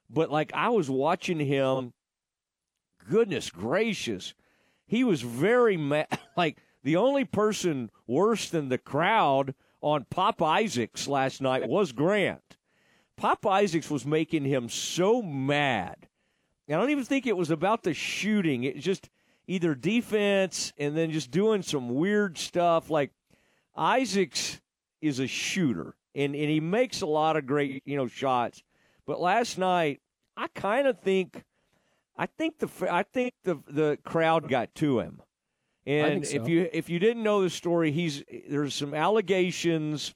[0.08, 1.92] but like I was watching him
[3.08, 4.34] goodness gracious,
[4.86, 6.06] he was very mad.
[6.36, 12.56] Like the only person worse than the crowd on Pop Isaacs last night was Grant.
[13.16, 16.08] Pop Isaacs was making him so mad.
[16.68, 18.64] I don't even think it was about the shooting.
[18.64, 19.10] It just
[19.46, 22.90] either defense and then just doing some weird stuff.
[22.90, 23.10] Like
[23.76, 24.60] Isaacs
[25.00, 28.62] is a shooter and, and he makes a lot of great, you know, shots.
[29.06, 30.00] But last night,
[30.36, 31.44] I kind of think
[32.16, 35.20] I think the I think the the crowd got to him.
[35.86, 36.36] And so.
[36.36, 40.14] if you if you didn't know the story, he's there's some allegations,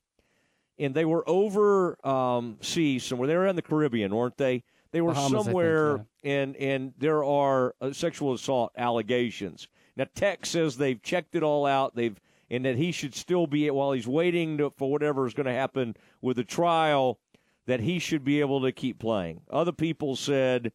[0.78, 3.26] and they were over um, somewhere.
[3.26, 4.62] They were in the Caribbean, weren't they?
[4.92, 9.68] They were Bahamas, I think, somewhere, and and there are uh, sexual assault allegations.
[9.96, 11.94] Now Tech says they've checked it all out.
[11.94, 12.18] They've
[12.50, 15.52] and that he should still be while he's waiting to, for whatever is going to
[15.52, 17.18] happen with the trial.
[17.66, 19.42] That he should be able to keep playing.
[19.50, 20.72] Other people said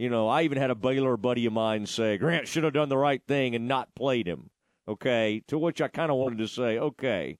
[0.00, 2.88] you know, I even had a Baylor buddy of mine say Grant should have done
[2.88, 4.48] the right thing and not played him.
[4.88, 7.36] Okay, to which I kind of wanted to say, okay,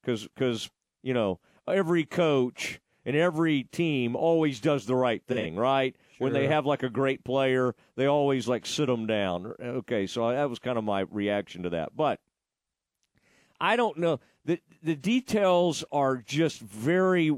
[0.00, 0.70] because because
[1.02, 5.96] you know every coach and every team always does the right thing, right?
[6.18, 9.52] When they have like a great player, they always like sit them down.
[9.60, 12.20] Okay, so that was kind of my reaction to that, but
[13.60, 14.20] I don't know.
[14.44, 17.32] The the details are just very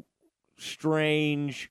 [0.58, 1.70] strange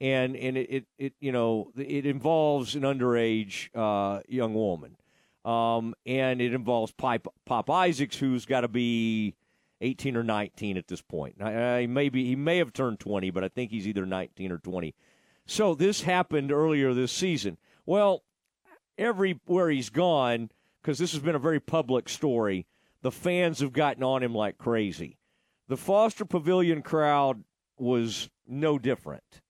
[0.00, 4.96] and and it, it, it you know it involves an underage uh, young woman,
[5.44, 9.34] um, and it involves Pop, Pop Isaacs, who's got to be
[9.80, 11.36] eighteen or nineteen at this point.
[11.40, 14.52] I, I uh, maybe he may have turned twenty, but I think he's either nineteen
[14.52, 14.94] or twenty.
[15.46, 17.56] So this happened earlier this season.
[17.86, 18.22] Well,
[18.98, 20.50] everywhere he's gone,
[20.82, 22.66] because this has been a very public story,
[23.02, 25.16] the fans have gotten on him like crazy.
[25.68, 27.44] The Foster Pavilion crowd
[27.78, 29.40] was no different.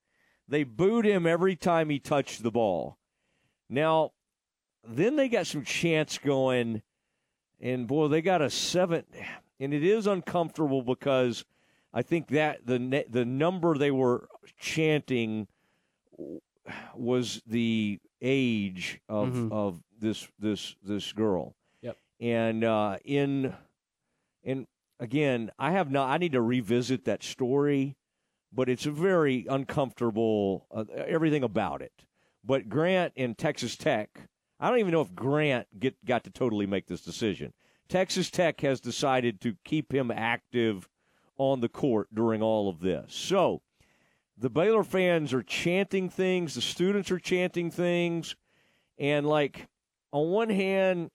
[0.47, 2.99] They booed him every time he touched the ball.
[3.69, 4.13] Now,
[4.87, 6.83] then they got some chants going,
[7.61, 9.05] and boy, they got a seven,
[9.61, 11.45] and it is uncomfortable because
[11.93, 14.29] I think that the ne- the number they were
[14.59, 15.49] chanting
[16.95, 19.53] was the age of Mhm.
[19.53, 21.55] of this this this girl.
[21.83, 21.97] Yep.
[22.21, 23.55] And uh, in
[24.45, 24.67] and
[25.01, 26.09] again, I have not.
[26.11, 27.97] I need to revisit that story,
[28.53, 32.05] but it's a very uncomfortable uh, everything about it.
[32.45, 34.29] But Grant and Texas Tech,
[34.61, 37.53] I don't even know if Grant get got to totally make this decision.
[37.89, 40.89] Texas Tech has decided to keep him active
[41.39, 43.15] on the court during all of this.
[43.15, 43.63] So
[44.37, 48.37] the Baylor fans are chanting things, the students are chanting things,
[48.99, 49.69] and like
[50.13, 51.11] on one hand,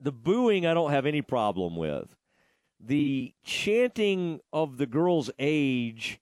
[0.00, 2.14] the booing I don't have any problem with.
[2.80, 6.20] The chanting of the girl's age,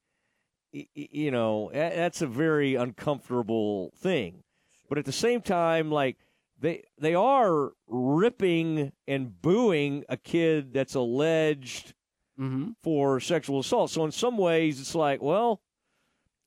[0.73, 4.45] you know, that's a very uncomfortable thing.
[4.89, 6.19] But at the same time, like
[6.63, 11.93] they they are ripping and booing a kid that's alleged
[12.41, 12.71] mm-hmm.
[12.83, 13.91] for sexual assault.
[13.91, 15.61] So in some ways, it's like, well,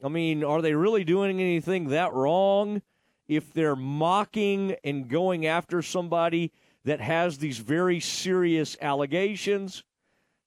[0.03, 2.81] I mean, are they really doing anything that wrong
[3.27, 6.51] if they're mocking and going after somebody
[6.85, 9.83] that has these very serious allegations?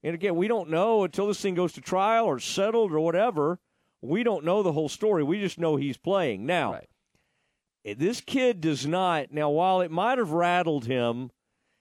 [0.03, 3.59] And again, we don't know until this thing goes to trial or settled or whatever.
[4.01, 5.25] We don't know the whole story.
[5.25, 6.47] We just know he's playing.
[6.47, 6.81] Now,
[7.85, 9.33] Eh, this kid does not.
[9.33, 11.31] Now, while it might have rattled him,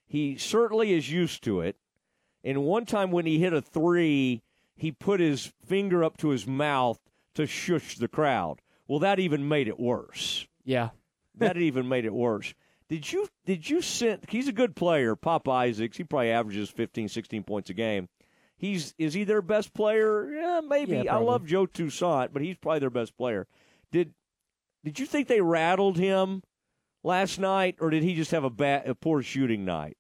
[0.05, 1.75] he certainly is used to it.
[2.43, 4.41] And one time when he hit a three,
[4.75, 6.99] he put his finger up to his mouth
[7.33, 8.61] to shush the crowd.
[8.87, 10.47] Well, that even made it worse.
[10.63, 10.89] Yeah.
[11.35, 12.53] that even made it worse.
[12.89, 15.97] Did you did you send he's a good player, Pop Isaacs.
[15.97, 18.07] He probably averages 15, 16 points a game.
[18.55, 20.31] He's is he their best player?
[20.31, 20.97] Yeah, maybe.
[20.97, 23.45] Yeah, I love Joe Toussaint, but he's probably their best player.
[23.91, 24.13] Did
[24.83, 26.43] did you think they rattled him
[27.03, 29.97] last night, or did he just have a bad, a poor shooting night?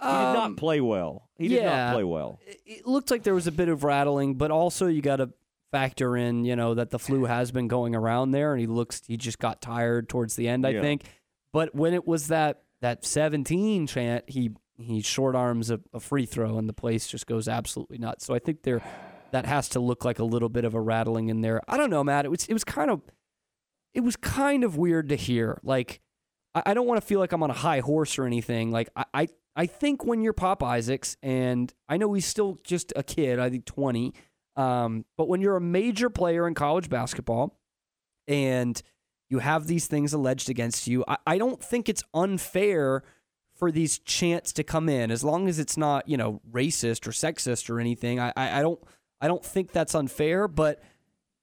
[0.00, 1.28] He did not Um, play well.
[1.36, 1.86] He did yeah.
[1.86, 2.38] not play well.
[2.64, 5.30] It looked like there was a bit of rattling, but also you got to
[5.72, 9.02] factor in, you know, that the flu has been going around there, and he looks
[9.06, 10.80] he just got tired towards the end, I Yeah.
[10.80, 11.02] think.
[11.52, 16.26] But when it was that that 17 chant, he he short arms a, a free
[16.26, 18.24] throw, and the place just goes absolutely nuts.
[18.24, 18.80] So I think there
[19.32, 21.60] that has to look like a little bit of a rattling in there.
[21.66, 22.24] I don't know, Matt.
[22.24, 23.00] It was it was kind of
[23.94, 25.60] it was kind of weird to hear.
[25.62, 26.00] Like,
[26.54, 28.70] I, I don't want to feel like I'm on a high horse or anything.
[28.70, 32.92] Like, I, I, I think when you're Pop Isaacs, and I know he's still just
[32.96, 34.14] a kid, I think 20,
[34.56, 37.56] um, but when you're a major player in college basketball
[38.26, 38.80] and
[39.30, 43.02] you have these things alleged against you, I, I don't think it's unfair
[43.54, 47.10] for these chants to come in as long as it's not, you know, racist or
[47.10, 48.20] sexist or anything.
[48.20, 48.80] I, I, I don't
[49.20, 50.80] I don't think that's unfair, but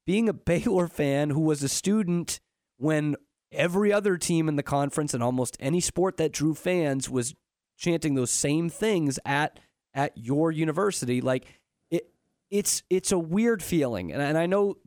[0.05, 2.39] being a Baylor fan who was a student
[2.77, 3.15] when
[3.51, 7.33] every other team in the conference and almost any sport that drew fans was
[7.77, 9.59] chanting those same things at
[9.93, 11.45] at your university like
[11.89, 12.09] it
[12.49, 14.11] it's it's a weird feeling.
[14.11, 14.77] And, and I know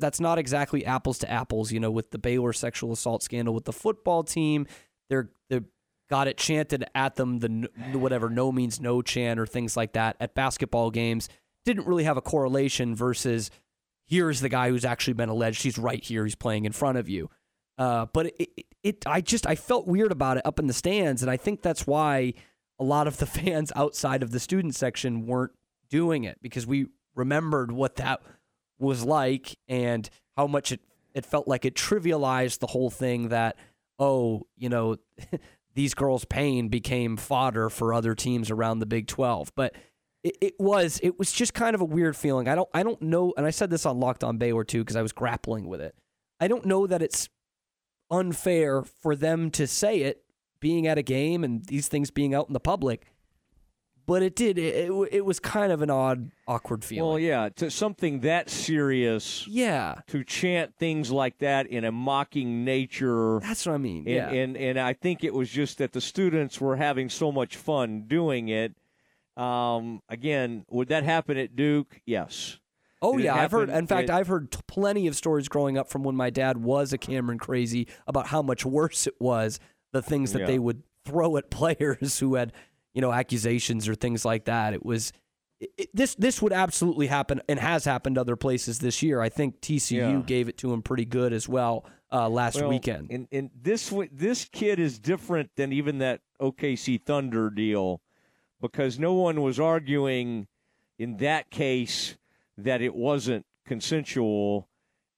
[0.00, 3.64] that's not exactly apples to apples you know with the Baylor sexual assault scandal with
[3.64, 4.66] the football team.
[5.08, 5.60] They're they
[6.08, 9.92] got it chanted at them the the whatever no means no chant or things like
[9.92, 11.28] that at basketball games.
[11.64, 13.50] Didn't really have a correlation versus
[14.06, 15.62] here's the guy who's actually been alleged.
[15.62, 16.24] He's right here.
[16.24, 17.30] He's playing in front of you.
[17.76, 20.72] Uh, but it, it, it, I just, I felt weird about it up in the
[20.72, 22.34] stands, and I think that's why
[22.78, 25.52] a lot of the fans outside of the student section weren't
[25.90, 28.20] doing it because we remembered what that
[28.78, 30.80] was like and how much it,
[31.14, 33.28] it felt like it trivialized the whole thing.
[33.28, 33.56] That
[33.98, 34.96] oh, you know,
[35.74, 39.74] these girls' pain became fodder for other teams around the Big Twelve, but
[40.24, 42.48] it, it was it was just kind of a weird feeling.
[42.48, 44.96] I don't I don't know, and I said this on Locked On Baylor too because
[44.96, 45.94] I was grappling with it.
[46.40, 47.28] I don't know that it's
[48.10, 50.24] unfair for them to say it,
[50.60, 53.06] being at a game and these things being out in the public.
[54.06, 54.58] But it did.
[54.58, 57.08] It, it, it was kind of an odd, awkward feeling.
[57.08, 59.46] Well, yeah, to something that serious.
[59.48, 59.94] Yeah.
[60.08, 63.40] To chant things like that in a mocking nature.
[63.40, 64.06] That's what I mean.
[64.06, 64.28] And, yeah.
[64.30, 68.04] and and I think it was just that the students were having so much fun
[68.06, 68.74] doing it.
[69.36, 72.00] Um, again, would that happen at Duke?
[72.06, 72.58] Yes.
[73.02, 73.68] Oh Did yeah, I've heard.
[73.68, 76.92] In fact, I've heard t- plenty of stories growing up from when my dad was
[76.92, 79.60] a Cameron crazy about how much worse it was.
[79.92, 80.46] The things that Yeah.
[80.46, 82.52] they would throw at players who had,
[82.94, 84.72] you know, accusations or things like that.
[84.72, 85.12] It was
[85.60, 86.14] it- this.
[86.14, 89.20] This would absolutely happen and has happened other places this year.
[89.20, 90.22] I think TCU Yeah.
[90.24, 93.10] gave it to him pretty good as well uh, last Well, weekend.
[93.10, 98.00] And, and this this kid is different than even that OKC Thunder deal
[98.64, 100.46] because no one was arguing
[100.98, 102.16] in that case
[102.56, 104.70] that it wasn't consensual.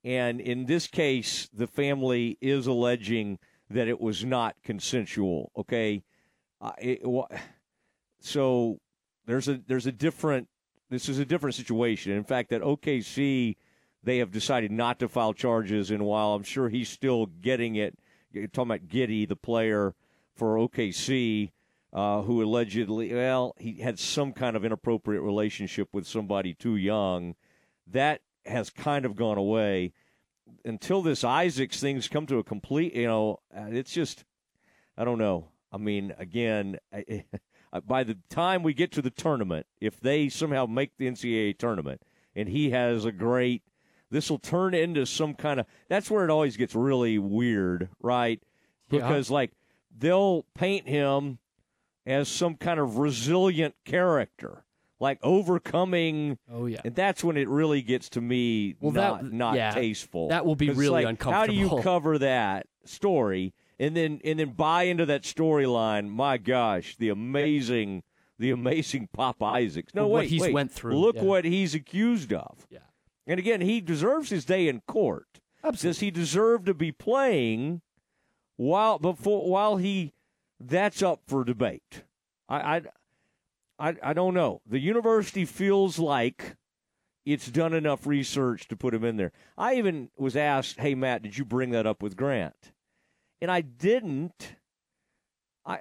[0.02, 3.38] And in this case, the family is alleging
[3.70, 5.52] that it was not consensual.
[5.56, 6.02] Okay,
[6.60, 7.02] uh, it,
[8.18, 8.80] so
[9.26, 10.48] there's a there's a different.
[10.90, 12.12] This is a different situation.
[12.12, 13.54] In fact, that OKC
[14.02, 15.92] they have decided not to file charges.
[15.92, 17.96] And while I'm sure he's still getting it,
[18.32, 19.94] you're talking about Giddey, the player
[20.34, 21.50] for OKC,
[21.96, 27.34] uh, who allegedly, well, he had some kind of inappropriate relationship with somebody too young.
[27.86, 29.94] That has kind of gone away
[30.64, 32.94] until this Isaacs thing's come to a complete.
[32.94, 34.24] You know, uh, it's just,
[34.96, 35.48] I don't know.
[35.72, 36.78] I mean, again.
[36.92, 37.24] I,
[37.86, 42.00] By the time we get to the tournament, if they somehow make the NCAA tournament
[42.34, 43.62] and he has a great
[44.10, 48.40] this will turn into some kind of that's where it always gets really weird right
[48.88, 49.00] Yeah.
[49.00, 49.50] because like
[49.94, 51.38] they'll paint him
[52.06, 54.64] as some kind of resilient character,
[55.00, 56.38] like overcoming.
[56.50, 59.72] Oh yeah, and that's when it really gets to me Well, not that- not yeah,
[59.72, 60.28] tasteful.
[60.28, 64.50] that will be really like, How do you cover that story and then and then
[64.52, 66.08] buy into that storyline?
[66.08, 68.02] My gosh, the amazing,
[68.38, 69.94] the amazing Pop Isaacs.
[69.94, 70.52] No, What wait, he's wait.
[70.54, 71.22] went through, Look yeah.
[71.22, 72.66] what he's accused of.
[72.70, 72.78] Yeah.
[73.26, 75.40] And again, he deserves his day in court.
[75.64, 75.88] Absolutely.
[75.88, 77.82] Does he deserve to be playing
[78.56, 80.12] while before while he
[80.60, 82.04] that's up for debate?
[82.48, 82.82] I I
[83.78, 84.62] I, I don't know.
[84.66, 86.56] The university feels like
[87.24, 89.32] it's done enough research to put him in there.
[89.58, 92.72] I even was asked, "Hey Matt, did you bring that up with Grant?"
[93.40, 94.56] And I didn't.
[95.64, 95.80] I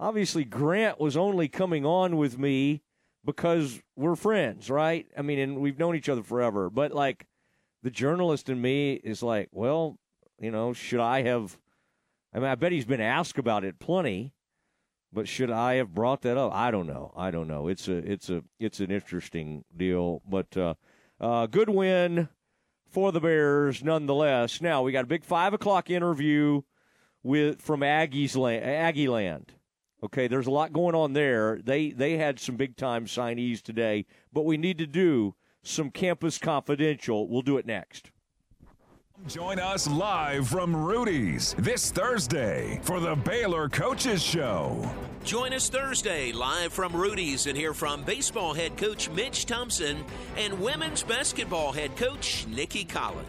[0.00, 2.82] obviously Grant was only coming on with me
[3.24, 5.06] because we're friends, right?
[5.16, 6.70] I mean, and we've known each other forever.
[6.70, 7.26] But like
[7.82, 9.98] the journalist in me is like, well,
[10.40, 11.58] you know, should I have
[12.36, 14.34] I mean, I bet he's been asked about it plenty,
[15.10, 16.52] but should I have brought that up?
[16.52, 17.14] I don't know.
[17.16, 17.66] I don't know.
[17.66, 20.74] It's a it's a it's an interesting deal, but uh,
[21.18, 22.28] uh, good win
[22.90, 24.60] for the Bears nonetheless.
[24.60, 26.60] Now we got a big five o'clock interview
[27.22, 29.54] with from Aggie's land, Aggie Land.
[30.04, 31.58] Okay, there's a lot going on there.
[31.64, 36.36] They they had some big time signees today, but we need to do some campus
[36.36, 37.30] confidential.
[37.30, 38.10] We'll do it next.
[39.24, 44.88] Join us live from Rudy's this Thursday for the Baylor Coaches Show.
[45.24, 50.04] Join us Thursday live from Rudy's and hear from baseball head coach Mitch Thompson
[50.36, 53.24] and women's basketball head coach Nicki Collen.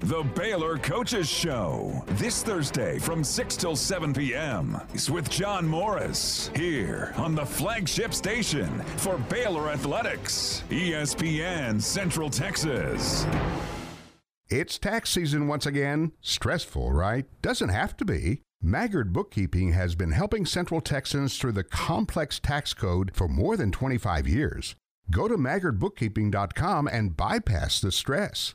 [0.00, 4.80] The Baylor Coaches Show this Thursday from 6 till 7 p.m.
[4.94, 13.26] Is with John Morris here on the flagship station for Baylor Athletics, ESPN Central Texas.
[14.50, 16.12] It's tax season once again.
[16.20, 17.24] Stressful, right?
[17.40, 18.42] Doesn't have to be.
[18.62, 23.70] Maggard Bookkeeping has been helping Central Texans through the complex tax code for more than
[23.70, 24.74] 25 years.
[25.10, 28.54] Go to maggardbookkeeping.com and bypass the stress.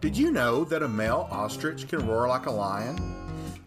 [0.00, 3.16] Did you know that a male ostrich can roar like a lion?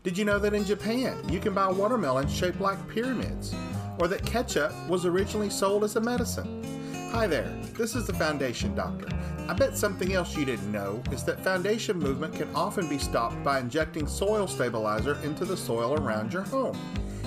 [0.03, 3.53] Did you know that in Japan you can buy watermelons shaped like pyramids?
[3.99, 7.09] Or that ketchup was originally sold as a medicine?
[7.11, 9.09] Hi there, this is the Foundation Doctor.
[9.49, 13.43] I bet something else you didn't know is that foundation movement can often be stopped
[13.43, 16.79] by injecting soil stabilizer into the soil around your home.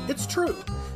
[0.09, 0.57] It's true.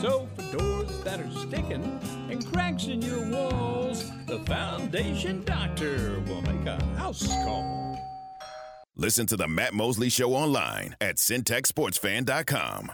[0.00, 2.00] So, for doors that are sticking
[2.30, 7.98] and cracks in your walls, the Foundation Doctor will make a house call.
[8.96, 12.92] Listen to the Matt Mosley Show online at centexsportsfan.com.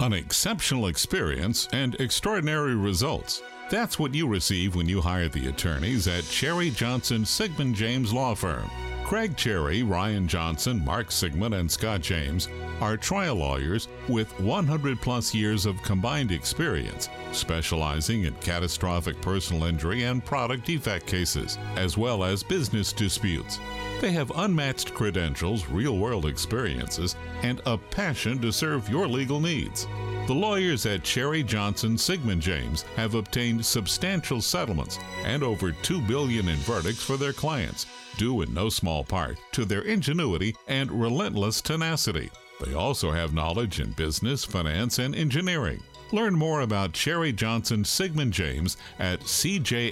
[0.00, 3.42] An exceptional experience and extraordinary results.
[3.74, 8.36] That's what you receive when you hire the attorneys at Cherry Johnson Siegmund James Law
[8.36, 8.70] Firm.
[9.02, 12.48] Craig Cherry, Ryan Johnson, Mark Siegmund, and Scott James
[12.80, 20.04] are trial lawyers with 100 plus years of combined experience, specializing in catastrophic personal injury
[20.04, 23.58] and product defect cases, as well as business disputes.
[24.00, 29.86] They have unmatched credentials, real world experiences, and a passion to serve your legal needs.
[30.26, 36.48] The lawyers at Cherry Johnson Siegmund James have obtained substantial settlements and over 2 billion
[36.48, 41.60] in verdicts for their clients, due in no small part to their ingenuity and relentless
[41.60, 42.30] tenacity.
[42.64, 45.82] They also have knowledge in business, finance, and engineering.
[46.12, 49.88] Learn more about Cherry Johnson Siegmund James at cjsjlaw.com.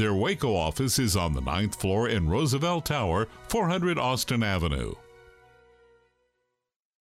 [0.00, 4.94] Their Waco office is on the ninth floor in Roosevelt Tower, 400 Austin Avenue.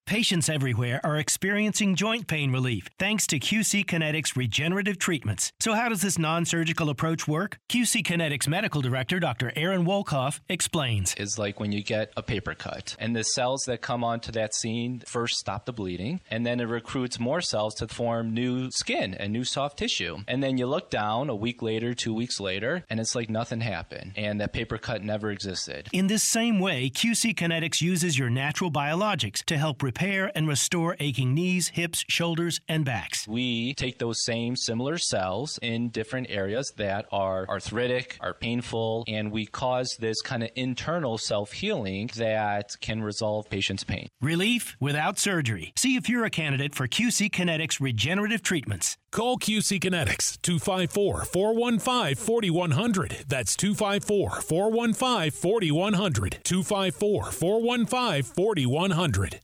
[0.09, 5.51] Patients everywhere are experiencing joint pain relief thanks to QC Kinetics regenerative treatments.
[5.59, 7.59] So, how does this non surgical approach work?
[7.69, 9.53] QC Kinetics Medical Director Dr.
[9.55, 11.13] Aaron Wolkoff explains.
[11.15, 14.55] It's like when you get a paper cut, and the cells that come onto that
[14.55, 19.13] scene first stop the bleeding, and then it recruits more cells to form new skin
[19.13, 20.17] and new soft tissue.
[20.27, 23.61] And then you look down a week later, two weeks later, and it's like nothing
[23.61, 25.87] happened, and that paper cut never existed.
[25.93, 29.98] In this same way, QC Kinetics uses your natural biologics to help repair
[30.35, 33.27] and restore aching knees, hips, shoulders, and backs.
[33.27, 39.31] We take those same similar cells in different areas that are arthritic, are painful, and
[39.31, 44.07] we cause this kind of internal self healing that can resolve patients' pain.
[44.21, 45.73] Relief without surgery.
[45.75, 48.97] See if you're a candidate for QC Kinetics regenerative treatments.
[49.11, 53.25] Call QC Kinetics 254 415 4100.
[53.27, 56.39] That's 254 415 4100.
[56.43, 59.39] 254 415 4100.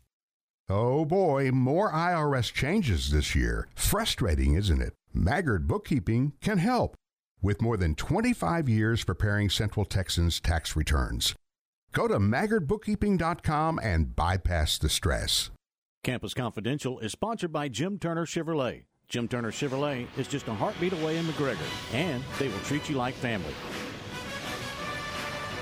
[0.67, 3.67] Oh boy, more IRS changes this year.
[3.75, 4.93] Frustrating, isn't it?
[5.13, 6.95] Maggard Bookkeeping can help
[7.39, 11.35] with more than 25 years preparing Central Texans tax returns.
[11.91, 15.51] Go to maggardbookkeeping.com and bypass the stress.
[16.03, 18.85] Campus Confidential is sponsored by Jim Turner Chevrolet.
[19.07, 22.95] Jim Turner Chevrolet is just a heartbeat away in McGregor, and they will treat you
[22.95, 23.53] like family.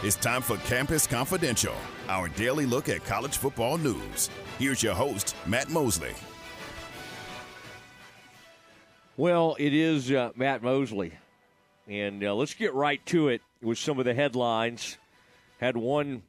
[0.01, 1.75] It's time for Campus Confidential,
[2.07, 4.29] our daily look at college football news.
[4.59, 6.13] Here's your host, Matt Mosley.
[9.17, 11.13] Well, it is uh, Matt Mosley.
[11.87, 14.97] And uh, let's get right to it with some of the headlines.
[15.59, 16.23] Had one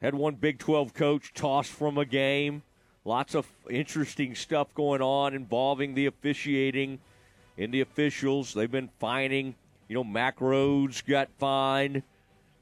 [0.00, 2.62] had one Big 12 coach tossed from a game.
[3.04, 7.00] Lots of interesting stuff going on involving the officiating
[7.56, 8.54] and the officials.
[8.54, 9.56] They've been fining,
[9.88, 12.02] you know, Mack Rhoades got fined.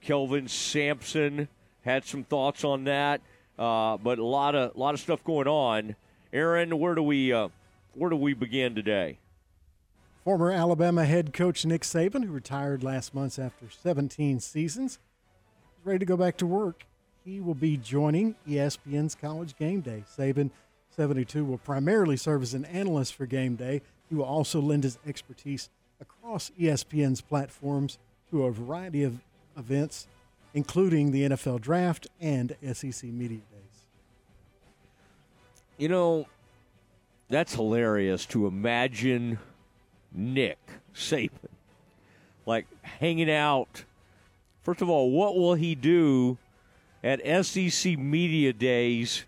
[0.00, 1.48] Kelvin Sampson
[1.82, 3.20] had some thoughts on that.
[3.58, 5.96] Uh, but a lot of lot of stuff going on.
[6.32, 7.48] Aaron, where do we uh,
[7.94, 9.18] where do we begin today?
[10.24, 14.98] Former Alabama head coach Nick Saban, who retired last month after 17 seasons, is
[15.84, 16.84] ready to go back to work.
[17.24, 20.02] He will be joining ESPN's College Game Day.
[20.18, 20.50] Saban,
[20.90, 23.82] 72, will primarily serve as an analyst for Game Day.
[24.08, 25.70] He will also lend his expertise
[26.00, 27.98] across ESPN's platforms
[28.30, 29.20] to a variety of
[29.56, 30.06] events,
[30.56, 33.84] including the NFL Draft and SEC Media Days.
[35.76, 36.26] You know,
[37.28, 39.38] that's hilarious to imagine
[40.14, 40.58] Nick
[40.94, 41.50] Saban
[42.46, 43.84] like hanging out.
[44.62, 46.38] First of all, what will he do
[47.04, 49.26] at SEC Media Days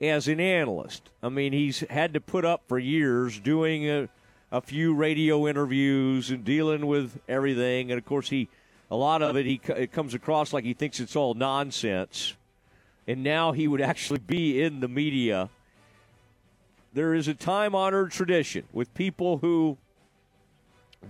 [0.00, 1.10] as an analyst?
[1.22, 4.08] I mean, he's had to put up for years doing a,
[4.50, 8.48] a few radio interviews and dealing with everything, and of course, he
[8.90, 12.34] a lot of it he it comes across like he thinks it's all nonsense.
[13.06, 15.50] And now he would actually be in the media.
[16.94, 19.76] There is a time honored tradition with people who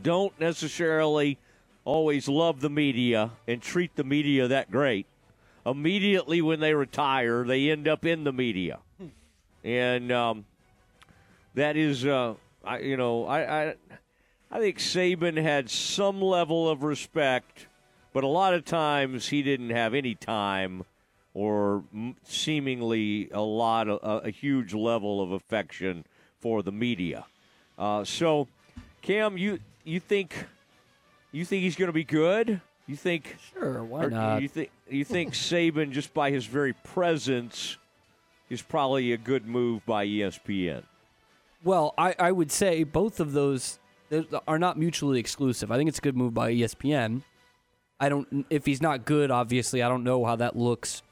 [0.03, 1.39] don't necessarily
[1.85, 5.07] always love the media and treat the media that great.
[5.67, 8.81] Immediately when they retire, they end up in the media,
[9.63, 10.45] and um,
[11.55, 13.75] that is, uh, I, you know, I, I,
[14.55, 17.67] I think Saban had some level of respect,
[18.13, 20.85] but a lot of times he didn't have any time
[21.35, 26.05] or m- seemingly a lot of a, huge level of affection
[26.39, 27.27] for the media.
[27.77, 28.47] Uh, so,
[29.03, 30.47] Cam, you you think
[31.33, 32.61] you think he's going to be good?
[32.87, 33.83] You think sure?
[33.83, 34.41] Why not?
[34.41, 37.77] You think you think Saban just by his very presence
[38.49, 40.85] is probably a good move by ESPN?
[41.65, 43.81] Well, I, I would say both of those
[44.47, 45.71] are not mutually exclusive.
[45.71, 47.23] I think it's a good move by ESPN.
[48.01, 51.03] I don't if he's not good, obviously, I don't know how that looks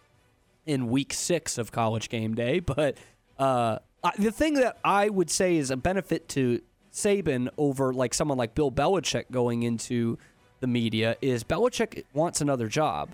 [0.67, 2.61] in week six of college game day.
[2.67, 2.99] But
[3.39, 3.79] uh,
[4.19, 6.61] the thing that I would say is a benefit to
[6.93, 10.19] Saban over like someone like Bill Belichick going into
[10.61, 13.11] the media is Belichick wants another job.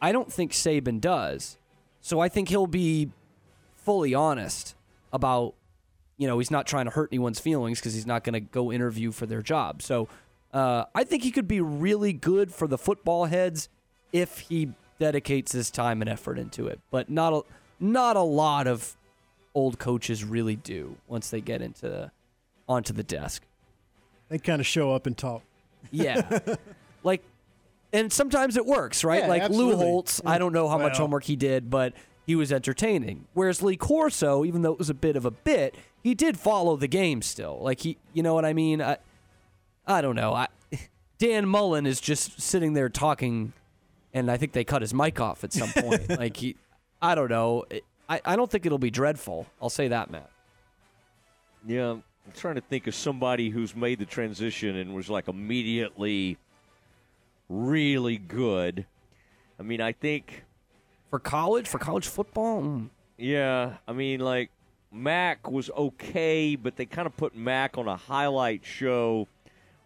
[0.00, 1.58] I don't think Saban does.
[2.00, 3.10] So I think he'll be
[3.76, 4.74] fully honest
[5.12, 5.54] about,
[6.18, 8.70] you know, he's not trying to hurt anyone's feelings because he's not going to go
[8.70, 9.80] interview for their job.
[9.80, 10.08] So
[10.52, 13.68] uh, I think he could be really good for the football heads
[14.12, 16.80] if he dedicates his time and effort into it.
[16.90, 17.42] But not a,
[17.80, 18.96] not a lot of
[19.54, 22.10] old coaches really do once they get into
[22.68, 23.44] onto the desk.
[24.28, 25.42] They kind of show up and talk.
[25.90, 26.40] Yeah.
[27.02, 27.22] like,
[27.92, 29.22] and sometimes it works, right?
[29.22, 29.86] Yeah, like Lou absolutely.
[29.86, 31.94] Holtz, I don't know how much homework he did, but
[32.28, 33.24] he was entertaining.
[33.32, 36.76] Whereas Lee Corso, even though it was a bit of a bit, he did follow
[36.76, 37.58] the game still.
[37.62, 38.82] Like he, you know what I mean?
[38.82, 38.98] I,
[39.86, 40.34] I don't know.
[40.34, 40.48] I,
[41.18, 43.54] Dan Mullen is just sitting there talking,
[44.12, 46.10] and I think they cut his mic off at some point.
[46.18, 46.56] like he,
[47.00, 47.64] I don't know.
[48.10, 49.46] I, I don't think it'll be dreadful.
[49.62, 50.28] I'll say that, Matt.
[51.66, 52.02] Yeah, I'm
[52.36, 56.36] trying to think of somebody who's made the transition and was like immediately
[57.48, 58.84] really good.
[59.58, 60.44] I mean, I think
[61.10, 62.62] for college, for college football.
[62.62, 62.88] Mm.
[63.16, 64.50] Yeah, I mean, like
[64.92, 69.26] Mac was okay, but they kind of put Mac on a highlight show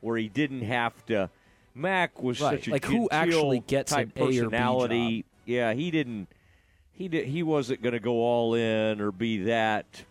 [0.00, 1.30] where he didn't have to.
[1.74, 5.24] Mac was Right, such a like who actually gets type an A or B personality.
[5.46, 6.28] Yeah, he didn't.
[6.92, 7.26] He did.
[7.26, 10.04] He wasn't going to go all in or be that.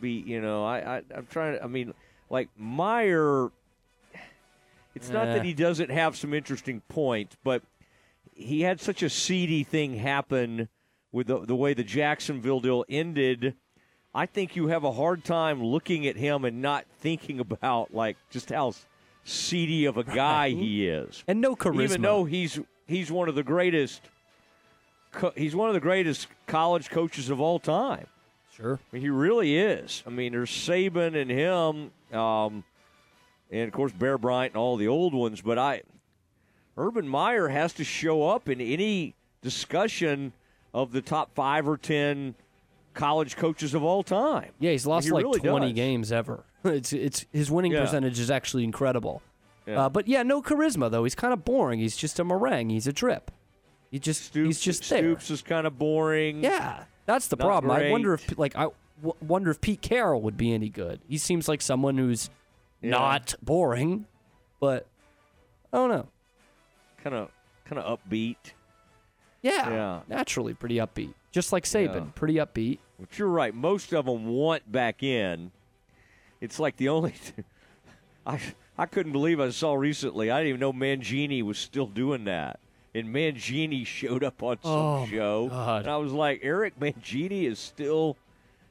[0.00, 0.64] Be you know.
[0.64, 1.64] I, I I'm trying to.
[1.64, 1.92] I mean,
[2.30, 3.50] like Meyer.
[4.94, 5.34] It's not Eh.
[5.34, 7.62] that he doesn't have some interesting points, but
[8.36, 10.68] he had such a seedy thing happen
[11.10, 13.54] with the, the way the Jacksonville deal ended.
[14.14, 18.16] I think you have a hard time looking at him and not thinking about like
[18.30, 18.74] just how
[19.24, 21.82] seedy of a guy he is, and no charisma.
[21.82, 24.02] Even though he's he's one of the greatest,
[25.12, 28.06] co- he's one of the greatest college coaches of all time.
[28.54, 30.02] Sure, I mean, he really is.
[30.06, 32.64] I mean, there's Saban and him, um,
[33.50, 35.42] and of course Bear Bryant and all the old ones.
[35.42, 35.82] But I,
[36.76, 40.32] Urban Meyer has to show up in any discussion
[40.74, 42.34] of the top five or ten
[42.94, 44.50] college coaches of all time.
[44.58, 45.74] Yeah, he's lost He like really 20 does.
[45.74, 46.44] games ever.
[46.64, 47.82] It's it's his winning Yeah.
[47.82, 49.22] percentage is actually incredible.
[49.66, 49.84] Yeah.
[49.84, 51.04] Uh, but yeah, no charisma though.
[51.04, 51.78] He's kind of boring.
[51.78, 52.70] He's just a meringue.
[52.70, 53.30] He's a drip.
[53.92, 54.98] He just he's just there.
[54.98, 56.42] Stoops is kind of boring.
[56.42, 57.70] Yeah, that's the Not problem.
[57.70, 58.68] I wonder if like I
[59.00, 61.00] w- wonder if Pete Carroll would be any good.
[61.08, 62.30] He seems like someone who's
[62.82, 62.90] Yeah.
[62.90, 64.06] not boring,
[64.58, 64.86] but
[65.72, 66.08] I don't know.
[67.10, 67.30] Kind of
[67.64, 68.36] kind of upbeat.
[69.42, 70.00] Yeah, Yeah.
[70.08, 71.14] naturally pretty upbeat.
[71.30, 72.10] Just like Saban, Yeah.
[72.14, 72.78] pretty upbeat.
[72.98, 73.54] But you're right.
[73.54, 75.52] Most of them want back in.
[76.40, 77.14] It's like the only.
[78.26, 78.40] I
[78.78, 80.30] I couldn't believe I saw recently.
[80.30, 82.58] I didn't even know Mangini was still doing that.
[82.94, 85.82] And Mangini showed up on some Oh, show, God.
[85.82, 88.16] and I was like, Eric Mangini is still,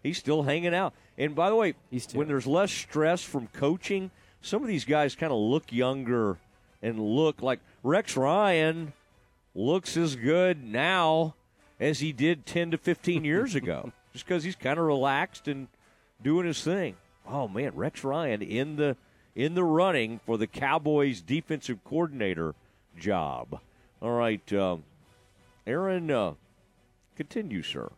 [0.03, 0.93] he's still hanging out.
[1.17, 1.75] And by the way,
[2.13, 6.37] when there's less stress from coaching, some of these guys kind of look younger
[6.81, 8.93] and look like Rex Ryan
[9.53, 11.35] looks as good now
[11.79, 15.67] as he did 10 to 15 years ago just because he's kind of relaxed and
[16.23, 16.95] doing his thing.
[17.27, 18.97] Oh man rex ryan in the
[19.35, 22.55] in the running for the cowboys defensive coordinator
[22.97, 23.59] job.
[24.01, 24.83] All right um,
[25.67, 26.33] aaron uh,
[27.15, 27.91] continue sir.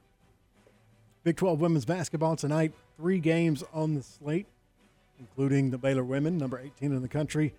[1.24, 2.74] Big 12 women's basketball tonight.
[2.98, 4.48] Three games on the slate,
[5.18, 7.54] including the Baylor women, number 18 in the country,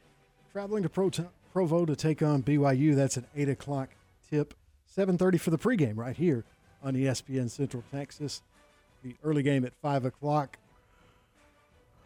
[0.53, 1.11] traveling to Pro-
[1.59, 2.95] Provo to take on BYU.
[2.95, 3.89] That's an 8 o'clock
[4.31, 4.55] tip.
[4.97, 6.45] 7.30 for the pregame right here
[6.85, 8.43] on ESPN Central Texas.
[9.03, 10.57] The early game at 5 o'clock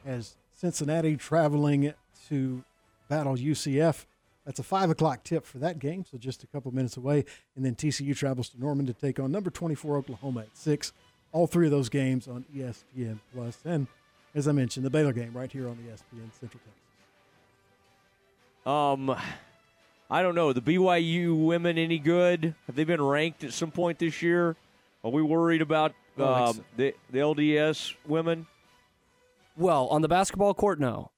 [0.06, 1.92] has Cincinnati traveling
[2.30, 2.64] to
[3.10, 4.06] battle UCF.
[4.46, 7.26] That's a 5 o'clock tip for that game, so just a couple minutes away.
[7.54, 10.94] And then TCU travels to Norman to take on number 24 Oklahoma at 6
[11.32, 13.86] all three of those games on ESPN Plus, and
[14.34, 16.81] as I mentioned, the Baylor game right here on ESPN Central Texas.
[18.66, 19.14] Um,
[20.10, 23.98] i don't know the byu women any good have they been ranked at some point
[23.98, 24.56] this year
[25.04, 26.64] are we worried about I um, so.
[26.76, 28.46] the, the lds women
[29.56, 31.10] Well, on the basketball court, no.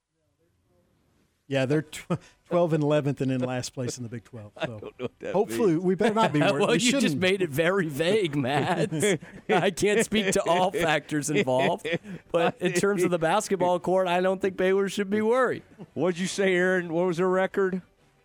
[1.47, 2.19] Yeah, they're tw-
[2.49, 4.51] 12 and 11th and in last place in the Big 12.
[4.61, 5.83] So don't know what that hopefully, means.
[5.83, 6.53] we better not be worried.
[6.59, 7.19] well, we you just shouldn't.
[7.21, 8.93] made it very vague, Matt.
[9.49, 11.87] I can't speak to all factors involved,
[12.31, 15.63] but in terms of the basketball court, I don't think Baylor should be worried.
[15.95, 17.81] what'd you say aaron what was their record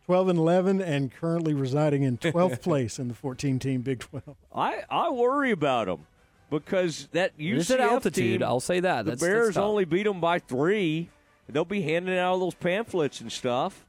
[0.07, 4.37] 12 and 11 and currently residing in 12th place in the 14 team Big 12.
[4.55, 6.07] I, I worry about them
[6.51, 9.05] because that UCF There's an altitude, team, I'll say that.
[9.05, 9.65] The That's- that's Bears tough.
[9.65, 11.11] only beat them by three.
[11.49, 13.85] They'll be handing out those pamphlets and stuff.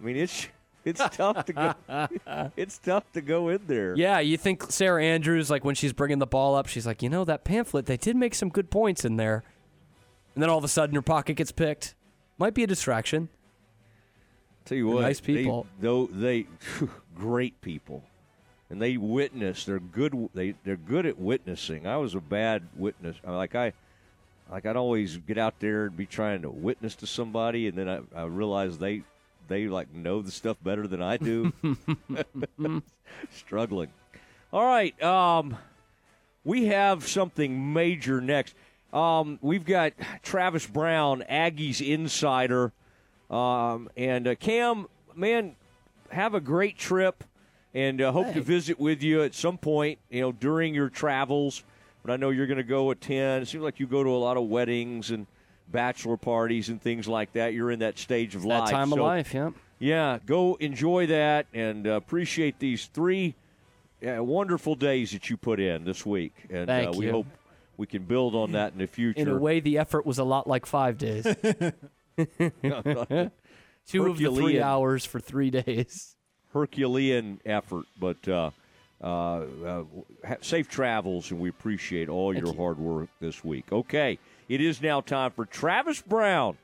[0.00, 0.48] I mean, it's
[0.84, 2.50] it's tough to go.
[2.56, 3.94] it's tough to go in there.
[3.96, 7.08] Yeah, you think Sarah Andrews, like when she's bringing the ball up, she's like, you
[7.08, 9.42] know, that pamphlet, they did make some good points in there.
[10.34, 11.94] And then all of a sudden, her pocket gets picked.
[12.38, 13.28] Might be a distraction.
[14.64, 15.66] Tell you They're what, nice people.
[15.78, 16.46] They, though they,
[17.14, 18.02] great people,
[18.70, 19.64] and they witness.
[19.64, 20.30] They're good.
[20.34, 21.86] They they're good at witnessing.
[21.86, 23.16] I was a bad witness.
[23.26, 23.72] I- Like I,
[24.50, 27.88] like I'd always get out there and be trying to witness to somebody, and then
[27.88, 29.04] I, I realized they
[29.48, 31.52] they like know the stuff better than I do.
[33.30, 33.90] Struggling.
[34.52, 35.00] All right.
[35.02, 35.56] Um,
[36.44, 38.54] we have something major next.
[38.92, 39.92] Um, we've got
[40.22, 42.72] Travis Brown, Aggies insider,
[43.30, 44.86] um, and uh, Cam.
[45.16, 45.56] Man,
[46.10, 47.24] have a great trip,
[47.72, 49.98] and uh, hope to visit with you at some point.
[50.10, 51.64] You know, during your travels.
[52.04, 53.44] But I know you're going to go attend.
[53.44, 55.26] It seems like you go to a lot of weddings and
[55.68, 57.54] bachelor parties and things like that.
[57.54, 58.70] You're in that stage of That life.
[58.70, 59.50] time of life, yeah.
[59.78, 63.34] yeah, go enjoy that and uh, appreciate these three
[64.00, 67.12] yeah, wonderful days that you put in this week, and Thank uh, we you.
[67.12, 67.26] hope
[67.76, 69.20] we can build on that in the future.
[69.20, 71.24] In a way, the effort was a lot like five days.
[73.86, 76.16] Two of the three hours for three days.
[76.52, 78.50] Herculean effort, but uh,
[79.02, 79.06] uh,
[79.66, 79.84] uh,
[80.40, 83.72] safe travels, and we appreciate all your hard work this week.
[83.72, 84.18] Okay,
[84.48, 86.56] it is now time for Travis Brown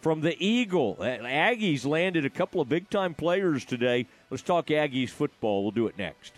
[0.00, 0.96] from the Eagle.
[1.00, 4.06] Aggies landed a couple of big time players today.
[4.30, 5.62] Let's talk Aggies football.
[5.62, 6.32] We'll do it next.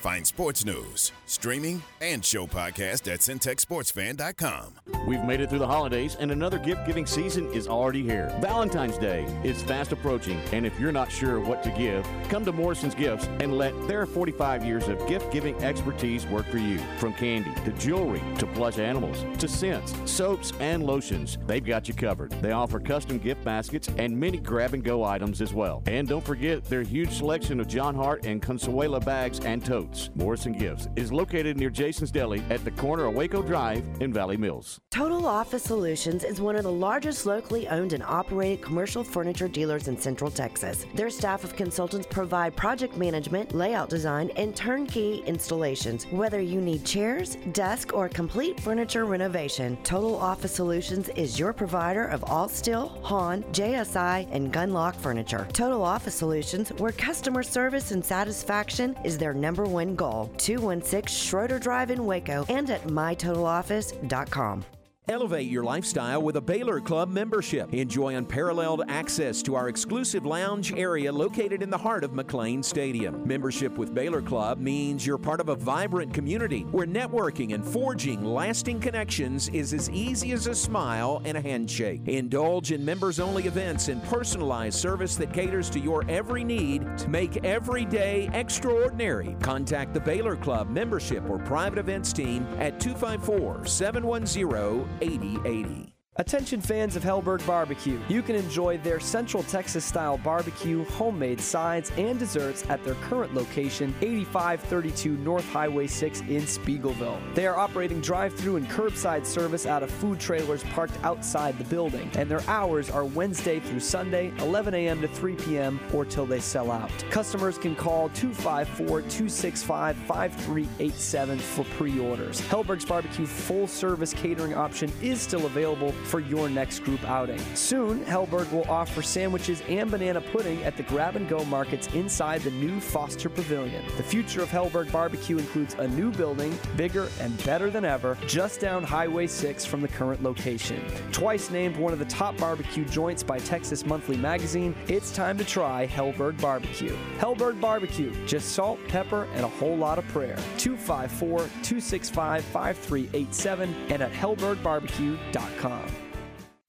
[0.00, 4.74] Find sports news, streaming, and show podcast at centexsportsfan.com.
[5.08, 8.32] We've made it through the holidays, and another gift giving season is already here.
[8.40, 12.52] Valentine's Day is fast approaching, and if you're not sure what to give, come to
[12.52, 16.78] Morrison's Gifts and let their 45 years of gift giving expertise work for you.
[16.98, 21.94] From candy to jewelry to plush animals to scents, soaps, and lotions, they've got you
[21.94, 22.30] covered.
[22.40, 25.82] They offer custom gift baskets and many grab and go items as well.
[25.86, 29.87] And don't forget their huge selection of John Hart and Consuela bags and totes.
[30.14, 34.36] Morrison Gifts is located near Jason's Deli at the corner of Waco Drive in Valley
[34.36, 34.80] Mills.
[34.90, 39.88] Total Office Solutions is one of the largest locally owned and operated commercial furniture dealers
[39.88, 40.86] in Central Texas.
[40.94, 46.04] Their staff of consultants provide project management, layout design, and turnkey installations.
[46.10, 52.04] Whether you need chairs, desk, or complete furniture renovation, Total Office Solutions is your provider
[52.04, 55.46] of all steel, HON, JSI, and Gunlocke furniture.
[55.52, 60.30] Total Office Solutions, where customer service and satisfaction is their number one goal.
[60.38, 64.64] 216 Schroeder Drive in Waco and at mytotaloffice.com.
[65.08, 67.72] Elevate your lifestyle with a Baylor Club membership.
[67.72, 73.26] Enjoy unparalleled access to our exclusive lounge area located in the heart of McLane Stadium.
[73.26, 78.22] Membership with Baylor Club means you're part of a vibrant community where networking and forging
[78.22, 82.02] lasting connections is as easy as a smile and a handshake.
[82.06, 87.08] Indulge in members only events and personalized service that caters to your every need to
[87.08, 89.34] make every day extraordinary.
[89.40, 95.97] Contact the Baylor Club membership or private events team at 254 710 8080.
[96.20, 98.00] Attention fans of Helberg Barbecue.
[98.08, 103.34] You can enjoy their Central Texas style barbecue, homemade sides, and desserts at their current
[103.34, 107.20] location, 8532 North Highway 6 in Speegleville.
[107.36, 111.62] They are operating drive through and curbside service out of food trailers parked outside the
[111.62, 115.00] building, and their hours are Wednesday through Sunday, 11 a.m.
[115.00, 116.90] to 3 p.m., or till they sell out.
[117.10, 122.40] Customers can call 254 265 5387 for pre orders.
[122.40, 127.38] Helberg's Barbecue full service catering option is still available for your next group outing.
[127.54, 132.40] Soon, Helberg will offer sandwiches and banana pudding at the grab and go markets inside
[132.42, 133.84] the new Foster Pavilion.
[133.96, 138.60] The future of Helberg Barbecue includes a new building, bigger and better than ever, just
[138.60, 140.82] down Highway 6 from the current location.
[141.12, 145.44] Twice named one of the top barbecue joints by Texas Monthly Magazine, it's time to
[145.44, 146.96] try Helberg Barbecue.
[147.18, 150.36] Helberg Barbecue, just salt, pepper, and a whole lot of prayer.
[150.56, 155.97] 254 265 5387 and at helbergbarbecue.com.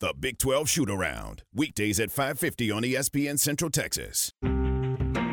[0.01, 4.31] The Big 12 Shoot Around, weekdays at 5:50 on ESPN Central Texas.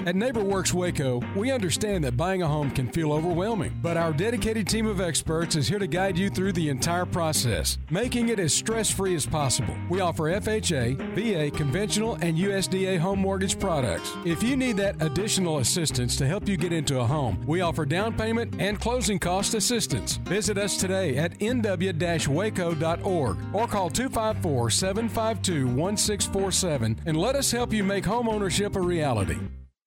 [0.07, 4.69] At NeighborWorks Waco, we understand that buying a home can feel overwhelming, but our dedicated
[4.69, 8.55] team of experts is here to guide you through the entire process, making it as
[8.55, 9.77] stress free as possible.
[9.91, 14.13] We offer FHA, VA, conventional, and USDA home mortgage products.
[14.25, 17.85] If you need that additional assistance to help you get into a home, we offer
[17.85, 20.19] down payment and closing cost assistance.
[20.19, 27.73] Visit us today at nw waco.org or call 254 752 1647 and let us help
[27.73, 29.41] you make home ownership a reality.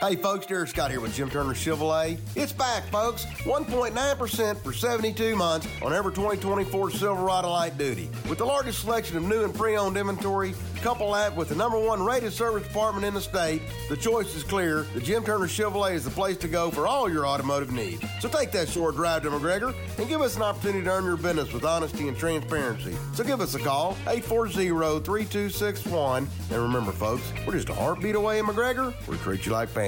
[0.00, 2.20] Hey folks, Derek Scott here with Jim Turner Chevrolet.
[2.36, 3.24] It's back, folks.
[3.42, 8.08] 1.9% for 72 months on every 2024 Silverado Light Duty.
[8.28, 12.00] With the largest selection of new and pre-owned inventory, couple that with the number one
[12.00, 14.86] rated service department in the state, the choice is clear.
[14.94, 18.04] The Jim Turner Chevrolet is the place to go for all your automotive needs.
[18.20, 21.16] So take that short drive to McGregor and give us an opportunity to earn your
[21.16, 22.94] business with honesty and transparency.
[23.14, 26.18] So give us a call, 840-3261.
[26.18, 28.94] And remember, folks, we're just a heartbeat away in McGregor.
[29.08, 29.87] We treat you like family.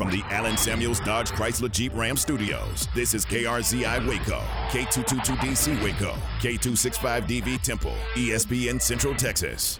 [0.00, 4.40] From the Allen Samuels Dodge Chrysler Jeep Ram Studios, this is KRZI Waco,
[4.70, 9.78] K222DC Waco, K265DV Temple, ESPN Central Texas.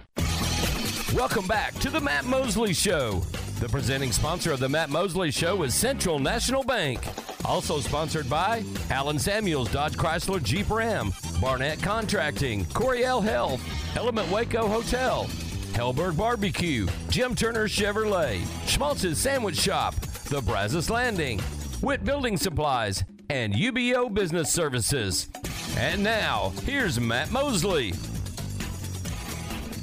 [1.14, 3.22] Welcome back to the Matt Mosley Show.
[3.60, 7.00] The presenting sponsor of the Matt Mosley Show is Central National Bank.
[7.46, 13.62] Also sponsored by Allen Samuels Dodge Chrysler Jeep Ram, Barnett Contracting, Coryell Health,
[13.96, 15.24] Element Waco Hotel,
[15.72, 19.94] Helberg Barbecue, Jim Turner Chevrolet, Schmaltz's Sandwich Shop,
[20.30, 21.40] The Brazos Landing,
[21.82, 25.28] Witt Building Supplies, and UBO Business Services.
[25.76, 27.94] And now, here's Matt Mosley.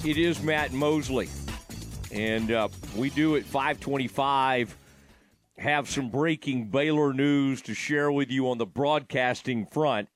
[0.05, 1.27] It is Matt Mosley.
[2.13, 4.77] And uh, we do at 525
[5.57, 10.07] have some breaking Baylor news to share with you on the broadcasting front.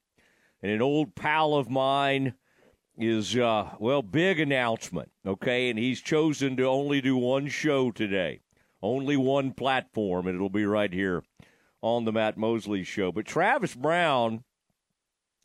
[0.64, 2.36] And an old pal of mine
[2.98, 5.70] is, uh, well, big announcement, okay?
[5.70, 8.40] And he's chosen to only do one show today,
[8.82, 11.24] only one platform, and it'll be right here
[11.82, 13.12] on the Matt Mosley Show.
[13.12, 14.44] But Travis Brown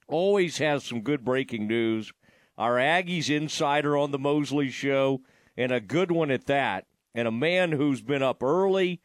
[0.09, 2.13] always has some good breaking news.
[2.59, 5.23] Our Aggies insider on the Mosley Show
[5.57, 9.01] and a good one at that, and a man who's been up early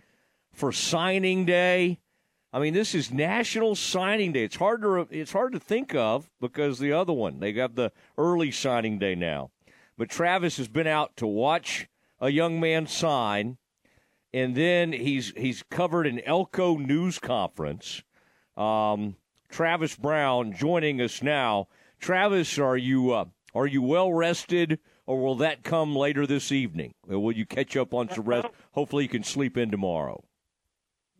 [0.51, 1.99] for signing day.
[2.53, 4.43] I mean, this is National Signing Day.
[4.43, 7.93] It's hard to it's hard to think of because the other one they have the
[8.17, 9.51] early signing day now.
[9.97, 11.87] But Travis has been out to watch
[12.19, 13.57] a young man sign,
[14.33, 18.03] and then he's he's covered an Elko news conference.
[18.57, 19.15] Um,
[19.49, 21.67] Travis Brown joining us now.
[21.99, 24.79] Travis, are you uh, are you well rested?
[25.11, 26.93] or will that come later this evening?
[27.09, 28.47] Or will you catch up on some rest?
[28.71, 30.23] Hopefully, you can sleep in tomorrow.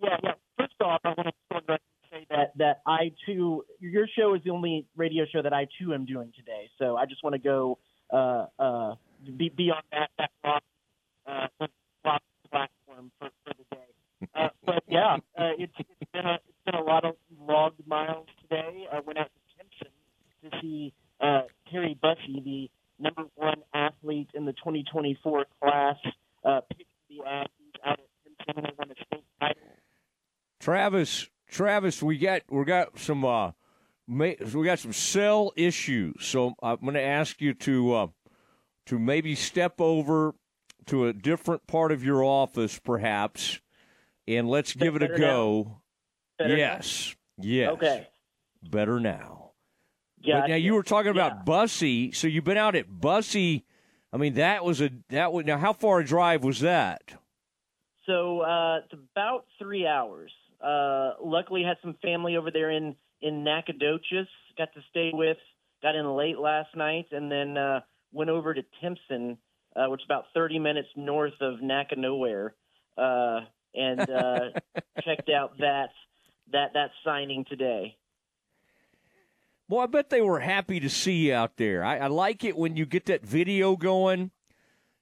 [0.02, 0.32] Yeah, yeah.
[0.58, 1.28] First off, I want
[1.68, 1.78] to
[2.10, 5.94] say that that I too, your show is the only radio show that I too
[5.94, 6.70] am doing today.
[6.80, 7.80] So I just want to go
[8.14, 8.96] uh, uh,
[9.38, 10.62] be, be on that that
[11.28, 11.68] uh,
[13.02, 14.30] platform for, for the day.
[14.36, 18.28] Uh, but yeah, uh, it's, it's been a it's been a lot of logged miles
[18.42, 18.86] today.
[18.92, 19.88] I went out to Timpson
[20.44, 22.70] to see uh, Terry Bussey, the
[23.04, 25.96] number one athlete in the 2024 class,
[26.46, 27.48] uh, picked the Aggies
[27.86, 29.62] out at Clemson and won a state title.
[30.60, 33.52] Travis, Travis, we got we got some uh,
[34.08, 38.08] we got some cell issues, so I'm going to ask you to uh,
[38.86, 40.36] to maybe step over
[40.88, 43.60] to a different part of your office, perhaps,
[44.28, 45.82] and let's give it a go.
[46.40, 47.44] yes, now?
[47.46, 47.70] yes.
[47.72, 48.08] Okay.
[48.64, 49.52] Better now.
[50.24, 50.42] Yeah.
[50.42, 53.66] But now you were talking about Bussey, so you've been out at Bussey.
[54.14, 55.58] I mean, that was a that was now.
[55.58, 57.02] How far a drive was that?
[58.06, 60.32] So uh, it's about three hours.
[60.64, 64.28] Uh, luckily, had some family over there in in Nacogdoches.
[64.58, 65.38] Got to stay with.
[65.82, 67.80] Got in late last night, and then uh,
[68.12, 69.38] went over to Timpson,
[69.76, 72.54] uh, which is about 30 minutes north of Naca Nowhere,
[72.98, 73.42] uh,
[73.74, 74.40] and uh,
[75.04, 75.90] checked out that
[76.52, 77.96] that that signing today.
[79.70, 81.84] Well, I bet they were happy to see you out there.
[81.84, 84.32] I, I like it when you get that video going.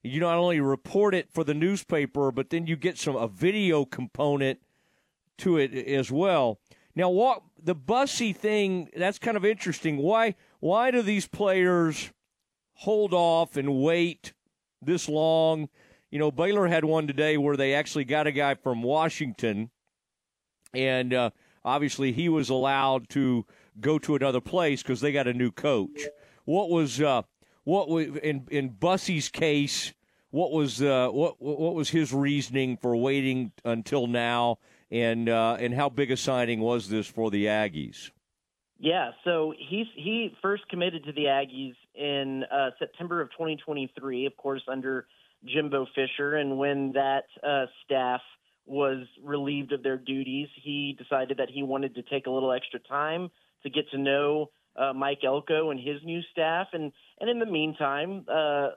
[0.03, 3.83] You not only report it for the newspaper, but then you get some a video
[3.83, 4.59] component
[5.39, 6.59] to it as well.
[6.95, 8.89] Now, what the Bussey thing?
[8.95, 9.97] That's kind of interesting.
[9.97, 10.35] Why?
[10.59, 12.11] Why do these players
[12.73, 14.33] hold off and wait
[14.81, 15.69] this long?
[16.11, 19.69] You know, Baylor had one today where they actually got a guy from Washington,
[20.73, 21.29] and uh,
[21.63, 23.45] obviously he was allowed to
[23.79, 26.01] go to another place because they got a new coach.
[26.45, 27.23] What was uh,
[27.63, 29.93] what was in in Bussey's case?
[30.31, 34.57] What was uh, what what was his reasoning for waiting until now,
[34.89, 38.11] and uh, and how big a signing was this for the Aggies?
[38.79, 44.37] Yeah, so he's he first committed to the Aggies in uh, September of 2023, of
[44.37, 45.05] course under
[45.45, 48.21] Jimbo Fisher, and when that uh, staff
[48.65, 52.79] was relieved of their duties, he decided that he wanted to take a little extra
[52.79, 53.29] time
[53.63, 56.67] to get to know uh, Mike Elko and his new staff.
[56.73, 58.69] And and in the meantime, uh,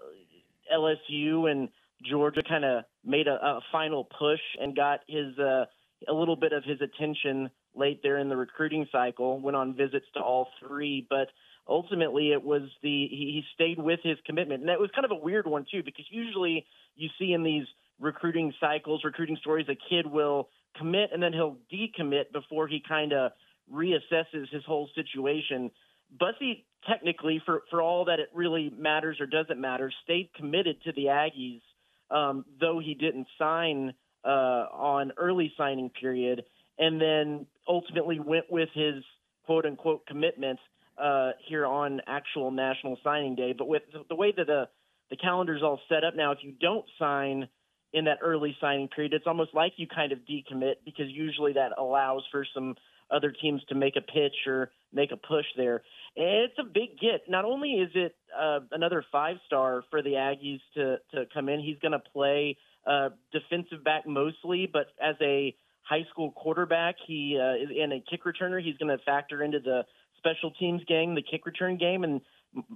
[0.75, 1.69] LSU and
[2.05, 5.67] Georgia kind of made a, a, final push and got his uh,
[6.09, 9.39] a little bit of his attention late there in the recruiting cycle.
[9.41, 11.29] Went on visits to all three, but
[11.69, 15.17] ultimately it was the he, stayed with his commitment, and that was kind of a
[15.17, 16.67] weird one too because usually
[16.97, 17.67] you see in these
[18.01, 23.13] recruiting cycles, recruiting stories, a kid will commit and then he'll decommit before he kind
[23.13, 23.33] of
[23.73, 25.71] reassesses his whole situation.
[26.19, 30.93] Bussey, technically, for, for all that it really matters or doesn't matter, stayed committed to
[30.93, 31.63] the Aggies,
[32.11, 33.95] um, though he didn't sign
[34.25, 36.45] uh, on early signing period,
[36.79, 39.03] and then ultimately went with his
[39.47, 40.59] quote unquote commitment
[41.03, 43.55] uh, here on actual National Signing Day.
[43.57, 44.69] But with the way that the
[45.11, 47.49] the calendar's all set up now, if you don't sign
[47.93, 51.73] in that early signing period, it's almost like you kind of decommit because usually that
[51.77, 52.75] allows for some
[53.11, 55.83] other teams to make a pitch or make a push there.
[56.17, 57.29] And it's a big get.
[57.29, 61.61] Not only is it uh, another five star for the Aggies to to come in.
[61.61, 62.57] He's going to play
[62.87, 68.25] uh, defensive back mostly, but as a high school quarterback, he uh, and a kick
[68.25, 69.83] returner, he's going to factor into the
[70.23, 72.21] special teams game, the kick return game, and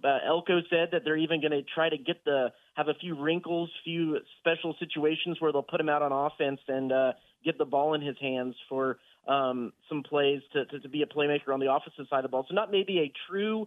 [0.05, 3.14] uh, Elko said that they're even going to try to get the have a few
[3.20, 7.12] wrinkles, few special situations where they'll put him out on offense and uh,
[7.44, 8.98] get the ball in his hands for
[9.28, 12.28] um, some plays to, to, to be a playmaker on the offensive side of the
[12.28, 12.47] ball.
[12.48, 13.66] So not maybe a true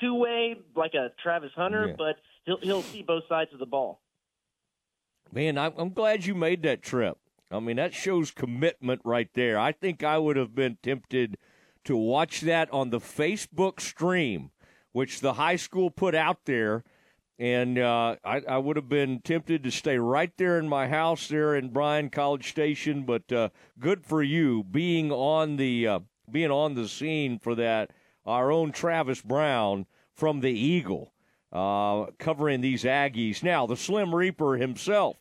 [0.00, 1.94] two way like a Travis Hunter, Yeah.
[1.96, 4.00] but he'll he'll see both sides of the ball.
[5.32, 7.18] Man, I'm, I'm glad you made that trip.
[7.50, 9.58] I mean, that shows commitment right there.
[9.58, 11.38] I think I would have been tempted
[11.86, 14.50] to watch that on the Facebook stream,
[14.92, 16.84] which the high school put out there.
[17.38, 21.28] And uh, I, I would have been tempted to stay right there in my house
[21.28, 23.04] there in Bryan College Station.
[23.04, 25.98] But uh, good for you being on the uh,
[26.30, 27.90] being on the scene for that.
[28.24, 31.12] Our own Travis Brown from the Eagle
[31.52, 33.42] uh, covering these Aggies.
[33.42, 35.16] Now, the Slim Reaper himself,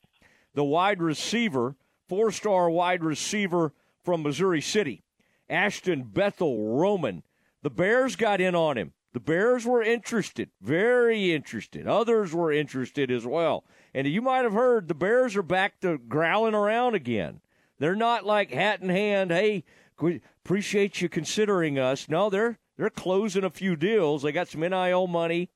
[0.54, 1.76] the wide receiver,
[2.08, 3.74] four star wide receiver
[4.04, 5.04] from Missouri City,
[5.50, 7.24] Ashton Bethel Roman.
[7.62, 8.94] The Bears got in on him.
[9.14, 11.88] The Bears were interested, very interested.
[11.88, 13.64] Others were interested as well.
[13.94, 17.40] And you might have heard the Bears are back to growling around again.
[17.80, 19.64] They're not like hat in hand, hey,
[20.44, 22.10] appreciate you considering us.
[22.10, 24.22] No, they're they're closing a few deals.
[24.22, 25.50] They got some NIL money.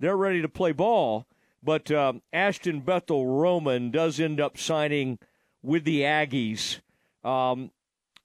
[0.00, 1.26] They're ready to play ball.
[1.62, 5.18] But um, Ashton Bethel Roman does end up signing
[5.62, 6.80] with the Aggies.
[7.24, 7.70] Um,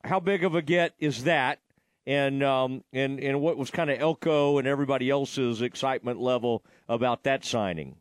[0.04, 1.60] how big of a get is that?
[2.08, 7.24] And um, and and what was kind of Elko and everybody else's excitement level about
[7.24, 7.96] that signing?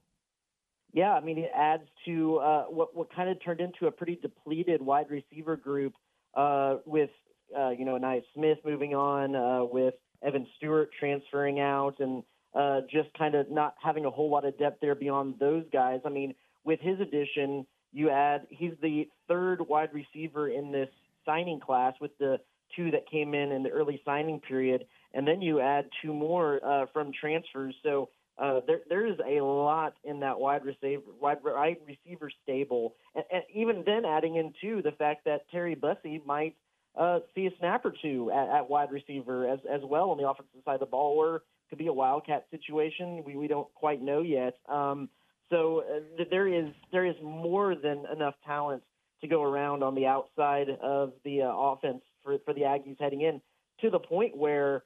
[0.92, 4.16] Yeah, I mean it adds to uh, what what kind of turned into a pretty
[4.16, 5.94] depleted wide receiver group
[6.34, 7.10] uh, with
[7.56, 12.22] uh, you know Ainias Smith moving on, uh, with Evan Stewart transferring out, and
[12.54, 16.00] uh, just kind of not having a whole lot of depth there beyond those guys.
[16.04, 20.88] I mean, with his addition, you add he's the third wide receiver in this
[21.30, 22.38] signing class with the
[22.76, 24.80] two that came in in the early signing period,
[25.14, 27.74] and then you add two more uh, from transfers.
[27.82, 31.38] So uh, there there is a lot in that wide receiver wide,
[31.86, 36.54] receiver stable, and, and even then adding in too the fact that Terry Bussey might
[36.98, 40.28] uh, see a snap or two at, at wide receiver as as well on the
[40.28, 43.22] offensive side of the ball, or could be a wildcat situation.
[43.26, 44.56] We we don't quite know yet.
[44.68, 45.08] Um,
[45.50, 48.82] so uh, there is there is more than enough talent
[49.20, 53.22] to go around on the outside of the uh, offense for for the Aggies heading
[53.22, 53.40] in
[53.80, 54.84] to the point where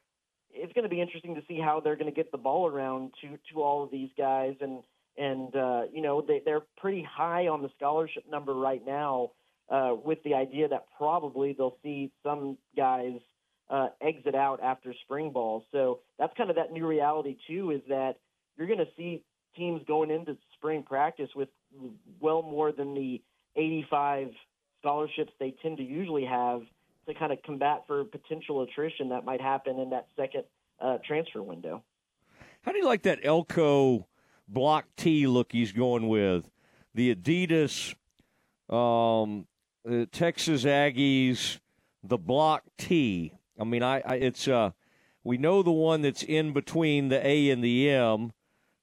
[0.51, 3.13] it's going to be interesting to see how they're going to get the ball around
[3.21, 4.83] to to all of these guys and
[5.17, 9.31] and uh, you know they they're pretty high on the scholarship number right now
[9.71, 13.19] uh, with the idea that probably they'll see some guys
[13.71, 15.65] uh, exit out after spring ball.
[15.73, 18.15] So that's kind of that new reality too is that
[18.57, 19.23] you're going to see
[19.57, 21.49] teams going into spring practice with
[22.21, 23.23] well more than the
[23.57, 24.31] 85
[24.81, 26.63] scholarships they tend to usually have
[27.07, 30.45] to kind of combat for potential attrition that might happen in that second
[30.81, 31.83] uh, transfer window.
[32.63, 34.07] How do you like that Elko
[34.49, 36.51] block T look he's going with?
[36.95, 37.95] The Adidas,
[38.75, 39.47] um,
[39.85, 41.59] the Texas Aggies,
[42.03, 43.33] the block T.
[43.59, 44.71] I mean, I, I it's uh,
[45.23, 48.33] we know the one that's in between the A and the M,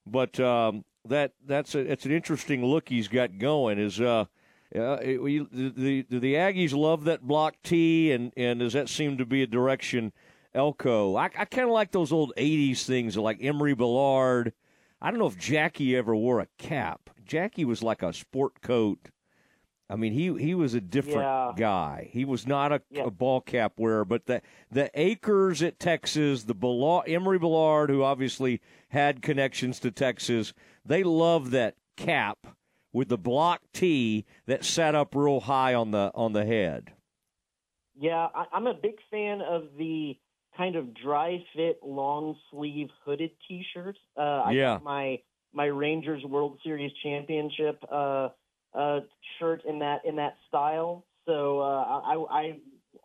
[0.06, 3.78] but um, that that's a it's an interesting look he's got going.
[3.78, 4.26] Is uh,
[4.76, 8.88] uh, it, we, the, the the Aggies love that block T, and and does that
[8.88, 10.12] seem to be a direction?
[10.54, 11.16] Elko.
[11.16, 14.52] I, I kind of like those old '80s things, like Emory Bellard.
[15.00, 17.10] I don't know if Jackie ever wore a cap.
[17.24, 19.08] Jackie was like a sport coat.
[19.90, 21.52] I mean, he he was a different Yeah.
[21.56, 22.08] guy.
[22.12, 24.40] He was not a, a ball cap wearer, but the
[24.70, 30.54] the Acres at Texas, the Bellard, Emory Bellard, who obviously had connections to Texas,
[30.84, 32.38] they love that cap
[32.92, 36.92] with the block T that sat up real high on the on the head.
[37.98, 40.16] Yeah, I, I'm a big fan of the
[40.56, 43.98] kind of dry fit, long sleeve hooded T-shirts.
[44.16, 45.20] Uh, I got my
[45.52, 48.28] my Rangers World Series championship uh,
[48.74, 49.00] uh,
[49.38, 51.04] shirt in that in that style.
[51.26, 52.58] So uh, I, I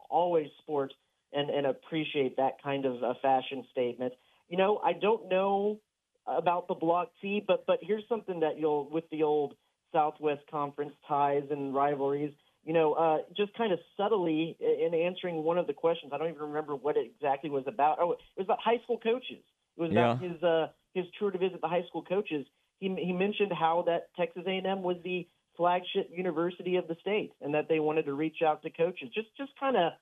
[0.10, 0.94] always sport
[1.34, 4.14] and, and appreciate that kind of a fashion statement.
[4.50, 5.80] You know, I don't know
[6.26, 9.56] about the block T, but but here's something that you'll with the old
[9.92, 12.34] Southwest Conference ties and rivalries.
[12.64, 16.12] You know, uh, just kind of subtly in answering one of the questions.
[16.14, 17.98] I don't even remember what it exactly was about.
[18.02, 19.44] Oh, it was about high school coaches.
[19.78, 20.30] It was about Yeah.
[20.30, 22.46] his uh, his tour to visit the high school coaches.
[22.80, 27.54] He he mentioned how that Texas A&M was the flagship university of the state, and
[27.54, 29.10] that they wanted to reach out to coaches.
[29.14, 29.94] Just just kind of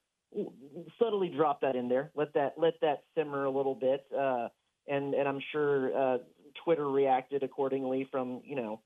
[0.99, 2.11] subtly drop that in there.
[2.15, 4.47] Let that let that simmer a little bit, uh,
[4.87, 6.17] and and I'm sure uh,
[6.63, 8.81] Twitter reacted accordingly from you know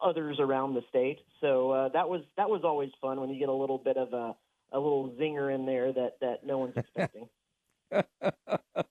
[0.00, 1.18] others around the state.
[1.40, 4.12] So uh, that was that was always fun when you get a little bit of
[4.12, 4.34] a
[4.72, 7.28] a little zinger in there that that no one's expecting.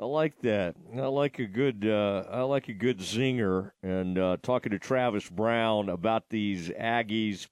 [0.00, 0.76] I like that.
[0.96, 1.86] I like a good.
[1.86, 3.72] Uh, I like a good zinger.
[3.82, 7.48] And uh, talking to Travis Brown about these Aggies.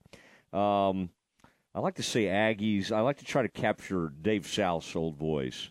[0.52, 1.10] Um,
[1.74, 2.92] I like to say Aggies.
[2.92, 5.70] I like to try to capture Dave South's old voice.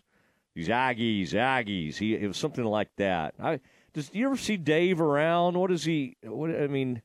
[0.54, 1.96] These Aggies, Aggies.
[1.96, 3.34] He it was something like that.
[3.40, 3.60] I
[3.96, 5.58] does do you ever see Dave around?
[5.58, 6.16] What is he?
[6.22, 7.02] What I mean,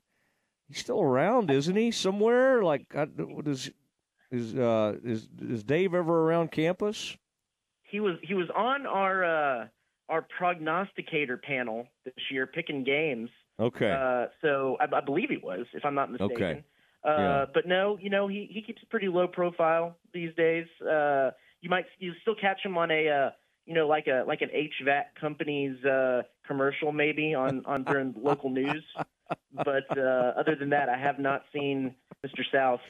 [0.68, 1.90] he's still around, isn't he?
[1.90, 3.72] Somewhere like I, what is
[4.30, 7.18] is uh is is Dave ever around campus?
[7.92, 9.68] he was he was on our uh,
[10.10, 13.30] our prognosticator panel this year, picking games.
[13.60, 13.92] Okay.
[13.92, 16.36] Uh, so I, I believe he was, if I'm not mistaken.
[16.36, 16.64] Okay.
[17.06, 17.46] Uh, Yeah.
[17.54, 20.66] But no, you know he he keeps a pretty low profile these days.
[20.82, 21.32] Uh,
[21.62, 23.30] you might you still catch him on a uh,
[23.66, 28.50] you know like a like an HVAC company's uh, commercial maybe on on during local
[28.50, 28.84] news.
[29.54, 32.44] But uh, other than that, I have not seen Mr.
[32.52, 32.82] South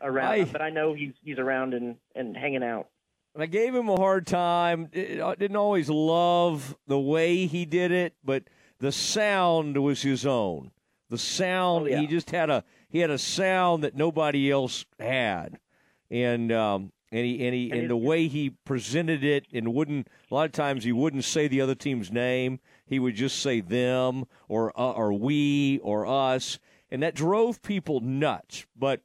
[0.00, 0.32] around.
[0.32, 2.88] I- but I know he's he's around and and hanging out.
[3.34, 4.88] And I gave him a hard time.
[4.96, 8.44] I I didn't always love the way he did it, but
[8.78, 10.70] the sound was his own.
[11.10, 15.58] The sound he just had a he had a sound that nobody else had,
[16.10, 20.34] and um, and he and he and, the way he presented it and wouldn't a
[20.34, 22.60] lot of times he wouldn't say the other team's name.
[22.84, 26.58] He would just say them or uh, or we or us,
[26.90, 28.66] and that drove people nuts.
[28.76, 29.00] But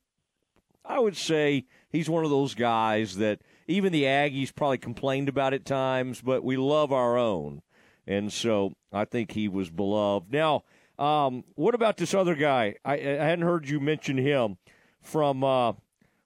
[0.85, 5.53] I would say he's one of those guys that even the Aggies probably complained about
[5.53, 7.61] at times, but we love our own.
[8.05, 10.33] And so I think he was beloved.
[10.33, 10.63] Now,
[10.99, 12.75] um, what about this other guy?
[12.83, 14.57] I, I hadn't heard you mention him
[15.01, 15.73] from, uh,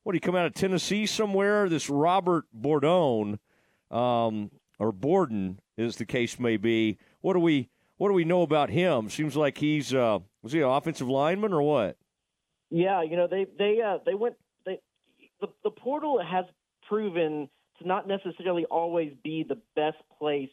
[0.06, 1.68] what, he come out of Tennessee somewhere?
[1.68, 3.40] This Robert Bordone,
[3.90, 7.00] um, or Borden, as the case may be.
[7.22, 9.10] What do we what do we know about him?
[9.10, 11.98] Seems like he's uh, was he an offensive lineman or what?
[12.70, 14.80] Yeah, you know they they uh, they went they
[15.42, 16.46] the the portal has
[16.88, 17.50] proven
[17.80, 20.52] to not necessarily always be the best place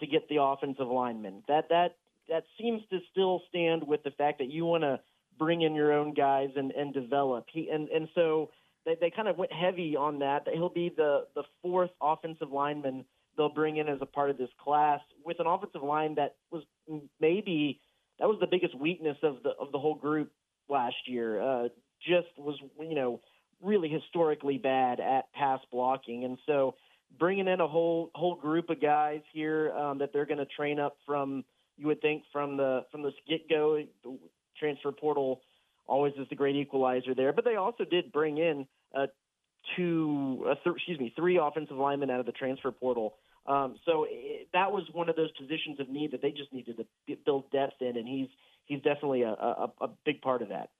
[0.00, 1.42] to get the offensive lineman.
[1.46, 1.96] That that
[2.30, 4.98] that seems to still stand with the fact that you want to
[5.38, 7.48] bring in your own guys and and develop.
[7.52, 8.48] He and and so
[8.88, 10.48] they they kind of went heavy on that.
[10.52, 13.04] He'll be the the fourth offensive lineman
[13.36, 16.64] they'll bring in as a part of this class with an offensive line that was
[17.20, 17.80] maybe
[18.18, 20.32] that was the biggest weakness of the of the whole group
[20.68, 21.40] last year.
[21.40, 21.68] Uh,
[22.00, 23.20] just was you know
[23.62, 26.74] really historically bad at pass blocking, and so
[27.18, 30.80] bringing in a whole whole group of guys here um, that they're going to train
[30.80, 31.44] up from
[31.76, 33.82] you would think from the from the get go
[34.58, 35.40] transfer portal
[35.86, 39.06] always is the great equalizer there, but they also did bring in uh,
[39.76, 43.14] two uh, th- excuse me three offensive linemen out of the transfer portal.
[43.46, 46.76] Um, so it, that was one of those positions of need that they just needed
[46.76, 48.28] to build depth in, and he's
[48.66, 50.70] he's definitely a, a, a big part of that.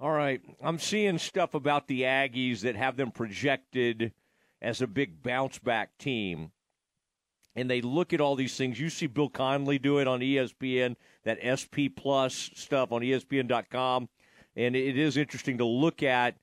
[0.00, 0.40] All right.
[0.62, 4.12] I'm seeing stuff about the Aggies that have them projected
[4.60, 6.50] as a big bounce back team.
[7.56, 8.80] And they look at all these things.
[8.80, 14.08] You see Bill Connelly do it on ESPN, that SP Plus stuff on ESPN.com.
[14.56, 16.36] And it is interesting to look at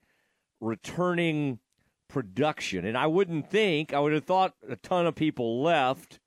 [0.62, 1.60] returning
[2.08, 2.86] production.
[2.86, 6.20] And I wouldn't think, I would have thought a ton of people left,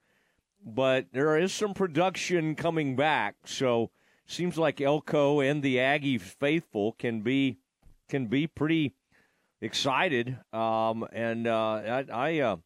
[0.64, 3.36] but there is some production coming back.
[3.46, 3.90] So
[4.26, 7.58] seems like Elko and the Aggie faithful can be
[8.08, 8.94] can be pretty
[9.60, 10.38] excited.
[10.52, 12.56] Um, and uh, I I, uh,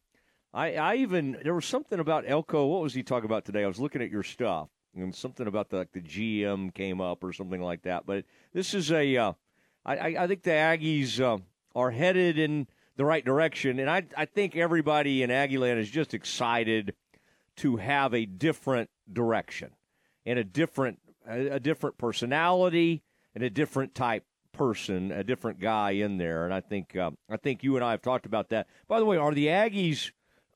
[0.53, 2.65] I I even there was something about Elko.
[2.67, 3.63] What was he talking about today?
[3.63, 7.23] I was looking at your stuff and something about the like the GM came up
[7.23, 8.05] or something like that.
[8.05, 9.33] But this is a uh,
[9.85, 11.39] I, I think the Aggies uh,
[11.75, 16.13] are headed in the right direction, and I I think everybody in Aggieland is just
[16.13, 16.93] excited
[17.57, 19.71] to have a different direction
[20.25, 23.03] and a different a, different personality
[23.35, 26.45] and a different type person, a different guy in there.
[26.45, 28.67] And I think uh, I think you and I have talked about that.
[28.87, 30.11] By the way, are the Aggies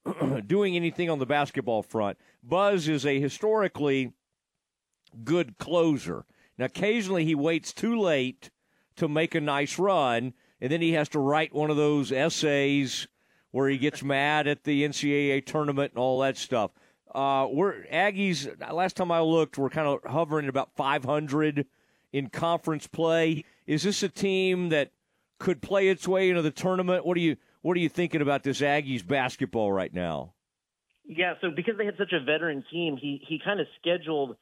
[0.48, 2.18] doing anything on the basketball front?
[2.44, 4.14] Buzz is a historically
[5.24, 6.26] good closer.
[6.58, 8.50] Now, occasionally he waits too late
[8.96, 10.34] to make a nice run,
[10.64, 13.06] and then he has to write one of those essays
[13.52, 16.72] where he gets mad at the NCAA tournament and all that stuff.
[17.14, 18.50] Uh, we're Aggies.
[18.72, 21.66] Last time I looked, we're kind of hovering at about 500
[22.14, 23.44] in conference play.
[23.68, 24.92] Is this a team that
[25.38, 27.06] could play its way into the tournament?
[27.06, 30.34] What are you What are you thinking about this Aggies basketball right now?
[31.06, 34.38] Yeah, so because they had such a veteran team, he he kind of scheduled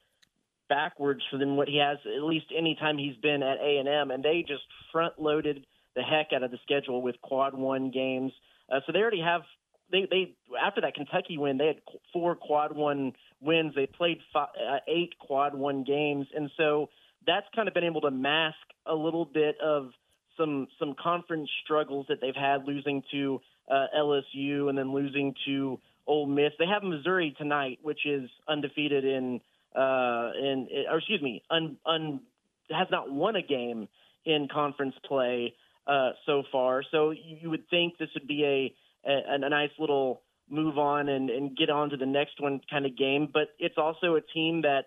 [0.68, 3.88] backwards for than what he has at least any time he's been at A and
[3.88, 7.90] M, and they just front loaded the heck out of the schedule with quad one
[7.90, 8.32] games.
[8.70, 9.42] Uh, so they already have
[9.90, 11.80] they they after that Kentucky win, they had
[12.12, 13.74] four quad one wins.
[13.74, 16.88] They played five, uh, eight quad one games, and so
[17.26, 18.56] that's kind of been able to mask
[18.86, 19.90] a little bit of
[20.36, 23.40] some some conference struggles that they've had, losing to
[23.70, 26.52] uh, LSU and then losing to Ole Miss.
[26.58, 29.40] They have Missouri tonight, which is undefeated in
[29.76, 32.20] uh, in or excuse me, un, un
[32.70, 33.88] has not won a game
[34.24, 35.54] in conference play
[35.86, 36.82] uh, so far.
[36.90, 38.74] So you, you would think this would be a
[39.08, 42.86] a, a nice little move on and, and get on to the next one kind
[42.86, 43.28] of game.
[43.32, 44.86] But it's also a team that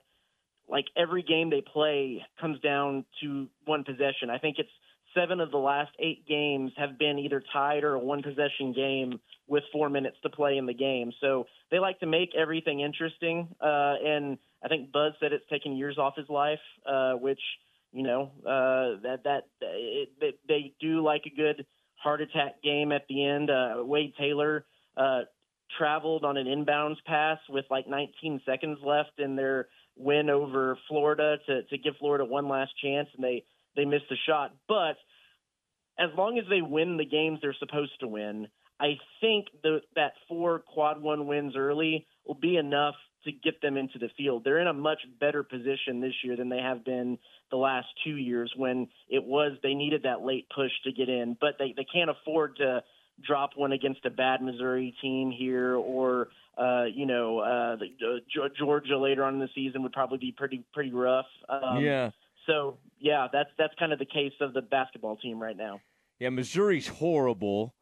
[0.69, 4.29] like every game they play comes down to one possession.
[4.29, 4.69] I think it's
[5.13, 9.19] seven of the last eight games have been either tied or a one possession game
[9.47, 11.11] with four minutes to play in the game.
[11.21, 13.47] So they like to make everything interesting.
[13.61, 17.39] Uh, and I think Buzz said it's taken years off his life, uh, which
[17.91, 21.65] you know uh, that that it, they, they do like a good
[21.95, 23.49] heart attack game at the end.
[23.49, 24.65] Uh, Wade Taylor
[24.97, 25.21] uh,
[25.77, 31.37] traveled on an inbounds pass with like 19 seconds left in their win over Florida
[31.47, 33.43] to to give Florida one last chance, and they
[33.75, 34.53] they missed the shot.
[34.67, 34.97] But
[35.97, 38.47] as long as they win the games they're supposed to win,
[38.79, 43.77] I think the, that four quad one wins early will be enough to get them
[43.77, 44.43] into the field.
[44.43, 47.17] They're in a much better position this year than they have been
[47.51, 51.37] the last two years when it was they needed that late push to get in,
[51.39, 52.83] but they, they can't afford to
[53.25, 58.47] drop one against a bad Missouri team here or uh, you know uh, the, uh,
[58.57, 61.25] Georgia later on in the season would probably be pretty pretty rough.
[61.49, 62.11] Um, yeah.
[62.45, 65.81] So yeah, that's that's kind of the case of the basketball team right now.
[66.19, 67.73] Yeah, Missouri's horrible.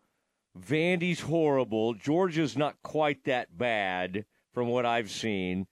[0.59, 1.93] Vandy's horrible.
[1.93, 5.67] Georgia's not quite that bad from what I've seen.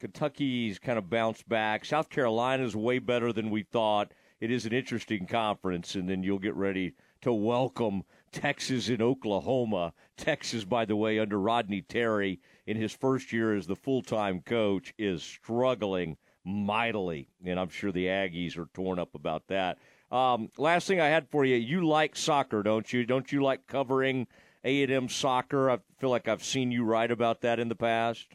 [0.00, 1.84] Kentucky's kind of bounced back.
[1.84, 4.12] South Carolina's way better than we thought.
[4.40, 8.02] It is an interesting conference, and then you'll get ready to welcome
[8.32, 9.94] Texas and Oklahoma.
[10.16, 14.40] Texas, by the way, under Rodney Terry in his first year as the full time
[14.40, 19.78] coach, is struggling mightily, and I'm sure the Aggies are torn up about that.
[20.10, 23.06] Um, last thing I had for you, you like soccer, don't you?
[23.06, 24.26] Don't you like covering
[24.64, 25.70] A&M soccer?
[25.70, 28.26] I feel like I've seen you write about that in the past.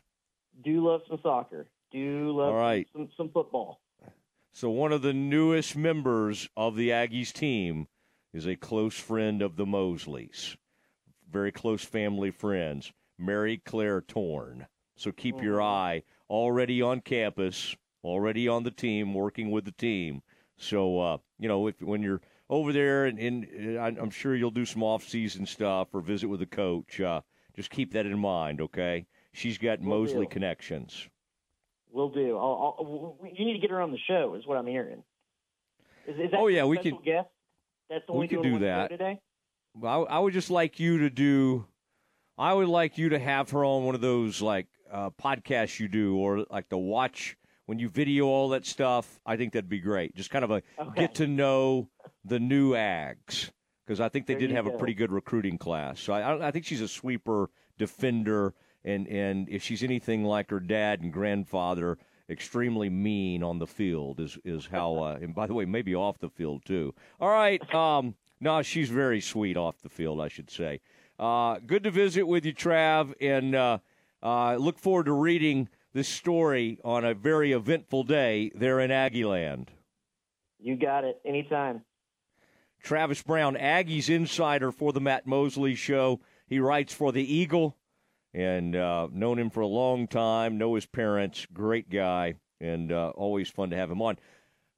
[0.63, 1.67] Do love some soccer.
[1.91, 2.87] Do love All right.
[2.93, 3.81] some, some football.
[4.51, 7.87] So one of the newest members of the Aggies team
[8.33, 10.55] is a close friend of the Mosleys.
[11.31, 14.67] Very close family friends, Mary Claire Torn.
[14.95, 20.21] So keep your eye already on campus, already on the team, working with the team.
[20.57, 24.65] So uh, you know, if when you're over there, and, and I'm sure you'll do
[24.65, 26.99] some off-season stuff or visit with the coach.
[26.99, 27.21] Uh,
[27.55, 29.05] just keep that in mind, okay?
[29.33, 30.29] She's got Will Mosley do.
[30.31, 31.07] connections.
[31.91, 32.37] We'll do.
[32.37, 35.03] I'll, I'll, you need to get her on the show, is what I'm hearing.
[36.07, 37.27] Is, is that Oh, yeah, we can- Guest?
[37.89, 38.89] That's the only we doing do that.
[38.89, 39.19] today.
[39.73, 41.65] Well, I, I would just like you to do.
[42.37, 45.87] I would like you to have her on one of those like uh, podcasts you
[45.87, 49.19] do, or like the watch when you video all that stuff.
[49.25, 50.15] I think that'd be great.
[50.15, 51.01] Just kind of a Okay.
[51.01, 51.89] get to know
[52.25, 53.51] the new Ags
[53.85, 55.99] because I think they There did have a pretty good recruiting class.
[55.99, 60.51] So I, I I think she's a sweeper defender, and and if she's anything like
[60.51, 61.97] her dad and grandfather,
[62.29, 64.97] extremely mean on the field is is how.
[64.97, 66.93] Uh, and by the way, maybe off the field too.
[67.19, 67.73] All right.
[67.73, 70.81] Um, no, she's very sweet off the field, I should say.
[71.17, 73.79] Uh, good to visit with you, Trav, and uh,
[74.23, 79.67] uh, look forward to reading this story on a very eventful day there in Aggieland.
[80.59, 81.19] You got it.
[81.25, 81.81] Anytime.
[82.81, 86.19] Travis Brown, Aggies insider for the Matt Mosley Show.
[86.47, 87.77] He writes for the Eagle,
[88.33, 90.57] and uh, known him for a long time.
[90.57, 91.45] Know his parents.
[91.53, 94.17] Great guy, and uh, always fun to have him on.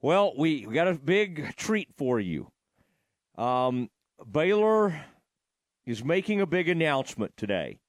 [0.01, 2.51] Well, we, got a big treat for you.
[3.37, 3.89] Um,
[4.29, 4.99] Baylor
[5.85, 7.79] is making a big announcement today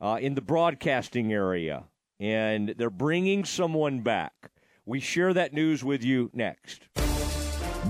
[0.00, 1.84] uh, in the broadcasting area,
[2.20, 4.50] and they're bringing someone back.
[4.84, 6.88] We share that news with you next.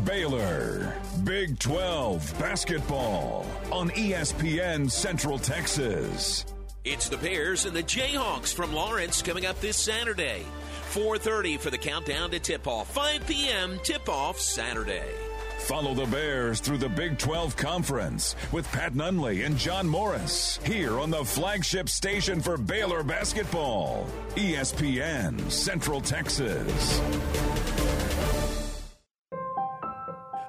[0.05, 0.93] Baylor,
[1.25, 6.45] Big 12 basketball on ESPN Central Texas.
[6.85, 10.45] It's the Bears and the Jayhawks from Lawrence coming up this Saturday.
[10.93, 12.93] 4:30 for the countdown to tip-off.
[12.93, 13.81] 5 p.m.
[13.83, 15.09] tip-off Saturday.
[15.59, 21.01] Follow the Bears through the Big 12 Conference with Pat Nunley and John Morris here
[21.01, 27.01] on the flagship station for Baylor basketball, ESPN Central Texas.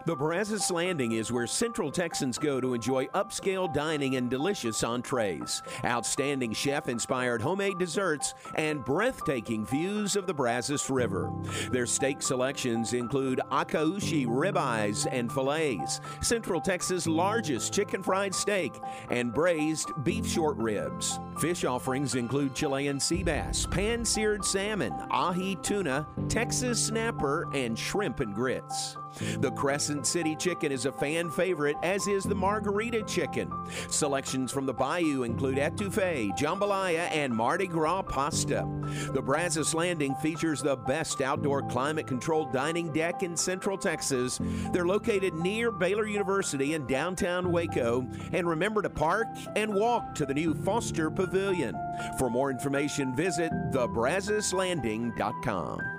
[0.08, 5.62] The Brazos Landing is where Central Texans go to enjoy upscale dining and delicious entrees,
[5.84, 11.30] outstanding chef inspired homemade desserts, and breathtaking views of the Brazos River.
[11.74, 18.72] Their steak selections include akaushi ribeyes and fillets, Central Texas' largest chicken fried steak,
[19.10, 21.20] and braised beef short ribs.
[21.42, 28.22] Fish offerings include Chilean sea bass, pan seared salmon, ahi tuna, Texas snapper, and shrimp
[28.22, 28.96] and grits.
[29.40, 33.52] The Crescent City chicken is a fan favorite, as is the margarita chicken.
[33.90, 38.68] Selections from the Bayou include etouffee, jambalaya, and Mardi Gras pasta.
[39.14, 44.40] The Brazos Landing features the best outdoor climate controlled dining deck in Central Texas.
[44.72, 48.08] They're located near Baylor University in downtown Waco.
[48.34, 51.76] And remember to park and walk to the new Foster Pavilion.
[52.18, 55.97] For more information, visit thebrazoslanding.com.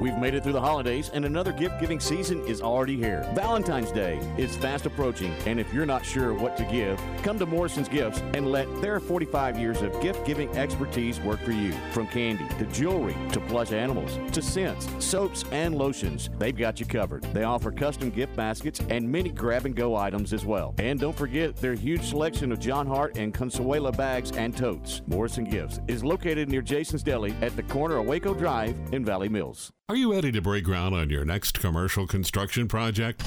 [0.00, 3.28] We've made it through the holidays, and another gift giving season is already here.
[3.34, 7.46] Valentine's Day is fast approaching, and if you're not sure what to give, come to
[7.46, 11.72] Morrison's Gifts and let their 45 years of gift giving expertise work for you.
[11.90, 16.86] From candy to jewelry to plush animals to scents, soaps, and lotions, they've got you
[16.86, 17.24] covered.
[17.34, 20.76] They offer custom gift baskets and many grab and go items as well.
[20.78, 25.02] And don't forget their huge selection of Jon Hart and Consuela bags and totes.
[25.08, 29.28] Morrison Gifts is located near Jason's Deli at the corner of Waco Drive in Valley
[29.28, 29.72] Mills.
[29.90, 33.22] Are you ready to break ground on your next commercial construction project?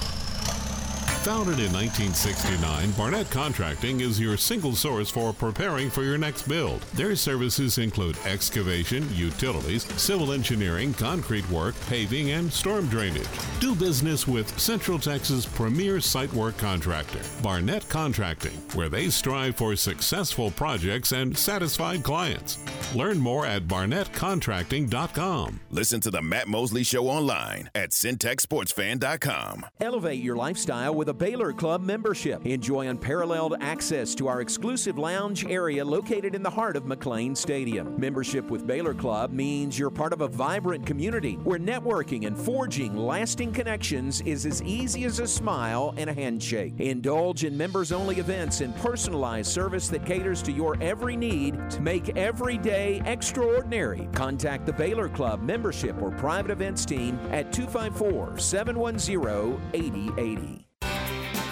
[1.22, 6.82] Founded in 1969, Barnett Contracting is your single source for preparing for your next build.
[6.96, 13.30] Their services include excavation, utilities, civil engineering, concrete work, paving, and storm drainage.
[13.60, 19.76] Do business with Central Texas' premier site work contractor, Barnett Contracting, where they strive for
[19.76, 22.58] successful projects and satisfied clients.
[22.96, 25.60] Learn more at barnettcontracting.com.
[25.70, 29.68] Listen to the Matt Mosley Show online at centexsportsfan.com.
[29.80, 32.46] Elevate your lifestyle with a Baylor Club membership.
[32.46, 38.00] Enjoy unparalleled access to our exclusive lounge area located in the heart of McLane Stadium.
[38.00, 42.96] Membership with Baylor Club means you're part of a vibrant community where networking and forging
[42.96, 46.74] lasting connections is as easy as a smile and a handshake.
[46.80, 51.82] Indulge in members only events and personalized service that caters to your every need to
[51.82, 54.08] make every day extraordinary.
[54.14, 60.71] Contact the Baylor Club membership or private events team at 254 710 8080.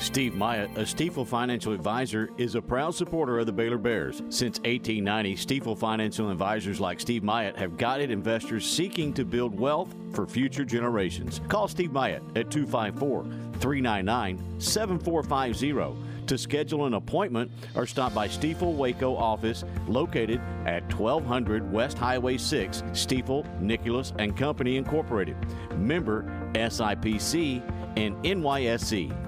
[0.00, 4.22] Steve Myatt, a Stifel financial advisor, is a proud supporter of the Baylor Bears.
[4.28, 9.94] Since 1890, Stifel financial advisors like Steve Myatt have guided investors seeking to build wealth
[10.12, 11.40] for future generations.
[11.48, 13.24] Call Steve Myatt at 254
[13.58, 21.72] 399 7450 to schedule an appointment or stop by Stifel Waco office located at 1200
[21.72, 25.36] West Highway 6, Stifel, Nicolaus and Company Incorporated.
[25.76, 26.22] Member
[26.54, 27.62] SIPC
[27.96, 29.27] and NYSC.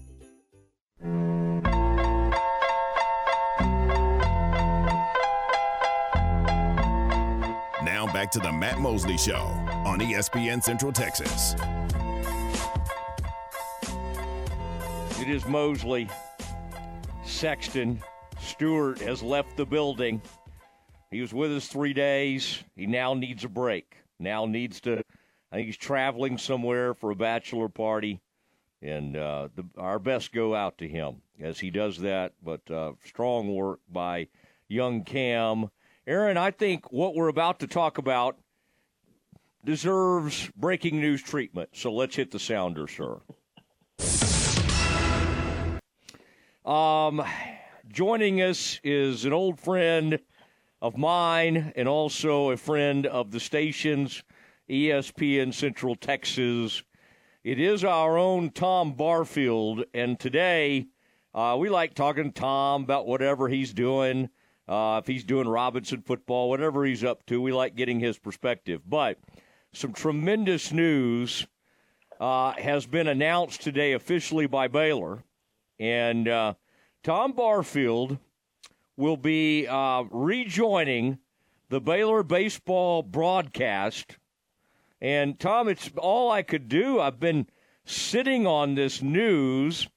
[7.83, 9.37] Now back to the Matt Mosley Show
[9.85, 11.55] on ESPN Central Texas.
[15.19, 16.07] It is Mosley.
[17.23, 18.01] Sexton
[18.39, 20.21] Stewart has left the building.
[21.09, 22.63] He was with us three days.
[22.75, 23.97] He now needs a break.
[24.19, 25.03] Now needs to.
[25.51, 28.21] I think he's traveling somewhere for a bachelor party,
[28.81, 32.33] and uh, the, our best go out to him as he does that.
[32.43, 34.27] But uh, strong work by
[34.67, 35.69] young Cam.
[36.07, 38.37] Aaron, I think what we're about to talk about
[39.63, 41.69] deserves breaking news treatment.
[41.73, 43.19] So let's hit the sounder, sir.
[46.65, 47.23] Um,
[47.87, 50.19] joining us is an old friend
[50.81, 54.23] of mine and also a friend of the station's
[54.69, 56.83] ESPN Central Texas.
[57.43, 60.85] It is our own Tom Barfield, and today
[61.33, 64.29] uh, we like talking to Tom about whatever he's doing.
[64.67, 68.81] Uh, if he's doing Robinson football, whatever he's up to, we like getting his perspective.
[68.87, 69.17] But
[69.73, 71.47] some tremendous news
[72.19, 75.23] uh, has been announced today officially by Baylor,
[75.79, 76.53] and uh,
[77.03, 78.19] Tom Barfield
[78.97, 81.17] will be uh, rejoining
[81.69, 84.17] the Baylor baseball broadcast.
[85.01, 86.99] And Tom, it's all I could do.
[86.99, 87.47] I've been
[87.85, 89.87] sitting on this news,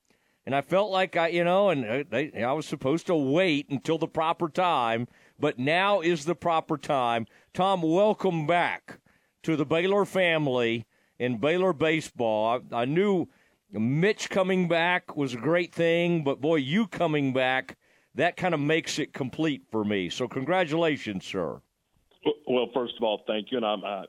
[0.47, 3.68] and I felt like I, you know, and uh, they, I was supposed to wait
[3.68, 5.07] until the proper time,
[5.39, 7.26] but now is the proper time.
[7.52, 8.99] Tom, welcome back
[9.42, 10.86] to the Baylor family
[11.18, 12.62] in Baylor baseball.
[12.73, 13.28] I, I knew
[13.70, 17.76] Mitch coming back was a great thing, but boy, you coming back,
[18.15, 20.08] that kind of makes it complete for me.
[20.08, 21.60] So, congratulations, sir.
[22.49, 24.02] Well, first of all, thank you, and I'm uh,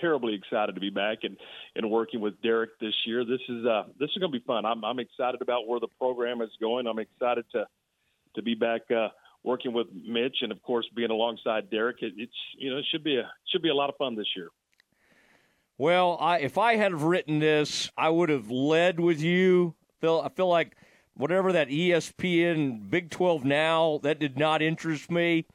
[0.00, 1.36] terribly excited to be back and
[1.74, 3.24] and working with Derek this year.
[3.24, 4.64] This is uh, this is going to be fun.
[4.64, 6.86] I'm I'm excited about where the program is going.
[6.86, 7.66] I'm excited to
[8.36, 9.08] to be back uh,
[9.42, 11.98] working with Mitch, and of course, being alongside Derek.
[12.02, 14.28] It, it's you know it should be a should be a lot of fun this
[14.36, 14.48] year.
[15.78, 19.74] Well, I, if I had written this, I would have led with you.
[20.00, 20.74] Phil, I feel like
[21.14, 25.46] whatever that ESPN Big 12 now, that did not interest me.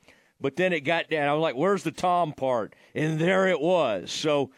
[0.42, 1.28] But then it got down.
[1.28, 2.76] I was like, where's the Tom part?
[2.96, 4.12] And there it was.
[4.12, 4.52] So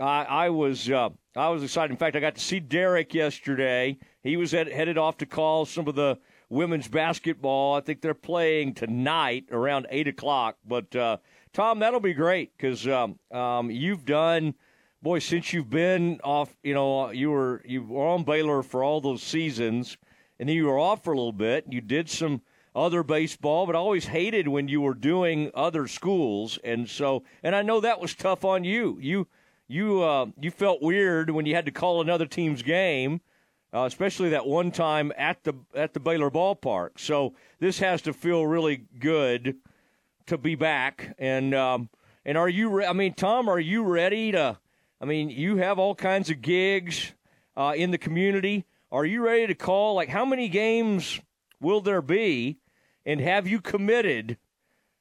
[0.00, 1.90] I, I was uh, I was excited.
[1.90, 3.98] In fact, I got to see Derek yesterday.
[4.22, 7.74] He was at, headed off to call some of the women's basketball.
[7.74, 10.56] I think they're playing tonight around 8 o'clock.
[10.66, 11.18] But, uh,
[11.52, 14.54] Tom, that'll be great because um, um, you've done–
[15.06, 19.00] boy, since you've been off, you know, you were you were on Baylor for all
[19.00, 19.96] those seasons,
[20.40, 21.64] and then you were off for a little bit.
[21.70, 22.42] You did some
[22.76, 27.62] other baseball, but always hated when you were doing other schools, and so, and I
[27.62, 28.98] know that was tough on you.
[29.00, 29.26] You
[29.66, 33.20] you uh, you felt weird when you had to call another team's game.
[33.74, 36.90] Uh, especially that one time at the at the Baylor ballpark.
[36.98, 39.56] So this has to feel really good
[40.26, 41.14] to be back.
[41.18, 41.90] And um,
[42.24, 42.70] and are you?
[42.70, 44.58] Re- I mean, Tom, are you ready to?
[45.00, 47.12] I mean, you have all kinds of gigs
[47.56, 48.64] uh, in the community.
[48.92, 49.94] Are you ready to call?
[49.94, 51.20] Like, how many games
[51.60, 52.58] will there be?
[53.06, 54.36] And have you committed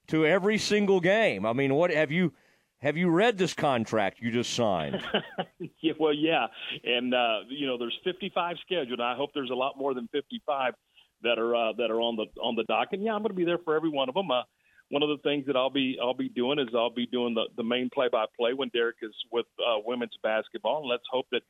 [0.08, 1.46] to every single game?
[1.46, 2.34] I mean, what have you
[2.80, 5.02] have you read this contract you just signed?
[5.82, 6.46] yeah, well, yeah,
[6.84, 9.02] and uh, you know, there's 55 scheduled.
[9.02, 10.76] I hope there's a lot more than 55
[11.24, 12.90] that are uh, that are on the on the dock.
[12.92, 14.30] And yeah, I'm going to be there for every one of them.
[14.30, 14.44] Uh,
[14.90, 17.46] one of the things that I'll be I'll be doing is I'll be doing the
[17.58, 21.26] the main play by play when Derek is with uh, women's basketball, and let's hope
[21.32, 21.42] that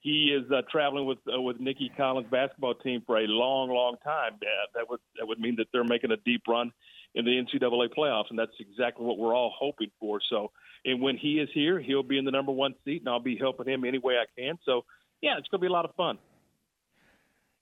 [0.00, 3.96] he is uh, traveling with uh, with Nicki Collen's basketball team for a long, long
[4.02, 4.34] time.
[4.34, 6.72] Uh, that would that would mean that they're making a deep run
[7.14, 10.20] in the NCAA playoffs, and that's exactly what we're all hoping for.
[10.30, 10.52] So,
[10.84, 13.36] and when he is here, he'll be in the number one seat, and I'll be
[13.36, 14.58] helping him any way I can.
[14.64, 14.84] So,
[15.20, 16.18] yeah, it's going to be a lot of fun.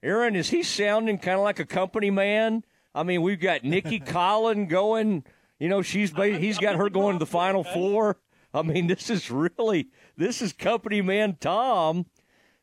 [0.01, 2.63] Aaron, is he sounding kind of like a company man?
[2.95, 5.25] I mean, we've got Nicki Collen going.
[5.59, 8.17] You know, she's he's got her going to the Final Four.
[8.53, 12.05] I mean, this is really this is company man Tom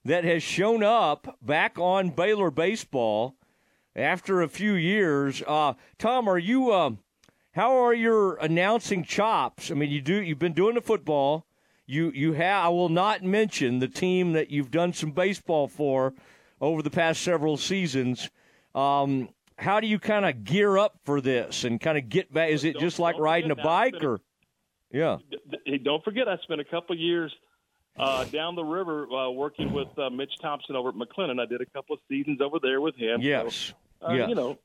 [0.06, 3.36] that has shown up back on Baylor baseball
[3.94, 5.42] after a few years.
[5.46, 6.70] Uh, Tom, are you?
[6.70, 6.90] Uh,
[7.52, 9.70] how are your announcing chops?
[9.70, 11.46] I mean, you do you've been doing the football.
[11.86, 12.66] You you have.
[12.66, 16.14] I will not mention the team that you've done some baseball for
[16.60, 18.30] over the past several seasons.
[18.74, 22.50] Um, how do you kind of gear up for this and kind of get back?
[22.50, 24.20] Is it just like riding a bike or?
[24.92, 25.18] Yeah.
[25.64, 27.34] Hey, don't forget, I spent a couple years
[27.98, 31.40] uh, down the river uh, working with uh, Mitch Thompson over at McLennan.
[31.40, 33.20] I did a couple of seasons over there with him.
[33.20, 33.72] Yes.
[34.00, 34.28] So, uh, yes.
[34.28, 34.58] You know,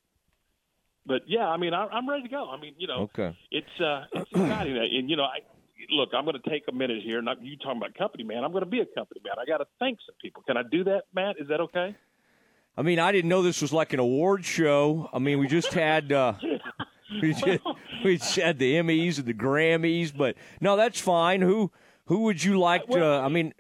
[1.05, 2.49] but yeah, I mean, I, I'm ready to go.
[2.49, 3.35] I mean, you know, Okay.
[3.51, 5.39] it's uh, it's exciting, and you know, I
[5.89, 6.09] look.
[6.13, 7.21] I'm going to take a minute here.
[7.21, 8.43] Not you talking about company man.
[8.43, 9.33] I'm going to be a company man.
[9.41, 10.43] I got to thank some people.
[10.45, 11.37] Can I do that, Matt?
[11.39, 11.95] Is that okay?
[12.77, 15.09] I mean, I didn't know this was like an award show.
[15.11, 16.33] I mean, we just had uh,
[17.21, 17.63] we just,
[18.03, 21.41] we just had the Emmys and the Grammys, but no, that's fine.
[21.41, 21.71] Who
[22.11, 23.01] who would you like to?
[23.01, 23.53] I mean,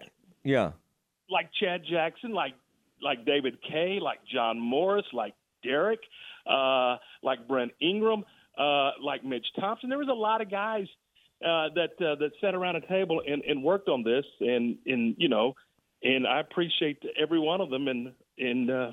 [0.43, 0.71] yeah.
[1.29, 2.53] like Chad Jackson, like
[3.01, 6.01] like David Kay, like John Morris, like Derek,
[6.45, 8.25] uh, like Brent Ingram,
[8.57, 9.87] uh, like Mitch Thompson.
[9.87, 10.85] There was a lot of guys
[11.41, 15.15] uh, that uh, that sat around a table and, and worked on this, and and
[15.17, 15.53] you know,
[16.03, 18.91] and I appreciate every one of them, and and uh,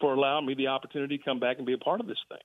[0.00, 2.38] for allowing me the opportunity to come back and be a part of this thing.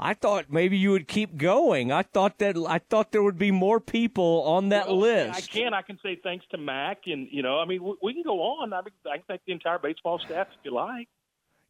[0.00, 1.90] I thought maybe you would keep going.
[1.90, 5.36] I thought that I thought there would be more people on that Well, list.
[5.36, 5.74] I can.
[5.74, 8.40] I can say thanks to Mack, and you know, I mean, we, we can go
[8.40, 8.72] on.
[8.72, 11.08] I mean, I can thank the entire baseball staff if you like.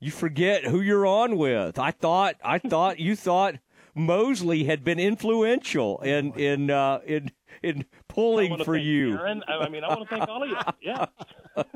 [0.01, 1.79] You forget who you're on with.
[1.79, 3.55] I thought I thought you thought
[3.95, 7.33] Mosley had been influential in in uh, in
[7.63, 9.17] in pulling for you.
[9.17, 9.43] Aaron.
[9.49, 10.57] I I mean, I want to thank all of you.
[10.83, 11.07] Yeah.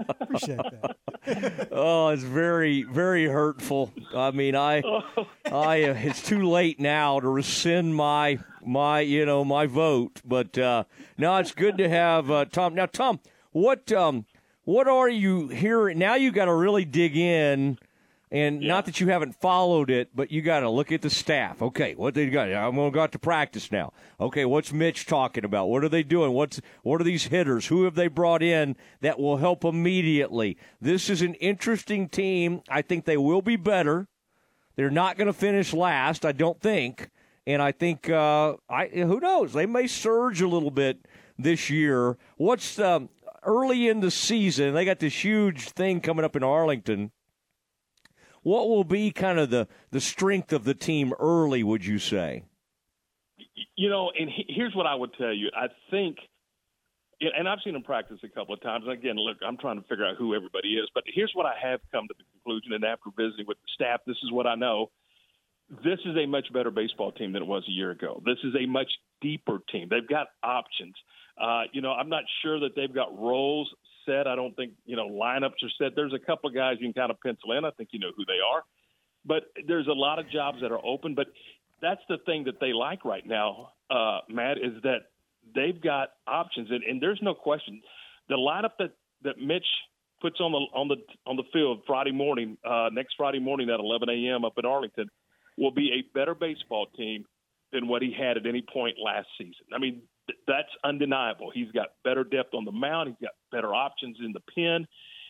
[0.08, 1.68] Appreciate that.
[1.72, 3.92] oh, it's very, very hurtful.
[4.14, 4.82] I mean, I,
[5.50, 10.20] I, uh, it's too late now to rescind my, my, you know, my vote.
[10.24, 10.84] But uh,
[11.18, 12.74] no, it's good to have uh, Tom.
[12.74, 13.20] Now, Tom,
[13.52, 14.26] what, um,
[14.64, 15.98] what are you hearing?
[15.98, 17.78] Now you got to really dig in.
[18.32, 21.60] And not that you haven't followed it, but you got to look at the staff.
[21.60, 22.50] Okay, what they got?
[22.50, 23.92] I'm going to go out to practice now.
[24.18, 25.68] Okay, what's Mitch talking about?
[25.68, 26.32] What are they doing?
[26.32, 27.66] What's what are these hitters?
[27.66, 30.56] Who have they brought in that will help immediately?
[30.80, 32.62] This is an interesting team.
[32.70, 34.08] I think they will be better.
[34.76, 37.10] They're not going to finish last, I don't think.
[37.46, 39.52] And I think uh, I who knows?
[39.52, 41.06] They may surge a little bit
[41.38, 42.16] this year.
[42.38, 43.10] What's um,
[43.42, 44.72] early in the season?
[44.72, 47.10] They got this huge thing coming up in Arlington
[48.42, 52.44] what will be kind of the, the strength of the team early, would you say?
[53.76, 55.50] You know, and he, here's what I would tell you.
[55.56, 56.16] I think,
[57.20, 58.84] and I've seen him practice a couple of times.
[58.86, 61.54] And again, look, I'm trying to figure out who everybody is, but here's what I
[61.62, 62.72] have come to the conclusion.
[62.72, 64.90] And after visiting with the staff, this is what I know.
[65.84, 68.20] This is a much better baseball team than it was a year ago.
[68.26, 68.90] This is a much
[69.20, 69.88] deeper team.
[69.88, 70.94] They've got options.
[71.40, 73.72] Uh, you know, I'm not sure that they've got roles
[74.06, 74.26] set.
[74.26, 75.92] I don't think, you know, lineups are set.
[75.94, 77.64] There's a couple of guys you can kind of pencil in.
[77.64, 78.62] I think you know who they are.
[79.24, 81.14] But there's a lot of jobs that are open.
[81.14, 81.26] But
[81.80, 85.10] that's the thing that they like right now, uh, Matt, is that
[85.54, 86.70] they've got options.
[86.70, 87.80] And, and there's no question.
[88.28, 89.66] The lineup that, that Mitch
[90.20, 93.80] puts on the on the on the field Friday morning, uh, next Friday morning at
[93.80, 94.44] 11 a.m.
[94.44, 95.08] up in Arlington,
[95.58, 97.24] will be a better baseball team
[97.72, 99.66] than what he had at any point last season.
[99.74, 100.02] I mean,
[100.46, 101.50] that's undeniable.
[101.52, 103.08] He's got better depth on the mound.
[103.08, 104.86] He's got better options in the pen.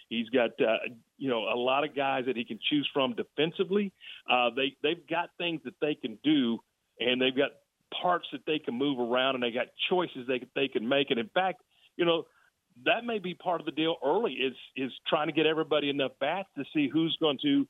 [0.08, 0.76] He's got uh,
[1.16, 3.92] you know a lot of guys that he can choose from defensively.
[4.30, 6.58] Uh, they they've got things that they can do,
[7.00, 7.50] and they've got
[8.02, 11.10] parts that they can move around, and they got choices they they can make.
[11.10, 11.62] And in fact,
[11.96, 12.24] you know
[12.84, 16.12] that may be part of the deal early is is trying to get everybody enough
[16.20, 17.66] bats to see who's going to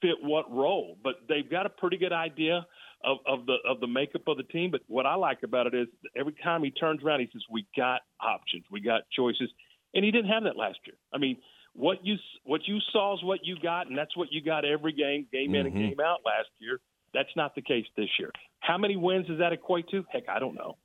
[0.00, 0.96] fit what role.
[1.02, 2.66] But they've got a pretty good idea
[3.04, 4.70] of, of the of the makeup of the team.
[4.70, 7.66] But what I like about it is every time he turns around, he says, "We
[7.76, 9.50] got options, we got choices,"
[9.94, 10.96] and he didn't have that last year.
[11.12, 11.36] I mean,
[11.74, 14.92] what you what you saw is what you got, and that's what you got every
[14.92, 15.78] game, game in and Mhm.
[15.90, 16.80] game out last year.
[17.12, 18.30] That's not the case this year.
[18.60, 20.04] How many wins does that equate to?
[20.10, 20.76] Heck, I don't know.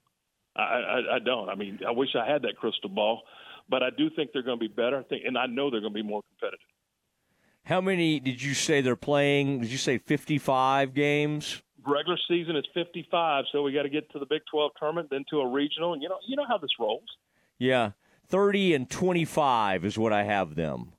[0.55, 1.49] I, I, I don't.
[1.49, 3.21] I mean, I wish I had that crystal ball,
[3.69, 4.97] but I do think they're going to be better.
[4.99, 6.65] I think, and I know they're going to be more competitive.
[7.65, 9.59] How many did you say they're playing?
[9.61, 11.61] Did you say 55 games?
[11.85, 15.25] Regular season is 55, so we got to get to the Big 12 tournament, then
[15.29, 17.07] to a regional, and you know, you know how this rolls.
[17.57, 17.91] Yeah,
[18.27, 20.93] 30 and 25 is what I have them.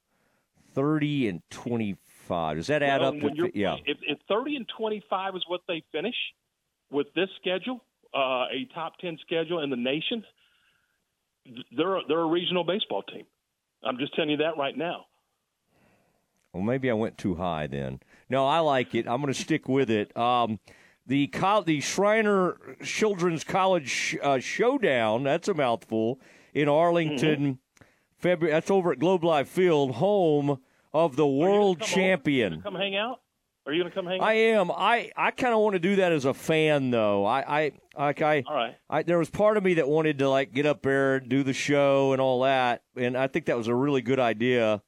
[0.74, 2.56] 30 and 25.
[2.56, 3.76] Does that add Well, up and to when you're fi- yeah.
[3.86, 6.14] If, if 30 and 25 is what they finish
[6.90, 7.82] with this schedule,
[8.14, 10.24] uh, a top 10 schedule in the nation,
[11.76, 13.24] they're they're a regional baseball team.
[13.82, 15.06] I'm just telling you that right now.
[16.52, 18.00] Well, maybe I went too high then.
[18.30, 19.08] No, I like it.
[19.08, 20.16] I'm going to stick with it.
[20.16, 20.60] Um,
[21.06, 25.24] the col- the Shriner Children's College uh, Showdown.
[25.24, 26.20] That's a mouthful
[26.54, 27.58] in Arlington.
[28.16, 28.52] February.
[28.52, 30.60] That's over at Globe Life Field, home
[30.92, 32.60] of the world champion.
[32.62, 33.20] Come hang out?
[33.66, 34.26] Are you going to come hang out?
[34.26, 34.70] I am.
[34.70, 37.24] I, I kind of want to do that as a fan, though.
[37.24, 38.76] I, I like I, All right.
[38.88, 39.02] I.
[39.02, 41.52] There was part of me that wanted to like get up there, and do the
[41.52, 44.82] show, and all that, and I think that was a really good idea.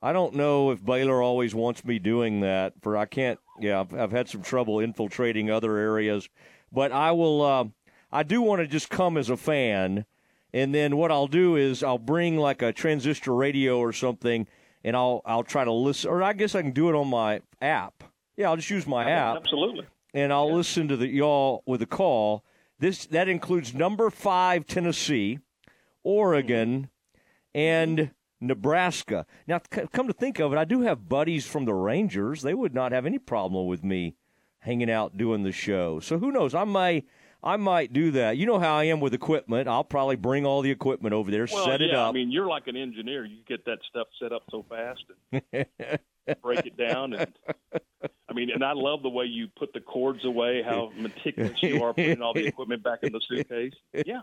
[0.00, 2.74] I don't know if Baylor always wants me doing that.
[2.82, 3.38] For I can't.
[3.60, 6.28] Yeah, I've, I've had some trouble infiltrating other areas,
[6.72, 7.42] but I will.
[7.42, 7.64] Uh,
[8.12, 10.06] I do want to just come as a fan,
[10.52, 14.46] and then what I'll do is I'll bring like a transistor radio or something,
[14.84, 17.40] and I'll I'll try to listen, or I guess I can do it on my
[17.60, 18.04] app.
[18.36, 19.84] Yeah, I'll just use my app Absolutely.
[20.14, 22.44] and I'll listen to the y'all with a call.
[22.78, 25.40] This that includes number five Tennessee,
[26.04, 26.88] Oregon,
[27.52, 29.26] and Nebraska.
[29.46, 29.60] Now,
[29.92, 32.42] come to think of it, I do have buddies from the Rangers.
[32.42, 34.14] They would not have any problem with me
[34.60, 36.00] hanging out doing the show.
[36.00, 36.54] So who knows?
[36.54, 37.04] I may.
[37.42, 38.36] I might do that.
[38.36, 39.68] You know how I am with equipment.
[39.68, 42.08] I'll probably bring all the equipment over there, Well, set yeah, it up.
[42.08, 43.24] I mean, you're like an engineer.
[43.24, 45.04] You get that stuff set up so fast
[45.52, 45.66] and
[46.42, 47.14] break it down.
[47.14, 47.32] And
[48.28, 50.62] I mean, and I love the way you put the cords away.
[50.62, 53.72] How meticulous you are putting all the equipment back in the suitcase.
[54.06, 54.20] Yeah,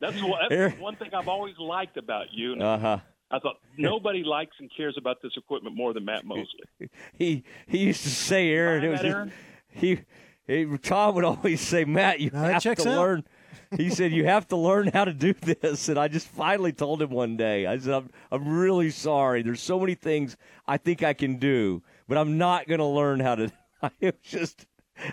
[0.00, 2.52] that's, what, that's one thing I've always liked about you.
[2.52, 2.98] And Uh huh.
[3.30, 6.46] I thought nobody likes and cares about this equipment more than Matt Mosley.
[7.18, 9.32] he he used to say, Aaron, it was that, Aaron?
[9.68, 9.98] he,
[10.46, 12.96] he Tom would always say, Matt, you Now that have to out.
[12.98, 13.24] learn.
[13.76, 17.02] He said you have to learn how to do this, and I just finally told
[17.02, 17.66] him one day.
[17.66, 19.42] I said, I'm I'm really sorry.
[19.42, 20.36] There's so many things
[20.66, 23.52] I think I can do, but I'm not going to learn how to.
[24.00, 24.66] It just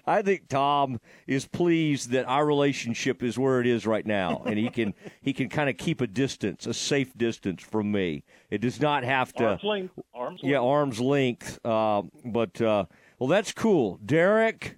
[0.06, 4.58] I think Tom is pleased that our relationship is where it is right now, and
[4.58, 8.24] he can he can kind of keep a distance, a safe distance from me.
[8.50, 9.46] It does not have to.
[9.46, 10.00] Arm's length.
[10.14, 10.70] Arm's yeah, length.
[10.70, 11.66] arm's length.
[11.66, 12.86] Uh, but uh,
[13.20, 14.78] well, that's cool, Derek,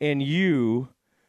[0.00, 0.88] and you,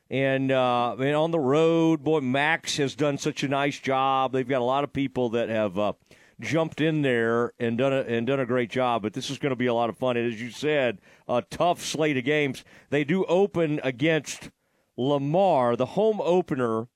[0.09, 4.33] and uh, and on the road, boy, Max has done such a nice job.
[4.33, 5.77] They've got a lot of people that have.
[5.77, 5.93] Uh,
[6.39, 9.01] jumped in there and done a, and done a great job.
[9.01, 10.17] But this is going to be a lot of fun.
[10.17, 12.63] And as you said, a tough slate of games.
[12.89, 14.49] They do open against
[14.97, 16.87] Lamar, the home opener,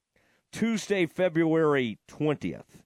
[0.51, 2.83] Tuesday, February twentieth.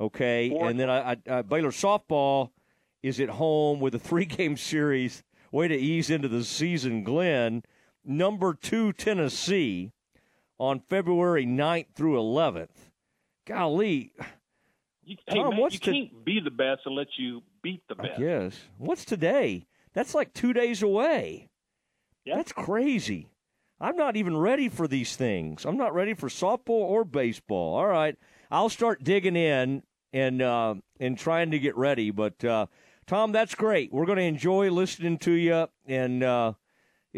[0.00, 2.50] Okay, and then I, I, uh, Baylor softball
[3.02, 5.22] is at home with a three-game series.
[5.50, 7.62] Way to ease into the season, Glenn.
[8.08, 9.92] Number two Tennessee
[10.58, 12.68] on February 9th through 11th.
[13.46, 14.12] Golly,
[15.04, 17.94] You, hey, Tom, man, what's you the- can't be the best unless you beat the
[17.94, 18.18] best.
[18.18, 18.58] Yes.
[18.78, 19.66] What's today?
[19.92, 21.48] That's like two days away.
[22.26, 23.28] That's crazy.
[23.80, 25.64] I'm not even ready for these things.
[25.64, 27.74] I'm not ready for softball or baseball.
[27.76, 28.16] All right,
[28.50, 32.10] I'll start digging in and uh, and trying to get ready.
[32.10, 32.66] But uh,
[33.06, 33.92] Tom, that's great.
[33.92, 36.52] We're going to enjoy listening to you, and uh,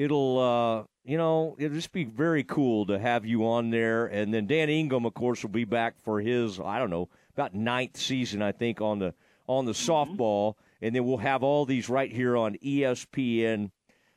[0.01, 4.07] it'll uh, you know it'll just be very cool to have you on there.
[4.07, 7.55] And then Dan Ingham, of course, will be back for his I don't know about
[7.55, 9.15] ninth season, I think, on the
[9.47, 13.71] on the softball, and then we'll have all these right here on ESPN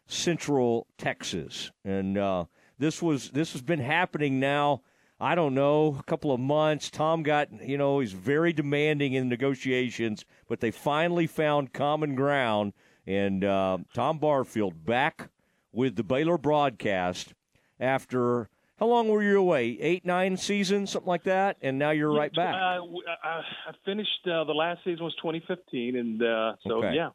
[0.06, 1.72] Central Texas.
[1.84, 2.46] And uh,
[2.78, 4.82] this was this has been happening now.
[5.20, 6.90] I don't know, a couple of months.
[6.90, 12.74] Tom got, you know, he's very demanding in negotiations, but they finally found common ground.
[13.08, 15.30] And uh, Tom Barfield back
[15.74, 17.34] with the Baylor broadcast
[17.80, 19.78] after how long were you away?
[19.80, 22.56] Eight, nine seasons, something like that, and now you're right back.
[22.56, 26.96] Uh, w- I, I finished uh, the last season was 2015, and uh, so Okay.
[26.96, 27.10] yeah.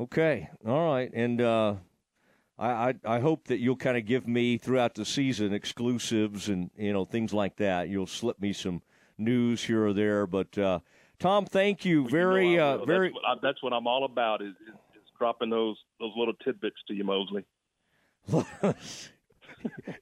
[0.00, 1.74] Okay, all right, and uh,
[2.56, 6.70] I, I I hope that you'll kind of give me throughout the season exclusives and
[6.76, 7.88] you know things like that.
[7.88, 8.80] You'll slip me some
[9.18, 10.78] news here or there, but uh,
[11.18, 12.86] Tom, thank you very You know uh, will.
[12.86, 13.08] very.
[13.08, 14.74] That's what, I, that's what I'm all about is, is
[15.18, 17.44] dropping those those little tidbits to you, Mosley.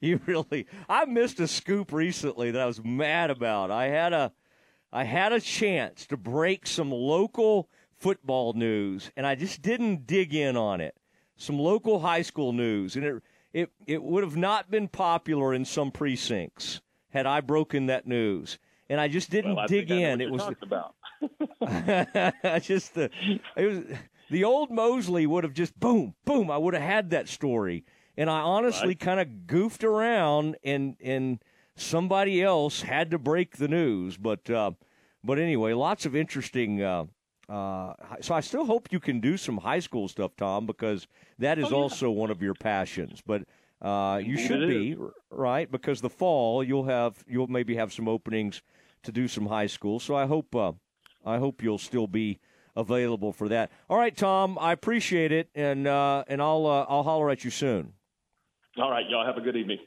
[0.01, 3.71] you really I missed a scoop recently that I was mad about.
[3.71, 4.31] I had a
[4.91, 10.33] I had a chance to break some local football news and I just didn't dig
[10.33, 10.95] in on it.
[11.35, 13.23] Some local high school news and it
[13.53, 18.59] it it would have not been popular in some precincts had I broken that news.
[18.89, 20.19] And I just didn't Well, dig think I know in.
[20.19, 20.95] what It was about.
[22.43, 23.09] I just the
[23.55, 23.97] it was
[24.29, 27.83] the old Mosley would have just boom boom I would have had that story.
[28.19, 31.39] And I honestly kind of goofed around and and
[31.75, 34.17] somebody else had to break the news.
[34.17, 34.71] But uh,
[35.23, 37.05] but anyway lots of interesting uh,
[37.49, 41.07] uh, so I still hope you can do some high school stuff Tom because
[41.39, 41.75] that is Oh, yeah.
[41.75, 43.21] also one of your passions.
[43.25, 43.43] But
[43.81, 44.97] uh, you should it be is.
[45.29, 45.71] right?
[45.71, 48.61] Because the fall you'll have you'll maybe have some openings
[49.03, 49.99] to do some high school.
[49.99, 50.71] So I hope uh,
[51.25, 52.39] I hope you'll still be
[52.77, 53.71] available for that.
[53.89, 57.51] All right, Tom, I appreciate it, and uh, and I'll uh, I'll holler at you
[57.51, 57.93] soon.
[58.77, 59.79] All right, y'all have a good evening.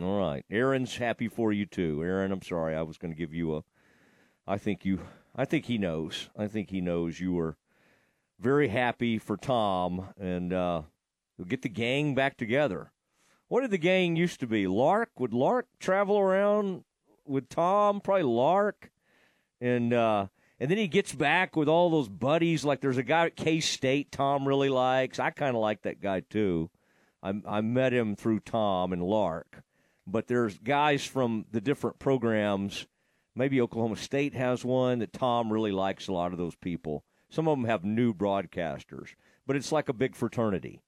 [0.00, 2.02] All right, Aaron's happy for you too.
[2.04, 3.64] Aaron, I'm sorry, I was going to give you a.
[4.46, 5.00] I think you.
[5.34, 6.28] I think he knows.
[6.36, 7.56] I think he knows you were
[8.38, 10.82] very happy for Tom, and uh,
[11.38, 12.92] we'll get the gang back together.
[13.48, 14.66] What did the gang used to be?
[14.66, 16.84] Lark would Lark travel around
[17.26, 18.00] with Tom?
[18.00, 18.90] Probably Lark,
[19.60, 20.26] and uh,
[20.60, 22.64] and then he gets back with all those buddies.
[22.64, 25.18] Like there's a guy at K State Tom really likes.
[25.18, 26.70] I kind of like that guy too.
[27.22, 29.62] I I met him through Tom and Lark,
[30.06, 32.86] but there's guys from the different programs.
[33.34, 36.08] Maybe Oklahoma State has one that Tom really likes.
[36.08, 37.04] A lot of those people.
[37.30, 39.14] Some of them have new broadcasters,
[39.46, 40.82] but it's like a big fraternity.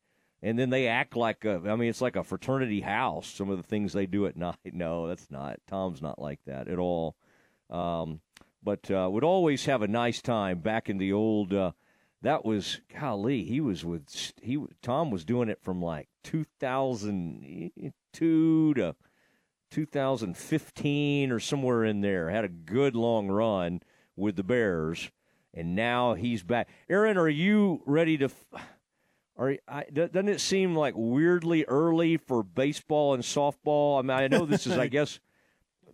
[0.45, 3.29] And then they act like a, I mean, it's like a fraternity house.
[3.29, 4.57] Some of the things they do at night.
[4.65, 5.61] No, that's not.
[5.69, 7.15] Tom's not like that at all.
[7.71, 8.21] Um,
[8.63, 11.53] but uh, would always have a nice time back in the old.
[11.53, 11.73] Uh,
[12.23, 14.59] that was golly, he was with he.
[14.83, 18.95] Tom was doing it from like 2002 to
[19.71, 22.31] 2015 or somewhere in there.
[22.31, 23.81] Had a good long run
[24.17, 25.11] with the Bears,
[25.55, 26.69] and now he's back.
[26.89, 28.27] Aaron, are you ready to?
[28.27, 28.47] f-
[29.37, 33.99] Are I, doesn't it seem like weirdly early for baseball and softball?
[33.99, 35.19] I mean, I know this is, I guess,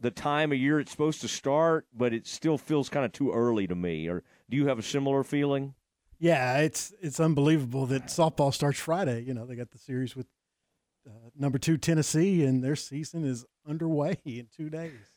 [0.01, 3.33] the time of year it's supposed to start, but it still feels kind of too
[3.33, 4.09] early to me.
[4.09, 5.75] Or do you have a similar feeling?
[6.19, 9.23] Yeah, it's it's unbelievable that softball starts Friday.
[9.23, 10.27] You know, they got the series with
[11.07, 15.15] uh, number two Tennessee, and their season is underway in two days.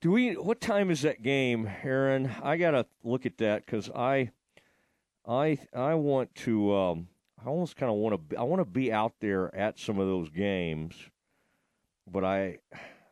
[0.00, 0.34] Do we?
[0.34, 2.28] What time is that game, Aaron?
[2.42, 4.32] I gotta look at that because I,
[5.26, 6.74] I, I want to.
[6.74, 7.08] Um,
[7.40, 8.36] I almost kind of want to.
[8.36, 10.96] I want to be out there at some of those games,
[12.10, 12.58] but I,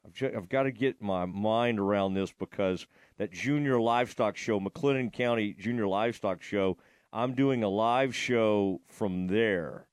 [0.05, 2.87] I've, I've got to get my mind around this because
[3.19, 6.79] that junior livestock show, McLennan County Junior Livestock Show,
[7.13, 9.87] I'm doing a live show from there,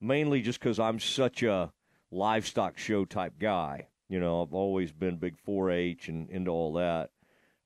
[0.00, 1.72] mainly just because I'm such a
[2.10, 3.88] livestock show type guy.
[4.08, 7.10] You know, I've always been big 4-H and into all that.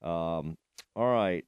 [0.03, 0.57] Um,
[0.97, 1.45] all right,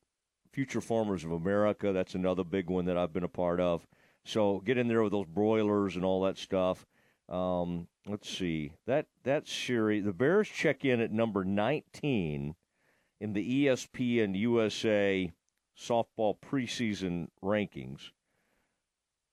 [0.52, 1.92] Future Farmers of America.
[1.92, 3.86] That's another big one that I've been a part of.
[4.24, 6.86] So get in there with those broilers and all that stuff.
[7.28, 10.04] Um, let's see that that series.
[10.04, 12.54] The Bears check in at number 19
[13.20, 15.32] in the ESPN USA
[15.76, 18.10] softball preseason rankings,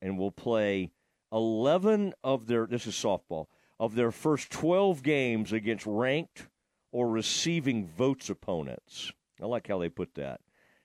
[0.02, 0.92] and will play
[1.32, 2.66] 11 of their.
[2.66, 3.48] This is softball
[3.80, 6.48] of their first 12 games against ranked
[6.92, 9.12] or receiving votes opponents.
[9.42, 10.42] I like how they put that.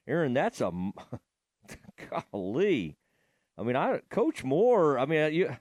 [0.07, 0.70] Aaron, that's a
[2.33, 2.97] golly.
[3.57, 4.99] I mean, I Coach Moore.
[4.99, 5.57] I mean, you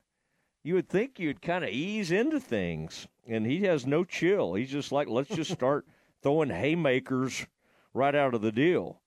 [0.67, 4.53] you would think you'd kind of ease into things, and he has no chill.
[4.53, 5.87] He's just like, let's just start
[6.21, 7.47] throwing haymakers
[7.93, 8.99] right out of the deal.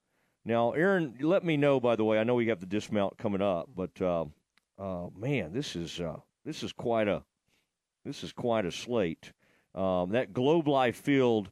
[0.43, 1.79] Now, Aaron, let me know.
[1.79, 4.25] By the way, I know we have the dismount coming up, but uh,
[4.79, 6.17] uh, man, this is uh,
[6.47, 7.25] this is quite a
[8.07, 9.33] this is quite a slate.
[9.75, 11.51] Um, that Globe Life Field,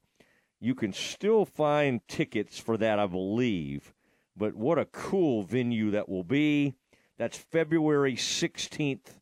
[0.58, 3.92] you can still find tickets for that, I believe.
[4.34, 6.76] But what a cool venue that will be.
[7.18, 9.18] That's February 16th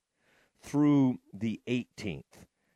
[0.67, 2.25] through the 18th.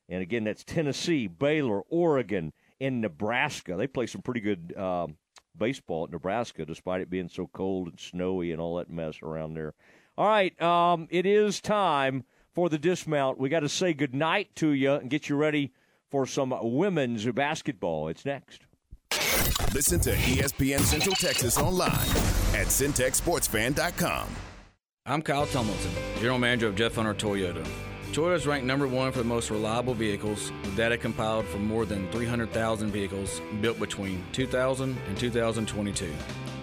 [0.08, 3.76] And again, that's Tennessee, Baylor, Oregon, and Nebraska.
[3.76, 5.16] They play some pretty good um,
[5.56, 9.54] baseball at Nebraska, despite it being so cold and snowy and all that mess around
[9.54, 9.74] there.
[10.16, 13.38] All right, um, it is time for the dismount.
[13.38, 15.72] We got to say goodnight to you and get you ready
[16.10, 18.08] for some women's basketball.
[18.08, 18.62] It's next.
[19.72, 21.92] Listen to ESPN Central Texas online
[22.54, 24.28] at centexsportsfan.com.
[25.06, 27.66] I'm Kyle Tumilton, General Manager of Jeff Hunter Toyota.
[28.12, 31.86] Toyota is ranked number one for the most reliable vehicles, with data compiled from more
[31.86, 36.12] than 300,000 vehicles built between 2000 and 2022.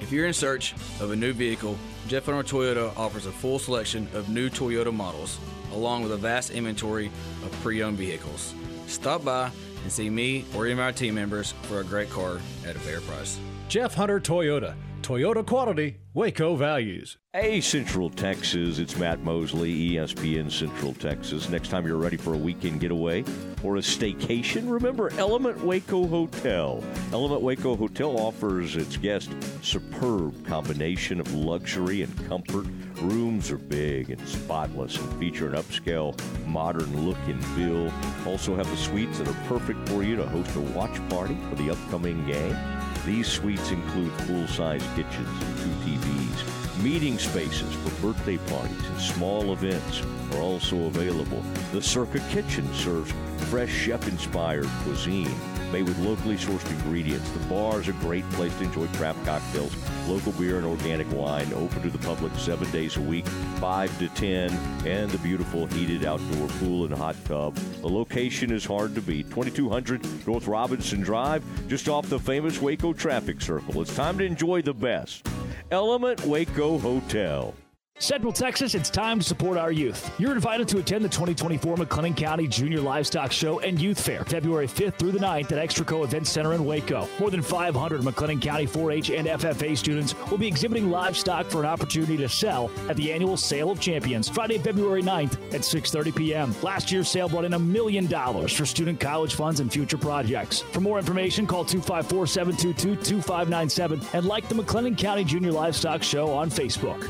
[0.01, 4.07] If you're in search of a new vehicle, Jeff Hunter Toyota offers a full selection
[4.13, 5.39] of new Toyota models,
[5.73, 7.07] along with a vast inventory
[7.43, 8.53] of pre-owned vehicles.
[8.85, 9.49] Stop by
[9.81, 12.79] and see me or any of our team members for a great car at a
[12.79, 13.39] fair price.
[13.67, 14.75] Jeff Hunter Toyota.
[15.07, 17.15] Toyota quality, Waco values.
[17.31, 21.47] Hey, Central Texas, it's Matt Mosley, ESPN Central Texas.
[21.47, 23.23] Next time you're ready for a weekend getaway
[23.63, 26.83] or a staycation, remember Element Waco Hotel.
[27.13, 32.65] Element Waco Hotel offers its guests superb combination of luxury and comfort.
[33.01, 37.93] Rooms are big and spotless and feature an upscale, modern look and feel.
[38.25, 41.55] Also have the suites that are perfect for you to host a watch party for
[41.55, 42.76] the upcoming game.
[43.07, 46.83] These suites include full-size kitchens and two TVs.
[46.83, 50.01] Meeting spaces for birthday parties and small events
[50.33, 51.41] are also available.
[51.71, 53.13] The Circa Kitchen serves
[53.49, 55.33] fresh chef-inspired cuisine
[55.71, 57.29] made with locally sourced ingredients.
[57.31, 59.75] The bar is a great place to enjoy craft cocktails,
[60.07, 61.51] local beer, and organic wine.
[61.53, 63.27] Open to the public seven days a week,
[63.59, 64.51] 5 to 10,
[64.85, 67.55] and the beautiful heated outdoor pool and hot tub.
[67.55, 72.93] The location is hard to beat 2200 North Robinson Drive, just off the famous Waco
[72.93, 73.81] traffic circle.
[73.81, 75.27] It's time to enjoy the best.
[75.71, 77.53] Element Waco Hotel.
[77.99, 80.13] Central Texas, it's time to support our youth.
[80.19, 84.67] You're invited to attend the 2024 McLennan County Junior Livestock Show and Youth Fair, February
[84.67, 87.09] 5th through the 9th at Extraco Event Center in Waco.
[87.19, 91.65] More than 500 McLennan County 4-H and FFA students will be exhibiting livestock for an
[91.65, 96.53] opportunity to sell at the annual Sale of Champions, Friday, February 9th at 6.30 p.m.
[96.61, 100.61] Last year's sale brought in a million dollars for student college funds and future projects.
[100.61, 107.09] For more information, call 254-722-2597 and like the McLennan County Junior Livestock Show on Facebook.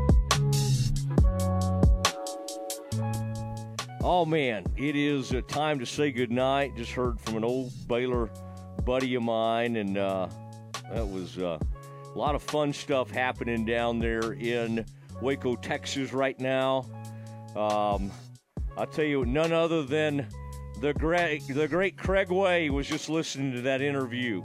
[4.02, 6.76] Oh man, it is uh, time to say goodnight.
[6.76, 8.30] Just heard from an old Baylor
[8.86, 10.28] buddy of mine, and uh,
[10.92, 11.60] that was uh,
[12.14, 14.86] a lot of fun stuff happening down there in
[15.22, 16.86] Waco, Texas, right now.
[17.56, 18.12] Um,
[18.78, 20.28] I'll tell you, none other than
[20.80, 24.42] the great, the great Craig Way was just listening to that interview.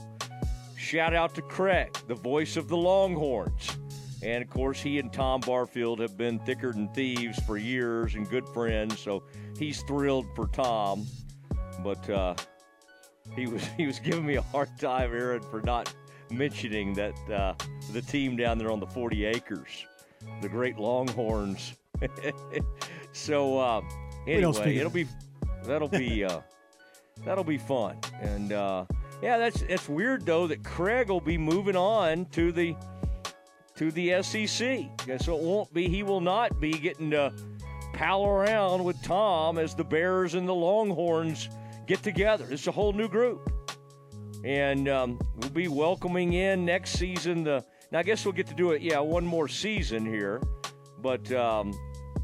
[0.91, 3.79] Shout out to Craig, the voice of the Longhorns.
[4.25, 8.29] And of course, he and Tom Barfield have been thicker than thieves for years and
[8.29, 8.99] good friends.
[8.99, 9.23] So
[9.57, 11.07] he's thrilled for Tom.
[11.85, 12.35] But uh,
[13.37, 15.95] he was he was giving me a hard time, Aaron, for not
[16.29, 17.55] mentioning that uh,
[17.93, 19.87] the team down there on the 40 acres,
[20.43, 21.75] the Great Longhorns.
[23.13, 23.81] so uh,
[24.27, 25.07] anyway, it'll be
[25.63, 26.41] that'll be uh,
[27.25, 27.97] that'll be fun.
[28.21, 28.87] And uh,
[29.23, 32.75] yeah, that's it's weird though that Craig will be moving on to the
[33.77, 35.21] to the SEC.
[35.21, 37.33] So it won't be he will not be getting to
[37.93, 41.49] pal around with Tom as the Bears and the Longhorns
[41.87, 42.47] get together.
[42.51, 43.53] It's a whole new group,
[44.45, 47.45] and um, we'll be welcoming in next season.
[47.45, 48.81] The now I guess we'll get to do it.
[48.81, 50.43] Yeah, one more season here,
[51.03, 51.75] but um,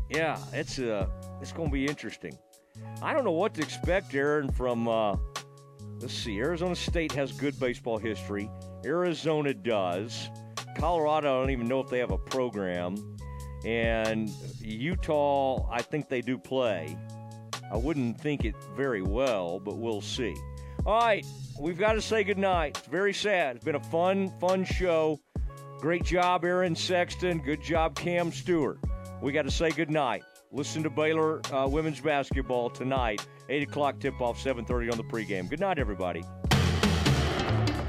[0.08, 1.08] yeah, it's uh,
[1.42, 2.38] it's going to be interesting.
[3.02, 4.50] I don't know what to expect, Aaron.
[4.50, 5.16] From uh,
[6.00, 8.50] let's see, Arizona State has good baseball history.
[8.84, 10.28] Arizona does.
[10.76, 13.16] Colorado, I don't even know if they have a program.
[13.64, 16.96] And Utah, I think they do play.
[17.72, 20.34] I wouldn't think it very well, but we'll see.
[20.84, 21.26] All right,
[21.58, 22.78] we've got to say goodnight.
[22.78, 23.56] It's very sad.
[23.56, 25.20] It's been a fun, fun show.
[25.80, 27.38] Great job, Aaron Sexton.
[27.38, 28.78] Good job, Cam Stewart.
[29.20, 30.22] We got to say goodnight.
[30.52, 35.48] Listen to Baylor uh, women's basketball tonight, 8 o'clock tip off, 7.30 on the pregame.
[35.48, 36.24] Good night, everybody.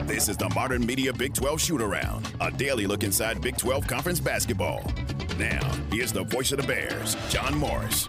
[0.04, 3.88] This is the Modern Media Big 12 Shoot Around, a daily look inside Big 12
[3.88, 4.90] Conference basketball.
[5.38, 8.08] Now, here's the voice of the Bears, John Morris.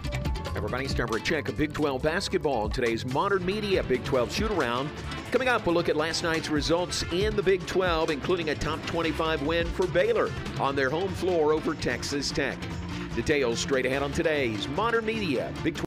[0.55, 4.03] Everybody, it's time for a check of Big 12 basketball in today's Modern Media Big
[4.03, 4.89] 12 Shoot Around.
[5.31, 8.83] Coming up, we'll look at last night's results in the Big 12, including a top
[8.85, 12.57] 25 win for Baylor on their home floor over Texas Tech.
[13.15, 15.77] Details straight ahead on today's Modern Media Big 12.